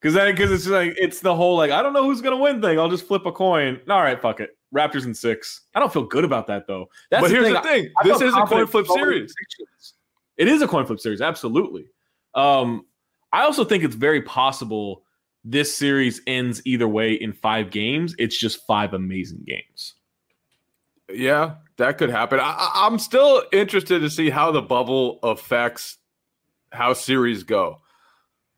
Because 0.00 0.14
then 0.14 0.32
because 0.34 0.50
it's 0.50 0.66
like 0.66 0.94
it's 0.96 1.20
the 1.20 1.34
whole 1.34 1.56
like 1.56 1.70
I 1.70 1.82
don't 1.82 1.92
know 1.92 2.04
who's 2.04 2.20
gonna 2.20 2.36
win 2.36 2.60
thing. 2.60 2.78
I'll 2.78 2.90
just 2.90 3.06
flip 3.06 3.26
a 3.26 3.32
coin. 3.32 3.80
All 3.88 4.02
right, 4.02 4.20
fuck 4.20 4.40
it. 4.40 4.56
Raptors 4.74 5.04
in 5.04 5.14
six. 5.14 5.62
I 5.74 5.80
don't 5.80 5.92
feel 5.92 6.04
good 6.04 6.24
about 6.24 6.46
that 6.46 6.66
though. 6.66 6.86
That's 7.10 7.22
but 7.22 7.28
the 7.28 7.34
here's 7.34 7.46
thing. 7.46 7.54
the 7.54 7.60
thing. 7.60 7.92
I, 7.98 8.04
this 8.04 8.20
is 8.20 8.34
a 8.34 8.42
coin 8.42 8.66
flip 8.66 8.86
series. 8.86 9.34
It 10.36 10.48
is 10.48 10.62
a 10.62 10.68
coin 10.68 10.86
flip 10.86 11.00
series, 11.00 11.20
absolutely. 11.20 11.86
Um, 12.34 12.86
I 13.32 13.42
also 13.42 13.64
think 13.64 13.84
it's 13.84 13.94
very 13.94 14.22
possible 14.22 15.02
this 15.44 15.74
series 15.74 16.20
ends 16.26 16.62
either 16.64 16.88
way 16.88 17.12
in 17.12 17.32
five 17.32 17.70
games. 17.70 18.14
It's 18.18 18.38
just 18.38 18.66
five 18.66 18.94
amazing 18.94 19.44
games. 19.46 19.94
Yeah, 21.12 21.56
that 21.80 21.98
could 21.98 22.10
happen. 22.10 22.38
I, 22.40 22.86
am 22.86 22.98
still 22.98 23.42
interested 23.52 24.00
to 24.00 24.10
see 24.10 24.30
how 24.30 24.52
the 24.52 24.62
bubble 24.62 25.18
affects 25.22 25.98
how 26.72 26.92
series 26.92 27.42
go. 27.42 27.80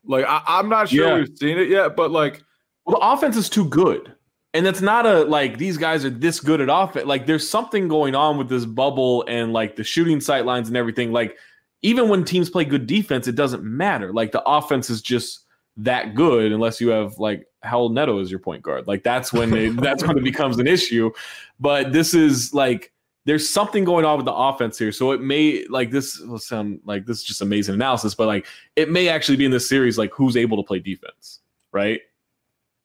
Like, 0.05 0.25
I, 0.27 0.59
am 0.59 0.69
not 0.69 0.89
sure 0.89 1.07
yeah. 1.07 1.15
we've 1.15 1.37
seen 1.37 1.57
it 1.57 1.69
yet, 1.69 1.95
but 1.95 2.11
like, 2.11 2.43
well, 2.85 2.99
the 2.99 3.05
offense 3.05 3.35
is 3.35 3.49
too 3.49 3.65
good, 3.65 4.13
and 4.53 4.65
that's 4.65 4.81
not 4.81 5.05
a 5.05 5.23
like 5.23 5.57
these 5.57 5.77
guys 5.77 6.05
are 6.05 6.09
this 6.09 6.39
good 6.39 6.61
at 6.61 6.67
offense. 6.69 7.05
Like, 7.07 7.25
there's 7.25 7.47
something 7.47 7.87
going 7.87 8.13
on 8.13 8.37
with 8.37 8.49
this 8.49 8.65
bubble 8.65 9.23
and 9.27 9.53
like 9.53 9.75
the 9.75 9.83
shooting 9.83 10.19
sight 10.19 10.45
lines 10.45 10.67
and 10.67 10.77
everything. 10.77 11.11
Like, 11.11 11.37
even 11.81 12.09
when 12.09 12.25
teams 12.25 12.49
play 12.49 12.65
good 12.65 12.85
defense, 12.85 13.27
it 13.27 13.35
doesn't 13.35 13.63
matter. 13.63 14.13
Like, 14.13 14.33
the 14.33 14.43
offense 14.43 14.89
is 14.89 15.01
just 15.01 15.43
that 15.77 16.13
good 16.13 16.51
unless 16.51 16.79
you 16.79 16.89
have 16.89 17.17
like 17.17 17.47
Raul 17.65 17.91
Neto 17.91 18.19
as 18.19 18.29
your 18.29 18.39
point 18.39 18.61
guard. 18.61 18.87
Like 18.87 19.03
that's 19.03 19.33
when 19.33 19.53
it, 19.53 19.77
that's 19.77 20.05
when 20.05 20.17
it 20.17 20.23
becomes 20.31 20.59
an 20.59 20.67
issue. 20.67 21.11
But 21.59 21.93
this 21.93 22.13
is 22.13 22.53
like 22.53 22.92
there's 23.25 23.49
something 23.49 23.83
going 23.83 24.05
on 24.05 24.17
with 24.17 24.25
the 24.25 24.33
offense 24.33 24.77
here. 24.77 24.91
So 24.91 25.11
it 25.11 25.21
may 25.21 25.65
like 25.69 25.91
this 25.91 26.19
will 26.19 26.39
sound 26.39 26.79
like 26.83 27.05
this 27.05 27.19
is 27.19 27.23
just 27.23 27.41
amazing 27.41 27.75
analysis, 27.75 28.15
but 28.15 28.27
like 28.27 28.45
it 28.75 28.89
may 28.89 29.07
actually 29.09 29.37
be 29.37 29.45
in 29.45 29.51
this 29.51 29.67
series 29.67 29.97
like 29.97 30.11
who's 30.13 30.35
able 30.35 30.57
to 30.57 30.63
play 30.63 30.79
defense, 30.79 31.39
right? 31.71 32.01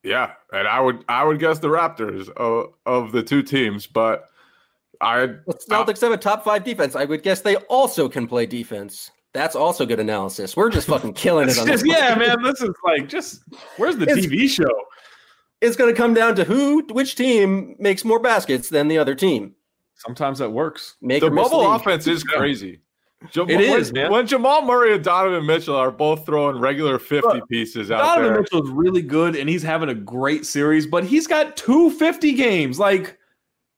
Yeah, 0.05 0.33
and 0.53 0.68
I 0.68 0.81
would 0.81 1.05
I 1.09 1.24
would 1.24 1.40
guess 1.40 1.59
the 1.59 1.68
Raptors 1.68 2.29
of, 2.31 2.74
of 2.87 3.12
the 3.12 3.22
two 3.22 3.42
teams, 3.42 3.87
but 3.87 4.29
I 5.01 5.35
Celtics 5.68 6.01
have 6.01 6.12
a 6.12 6.16
top 6.16 6.44
five 6.44 6.64
defense. 6.64 6.94
I 6.94 7.05
would 7.05 7.22
guess 7.22 7.40
they 7.40 7.57
also 7.57 8.09
can 8.09 8.27
play 8.27 8.46
defense. 8.46 9.11
That's 9.35 9.55
also 9.55 9.85
good 9.85 10.01
analysis. 10.01 10.57
We're 10.57 10.70
just 10.70 10.88
fucking 10.88 11.12
killing 11.14 11.48
it. 11.48 11.59
On 11.59 11.66
just, 11.66 11.87
yeah, 11.87 12.14
man. 12.14 12.42
This 12.42 12.62
is 12.62 12.70
like 12.85 13.09
just 13.09 13.42
where's 13.77 13.96
the 13.96 14.07
it's, 14.07 14.27
TV 14.27 14.48
show? 14.48 14.85
It's 15.61 15.77
going 15.77 15.92
to 15.92 15.96
come 15.96 16.14
down 16.14 16.37
to 16.37 16.44
who, 16.44 16.85
which 16.92 17.16
team 17.16 17.74
makes 17.81 18.05
more 18.05 18.20
baskets 18.20 18.68
than 18.68 18.87
the 18.87 18.98
other 18.98 19.16
team. 19.16 19.57
Sometimes 19.99 20.39
that 20.39 20.51
works. 20.51 20.97
Make 21.01 21.23
the 21.23 21.31
bubble 21.31 21.61
league. 21.61 21.81
offense 21.81 22.07
is 22.07 22.23
crazy. 22.23 22.81
Jamal, 23.33 23.51
it 23.51 23.61
is, 23.61 23.93
when, 23.93 24.03
man. 24.03 24.13
When 24.13 24.27
Jamal 24.29 24.63
Murray 24.63 24.95
and 24.95 25.03
Donovan 25.03 25.45
Mitchell 25.45 25.75
are 25.75 25.91
both 25.91 26.25
throwing 26.25 26.61
regular 26.61 27.01
50 27.01 27.27
Look, 27.27 27.49
pieces 27.49 27.91
out 27.91 27.99
Donovan 27.99 28.33
there. 28.33 28.43
Mitchell 28.43 28.65
is 28.65 28.71
really 28.71 29.03
good 29.03 29.35
and 29.35 29.49
he's 29.49 29.63
having 29.63 29.89
a 29.89 29.95
great 29.95 30.47
series, 30.47 30.87
but 30.87 31.05
he's 31.05 31.27
got 31.27 31.57
two 31.57 31.91
50 31.91 32.33
games. 32.35 32.79
Like, 32.79 33.19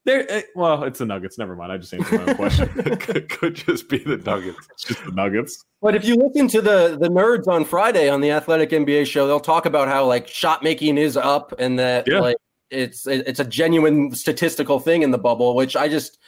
there, 0.04 0.30
eh, 0.30 0.42
well, 0.54 0.84
it's 0.84 0.98
the 0.98 1.06
Nuggets. 1.06 1.38
Never 1.38 1.56
mind. 1.56 1.72
I 1.72 1.78
just 1.78 1.92
answered 1.94 2.20
my 2.20 2.32
own 2.32 2.36
question. 2.36 2.68
could, 2.98 3.28
could 3.30 3.54
just 3.54 3.88
be 3.88 3.98
the 3.98 4.18
Nuggets. 4.18 4.68
It's 4.72 4.84
just 4.88 5.04
the 5.04 5.12
Nuggets. 5.12 5.64
But 5.80 5.94
if 5.94 6.04
you 6.04 6.16
listen 6.16 6.48
to 6.48 6.60
the 6.60 6.98
the 7.00 7.08
nerds 7.08 7.48
on 7.48 7.64
Friday 7.64 8.08
on 8.10 8.20
the 8.20 8.30
Athletic 8.30 8.70
NBA 8.70 9.06
show, 9.06 9.26
they'll 9.26 9.40
talk 9.40 9.66
about 9.66 9.88
how 9.88 10.06
like 10.06 10.26
shot 10.28 10.62
making 10.62 10.98
is 10.98 11.16
up 11.16 11.54
and 11.58 11.78
that 11.78 12.06
yeah. 12.06 12.20
like 12.20 12.36
it's 12.70 13.06
it's 13.06 13.40
a 13.40 13.44
genuine 13.44 14.14
statistical 14.14 14.80
thing 14.80 15.02
in 15.02 15.10
the 15.10 15.18
bubble, 15.18 15.54
which 15.54 15.76
I 15.76 15.88
just 15.88 16.18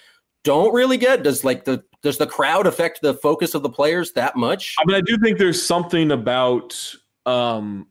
don't 0.45 0.75
really 0.75 0.97
get. 0.97 1.23
Does 1.23 1.45
like 1.45 1.65
the 1.65 1.83
does 2.03 2.19
the 2.19 2.27
crowd 2.27 2.67
affect 2.67 3.01
the 3.03 3.15
focus 3.15 3.55
of 3.55 3.63
the 3.63 3.71
players 3.71 4.13
that 4.13 4.37
much? 4.37 4.75
I 4.79 4.85
mean, 4.87 4.97
I 4.97 5.01
do 5.01 5.17
think 5.19 5.39
there's 5.39 5.65
something 5.65 6.11
about 6.11 6.95
um 7.27 7.87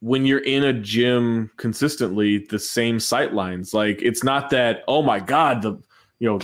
when 0.00 0.24
you're 0.24 0.38
in 0.38 0.64
a 0.64 0.72
gym 0.72 1.50
consistently, 1.58 2.46
the 2.48 2.58
same 2.58 2.98
sight 2.98 3.34
lines. 3.34 3.74
Like 3.74 4.00
it's 4.00 4.24
not 4.24 4.48
that, 4.50 4.82
oh 4.88 5.02
my 5.02 5.20
God, 5.20 5.62
the 5.62 5.78
you 6.18 6.28
know, 6.28 6.40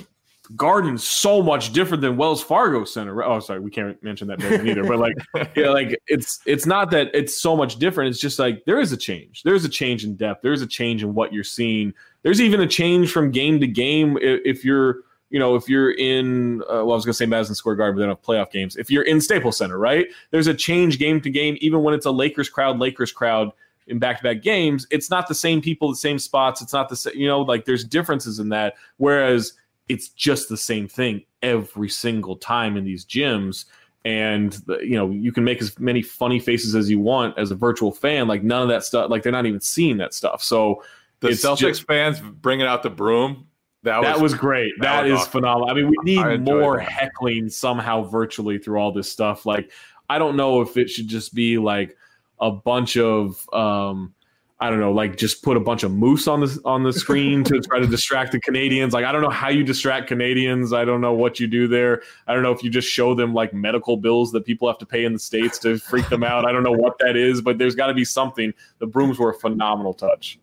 garden's 0.55 1.07
so 1.07 1.43
much 1.43 1.73
different 1.73 2.01
than 2.01 2.17
Wells 2.17 2.43
Fargo 2.43 2.85
Center. 2.85 3.25
Oh, 3.25 3.41
sorry, 3.41 3.61
we 3.61 3.71
can't 3.71 4.01
mention 4.03 4.29
that 4.29 4.39
building 4.39 4.67
either. 4.69 4.85
But 4.85 4.99
like, 4.99 5.17
yeah, 5.57 5.71
like 5.71 5.99
it's 6.07 6.41
it's 6.47 6.67
not 6.67 6.91
that 6.91 7.11
it's 7.15 7.37
so 7.37 7.57
much 7.57 7.77
different. 7.79 8.11
It's 8.11 8.21
just 8.21 8.39
like 8.39 8.65
there 8.65 8.79
is 8.79 8.93
a 8.93 8.97
change. 8.97 9.43
There's 9.43 9.65
a 9.65 9.69
change 9.69 10.05
in 10.05 10.17
depth. 10.17 10.43
There's 10.43 10.63
a 10.63 10.67
change 10.67 11.03
in 11.03 11.15
what 11.15 11.33
you're 11.33 11.45
seeing. 11.45 11.93
There's 12.23 12.41
even 12.41 12.61
a 12.61 12.67
change 12.67 13.11
from 13.11 13.31
game 13.31 13.61
to 13.61 13.67
game. 13.67 14.19
If 14.21 14.65
you're 14.65 15.01
you 15.31 15.41
know, 15.41 15.57
if 15.57 15.69
you're 15.69 15.93
in, 15.93 16.63
uh, 16.63 16.85
well, 16.85 16.93
I 16.93 16.95
was 16.95 17.05
going 17.05 17.13
to 17.13 17.17
say 17.17 17.27
Madison 17.27 17.55
Square 17.55 17.77
Garden, 17.77 17.97
but 17.97 18.01
then 18.01 18.09
have 18.09 18.23
playoff 18.23 18.53
games. 18.53 18.77
If 18.77 18.91
you're 18.91 19.03
in 19.03 19.21
Staples 19.21 19.57
Center, 19.57 19.79
right? 19.79 20.07
There's 20.31 20.47
a 20.47 20.55
change 20.55 20.99
game 20.99 21.21
to 21.23 21.31
game, 21.31 21.57
even 21.61 21.83
when 21.83 21.95
it's 21.95 22.07
a 22.07 22.11
Lakers 22.11 22.49
crowd, 22.49 22.79
Lakers 22.79 23.11
crowd 23.11 23.51
in 23.89 23.99
back 23.99 24.19
to 24.19 24.23
back 24.23 24.43
games. 24.43 24.87
It's 24.91 25.11
not 25.11 25.29
the 25.29 25.35
same 25.35 25.61
people, 25.61 25.91
the 25.91 25.97
same 25.97 26.19
spots. 26.19 26.63
It's 26.63 26.73
not 26.73 26.89
the 26.89 26.97
same, 26.97 27.15
you 27.17 27.27
know, 27.27 27.41
like 27.41 27.65
there's 27.65 27.85
differences 27.85 28.39
in 28.39 28.49
that. 28.51 28.75
Whereas 28.99 29.55
it's 29.89 30.09
just 30.09 30.49
the 30.49 30.57
same 30.57 30.89
thing 30.89 31.23
every 31.43 31.89
single 31.89 32.37
time 32.37 32.77
in 32.77 32.85
these 32.85 33.05
gyms. 33.05 33.67
And 34.05 34.57
you 34.81 34.97
know, 34.97 35.11
you 35.11 35.33
can 35.33 35.45
make 35.45 35.61
as 35.61 35.79
many 35.79 36.03
funny 36.03 36.39
faces 36.39 36.75
as 36.75 36.89
you 36.89 37.01
want 37.01 37.37
as 37.39 37.51
a 37.51 37.55
virtual 37.57 37.93
fan. 37.93 38.29
Like 38.29 38.43
none 38.43 38.63
of 38.63 38.69
that 38.69 38.85
stuff. 38.85 39.11
Like 39.11 39.23
they're 39.23 39.33
not 39.33 39.47
even 39.47 39.61
seeing 39.61 39.97
that 39.99 40.15
stuff. 40.15 40.43
So 40.43 40.83
the 41.21 41.29
Celtics 41.29 41.59
just, 41.59 41.87
fans 41.87 42.21
bringing 42.21 42.67
out 42.67 42.83
the 42.83 42.91
broom 42.91 43.47
that, 43.87 44.03
that 44.03 44.15
was, 44.21 44.33
was, 44.33 44.35
great. 44.35 44.73
that, 44.81 45.03
that 45.03 45.07
is 45.07 45.21
awesome. 45.21 45.31
phenomenal. 45.31 45.71
I 45.71 45.75
mean, 45.75 45.89
we 45.89 45.97
need 46.03 46.41
more 46.41 46.79
that. 46.79 46.89
heckling 46.89 47.49
somehow 47.49 48.03
virtually 48.03 48.59
through 48.59 48.79
all 48.79 48.91
this 48.93 49.11
stuff. 49.11 49.47
Like, 49.47 49.71
I 50.11 50.19
don't 50.19 50.37
know 50.37 50.61
if 50.61 50.77
it 50.77 50.91
should 50.91 51.07
just 51.07 51.35
be 51.35 51.57
like 51.57 51.97
a 52.41 52.51
bunch 52.51 52.97
of 52.97 53.49
um, 53.53 54.13
I 54.59 54.71
don't 54.71 54.81
know, 54.81 54.91
like 54.91 55.17
just 55.17 55.43
put 55.43 55.59
a 55.59 55.61
bunch 55.61 55.83
of 55.83 55.93
moose 55.93 56.27
on 56.27 56.41
the 56.41 56.61
on 56.65 56.83
the 56.83 56.93
screen 56.93 57.45
to 57.45 57.61
try 57.61 57.79
to 57.79 57.87
distract 57.87 58.33
the 58.33 58.41
Canadians. 58.41 58.95
Like 58.95 59.05
I 59.05 59.13
don't 59.13 59.21
know 59.21 59.29
how 59.29 59.51
you 59.51 59.63
distract 59.63 60.09
Canadians. 60.09 60.73
I 60.73 60.87
don't 60.87 61.03
know 61.03 61.13
what 61.13 61.39
you 61.39 61.47
do 61.47 61.69
there. 61.69 62.03
I 62.27 62.33
don't 62.33 62.43
know 62.43 62.53
if 62.53 62.63
you 62.63 62.71
just 62.71 62.89
show 62.89 63.15
them 63.15 63.35
like 63.35 63.53
medical 63.53 63.99
bills 63.99 64.33
that 64.33 64.47
people 64.47 64.67
have 64.67 64.79
to 64.79 64.87
pay 64.87 65.05
in 65.05 65.13
the 65.13 65.19
states 65.19 65.59
to 65.59 65.77
freak 65.77 66.09
them 66.09 66.25
out. 66.25 66.47
I 66.47 66.53
don't 66.53 66.63
know 66.63 66.73
what 66.73 66.99
that 67.01 67.17
is, 67.17 67.43
but 67.43 67.59
there's 67.59 67.75
got 67.75 67.89
to 67.89 67.95
be 67.95 68.05
something. 68.05 68.55
The 68.79 68.87
brooms 68.87 69.19
were 69.19 69.31
a 69.31 69.35
phenomenal 69.35 69.93
touch. 69.93 70.39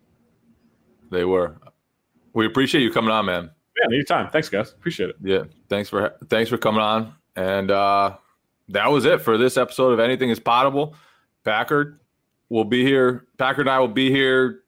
They 1.09 1.25
were. 1.25 1.57
We 2.33 2.45
appreciate 2.45 2.81
you 2.81 2.91
coming 2.91 3.09
on, 3.09 3.25
man. 3.25 3.49
Yeah, 3.77 3.95
anytime. 3.95 4.29
Thanks, 4.29 4.47
guys. 4.47 4.73
Appreciate 4.73 5.09
it. 5.09 5.15
Yeah, 5.23 5.45
thanks 5.69 5.89
for 5.89 6.13
thanks 6.29 6.51
for 6.51 6.59
coming 6.59 6.81
on. 6.81 7.15
And 7.35 7.71
uh, 7.71 8.17
that 8.69 8.91
was 8.91 9.05
it 9.05 9.21
for 9.21 9.39
this 9.39 9.57
episode 9.57 9.91
of 9.93 9.99
Anything 9.99 10.29
Is 10.29 10.39
Potable. 10.39 10.95
Packard 11.43 11.99
will 12.53 12.65
be 12.65 12.83
here. 12.85 13.25
Packard 13.39 13.61
and 13.61 13.69
I 13.71 13.79
will 13.79 13.87
be 13.87 14.11
here 14.11 14.59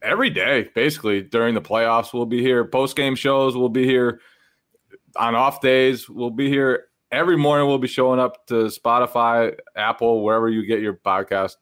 every 0.00 0.30
day, 0.30 0.70
basically 0.74 1.20
during 1.20 1.54
the 1.54 1.60
playoffs. 1.60 2.14
We'll 2.14 2.24
be 2.24 2.40
here. 2.40 2.64
Post 2.64 2.96
game 2.96 3.14
shows. 3.14 3.54
We'll 3.54 3.68
be 3.68 3.84
here 3.84 4.22
on 5.16 5.34
off 5.34 5.60
days. 5.60 6.08
We'll 6.08 6.30
be 6.30 6.48
here 6.48 6.86
every 7.12 7.36
morning 7.36 7.66
we'll 7.66 7.76
be 7.76 7.88
showing 7.88 8.20
up 8.20 8.46
to 8.46 8.54
Spotify, 8.68 9.54
Apple, 9.76 10.24
wherever 10.24 10.48
you 10.48 10.64
get 10.64 10.80
your 10.80 10.94
podcast. 10.94 11.56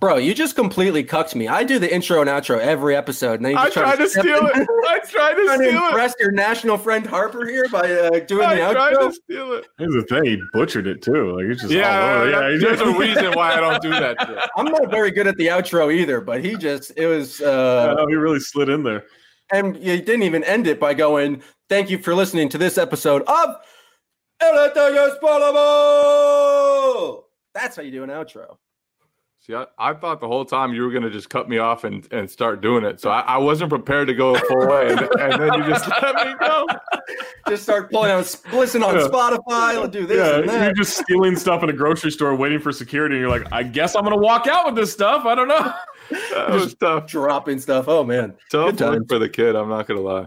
Bro, 0.00 0.18
you 0.18 0.32
just 0.32 0.54
completely 0.54 1.02
cucked 1.02 1.34
me. 1.34 1.48
I 1.48 1.64
do 1.64 1.80
the 1.80 1.92
intro 1.92 2.20
and 2.20 2.30
outro 2.30 2.60
every 2.60 2.94
episode, 2.94 3.40
and 3.40 3.44
then 3.44 3.52
you 3.52 3.58
I 3.58 3.64
just 3.64 3.74
try 3.74 3.82
tried 3.82 3.96
to 3.96 4.08
step 4.08 4.22
steal 4.22 4.46
in- 4.46 4.62
it. 4.62 4.68
I 4.88 4.98
tried 5.00 5.34
to 5.34 5.44
trying 5.44 5.58
to 5.58 5.64
steal 5.66 5.82
it. 5.82 5.86
impress 5.88 6.14
your 6.20 6.30
national 6.30 6.78
friend 6.78 7.04
Harper 7.04 7.44
here 7.48 7.66
by 7.72 7.80
uh, 7.80 8.20
doing 8.20 8.46
I 8.46 8.54
the 8.54 8.72
tried 8.74 8.94
outro. 8.94 9.08
to 9.08 9.12
steal 9.14 9.52
it. 9.54 9.66
Here's 9.78 9.94
the 9.94 10.02
thing: 10.04 10.24
he 10.24 10.40
butchered 10.52 10.86
it 10.86 11.02
too. 11.02 11.34
Like 11.36 11.46
it's 11.46 11.62
just 11.62 11.74
all 11.74 11.80
Yeah, 11.80 12.24
yeah. 12.30 12.52
he 12.52 12.58
There's 12.58 12.80
a 12.80 12.96
reason 12.96 13.32
why 13.32 13.54
I 13.54 13.60
don't 13.60 13.82
do 13.82 13.90
that. 13.90 14.16
Shit. 14.26 14.38
I'm 14.56 14.66
not 14.66 14.88
very 14.88 15.10
good 15.10 15.26
at 15.26 15.36
the 15.36 15.48
outro 15.48 15.92
either, 15.92 16.20
but 16.20 16.44
he 16.44 16.56
just 16.56 16.92
it 16.96 17.08
was 17.08 17.40
uh 17.40 17.96
Oh, 17.98 18.06
he 18.06 18.14
really 18.14 18.38
slid 18.40 18.68
in 18.68 18.84
there. 18.84 19.02
and 19.52 19.74
he 19.74 20.00
didn't 20.00 20.22
even 20.22 20.44
end 20.44 20.68
it 20.68 20.78
by 20.78 20.94
going, 20.94 21.42
Thank 21.68 21.90
you 21.90 21.98
for 21.98 22.14
listening 22.14 22.48
to 22.50 22.58
this 22.58 22.78
episode 22.78 23.22
of 23.26 23.56
El 24.40 24.52
Detalle 24.70 25.18
Spalamo. 25.18 27.24
That's 27.52 27.74
how 27.74 27.82
you 27.82 27.90
do 27.90 28.04
an 28.04 28.10
outro. 28.10 28.58
See, 29.48 29.54
I, 29.54 29.64
I 29.78 29.94
thought 29.94 30.20
the 30.20 30.28
whole 30.28 30.44
time 30.44 30.74
you 30.74 30.82
were 30.82 30.90
gonna 30.92 31.08
just 31.08 31.30
cut 31.30 31.48
me 31.48 31.56
off 31.56 31.84
and, 31.84 32.06
and 32.12 32.30
start 32.30 32.60
doing 32.60 32.84
it. 32.84 33.00
So 33.00 33.08
I, 33.08 33.20
I 33.20 33.36
wasn't 33.38 33.70
prepared 33.70 34.06
to 34.08 34.14
go 34.14 34.34
full 34.34 34.66
way, 34.68 34.90
and, 34.90 35.00
and 35.00 35.40
then 35.42 35.54
you 35.54 35.68
just 35.70 35.88
let 36.02 36.26
me 36.26 36.34
go. 36.38 36.66
Just 37.48 37.62
start 37.62 37.90
pulling 37.90 38.10
out 38.10 38.36
listen 38.52 38.82
on 38.82 38.94
Yeah. 38.94 39.06
Spotify, 39.06 39.80
let's 39.80 39.88
do 39.90 40.06
this 40.06 40.18
Yeah, 40.18 40.52
and 40.52 40.64
you're 40.64 40.74
just 40.74 40.98
stealing 40.98 41.34
stuff 41.34 41.62
in 41.62 41.70
a 41.70 41.72
grocery 41.72 42.10
store, 42.10 42.34
waiting 42.34 42.58
for 42.60 42.72
security, 42.72 43.14
and 43.14 43.22
you're 43.22 43.30
like, 43.30 43.50
I 43.50 43.62
guess 43.62 43.96
I'm 43.96 44.04
gonna 44.04 44.18
walk 44.18 44.46
out 44.48 44.66
with 44.66 44.74
this 44.74 44.92
stuff. 44.92 45.24
I 45.24 45.34
don't 45.34 45.48
know. 45.48 45.72
That 46.30 46.50
was 46.50 46.74
tough. 46.74 47.06
dropping 47.06 47.58
stuff. 47.58 47.86
Oh 47.86 48.02
man. 48.02 48.34
Tough 48.50 48.80
one 48.80 49.06
for 49.06 49.18
the 49.18 49.28
kid. 49.28 49.54
I'm 49.56 49.68
not 49.68 49.86
gonna 49.86 50.00
lie. 50.00 50.26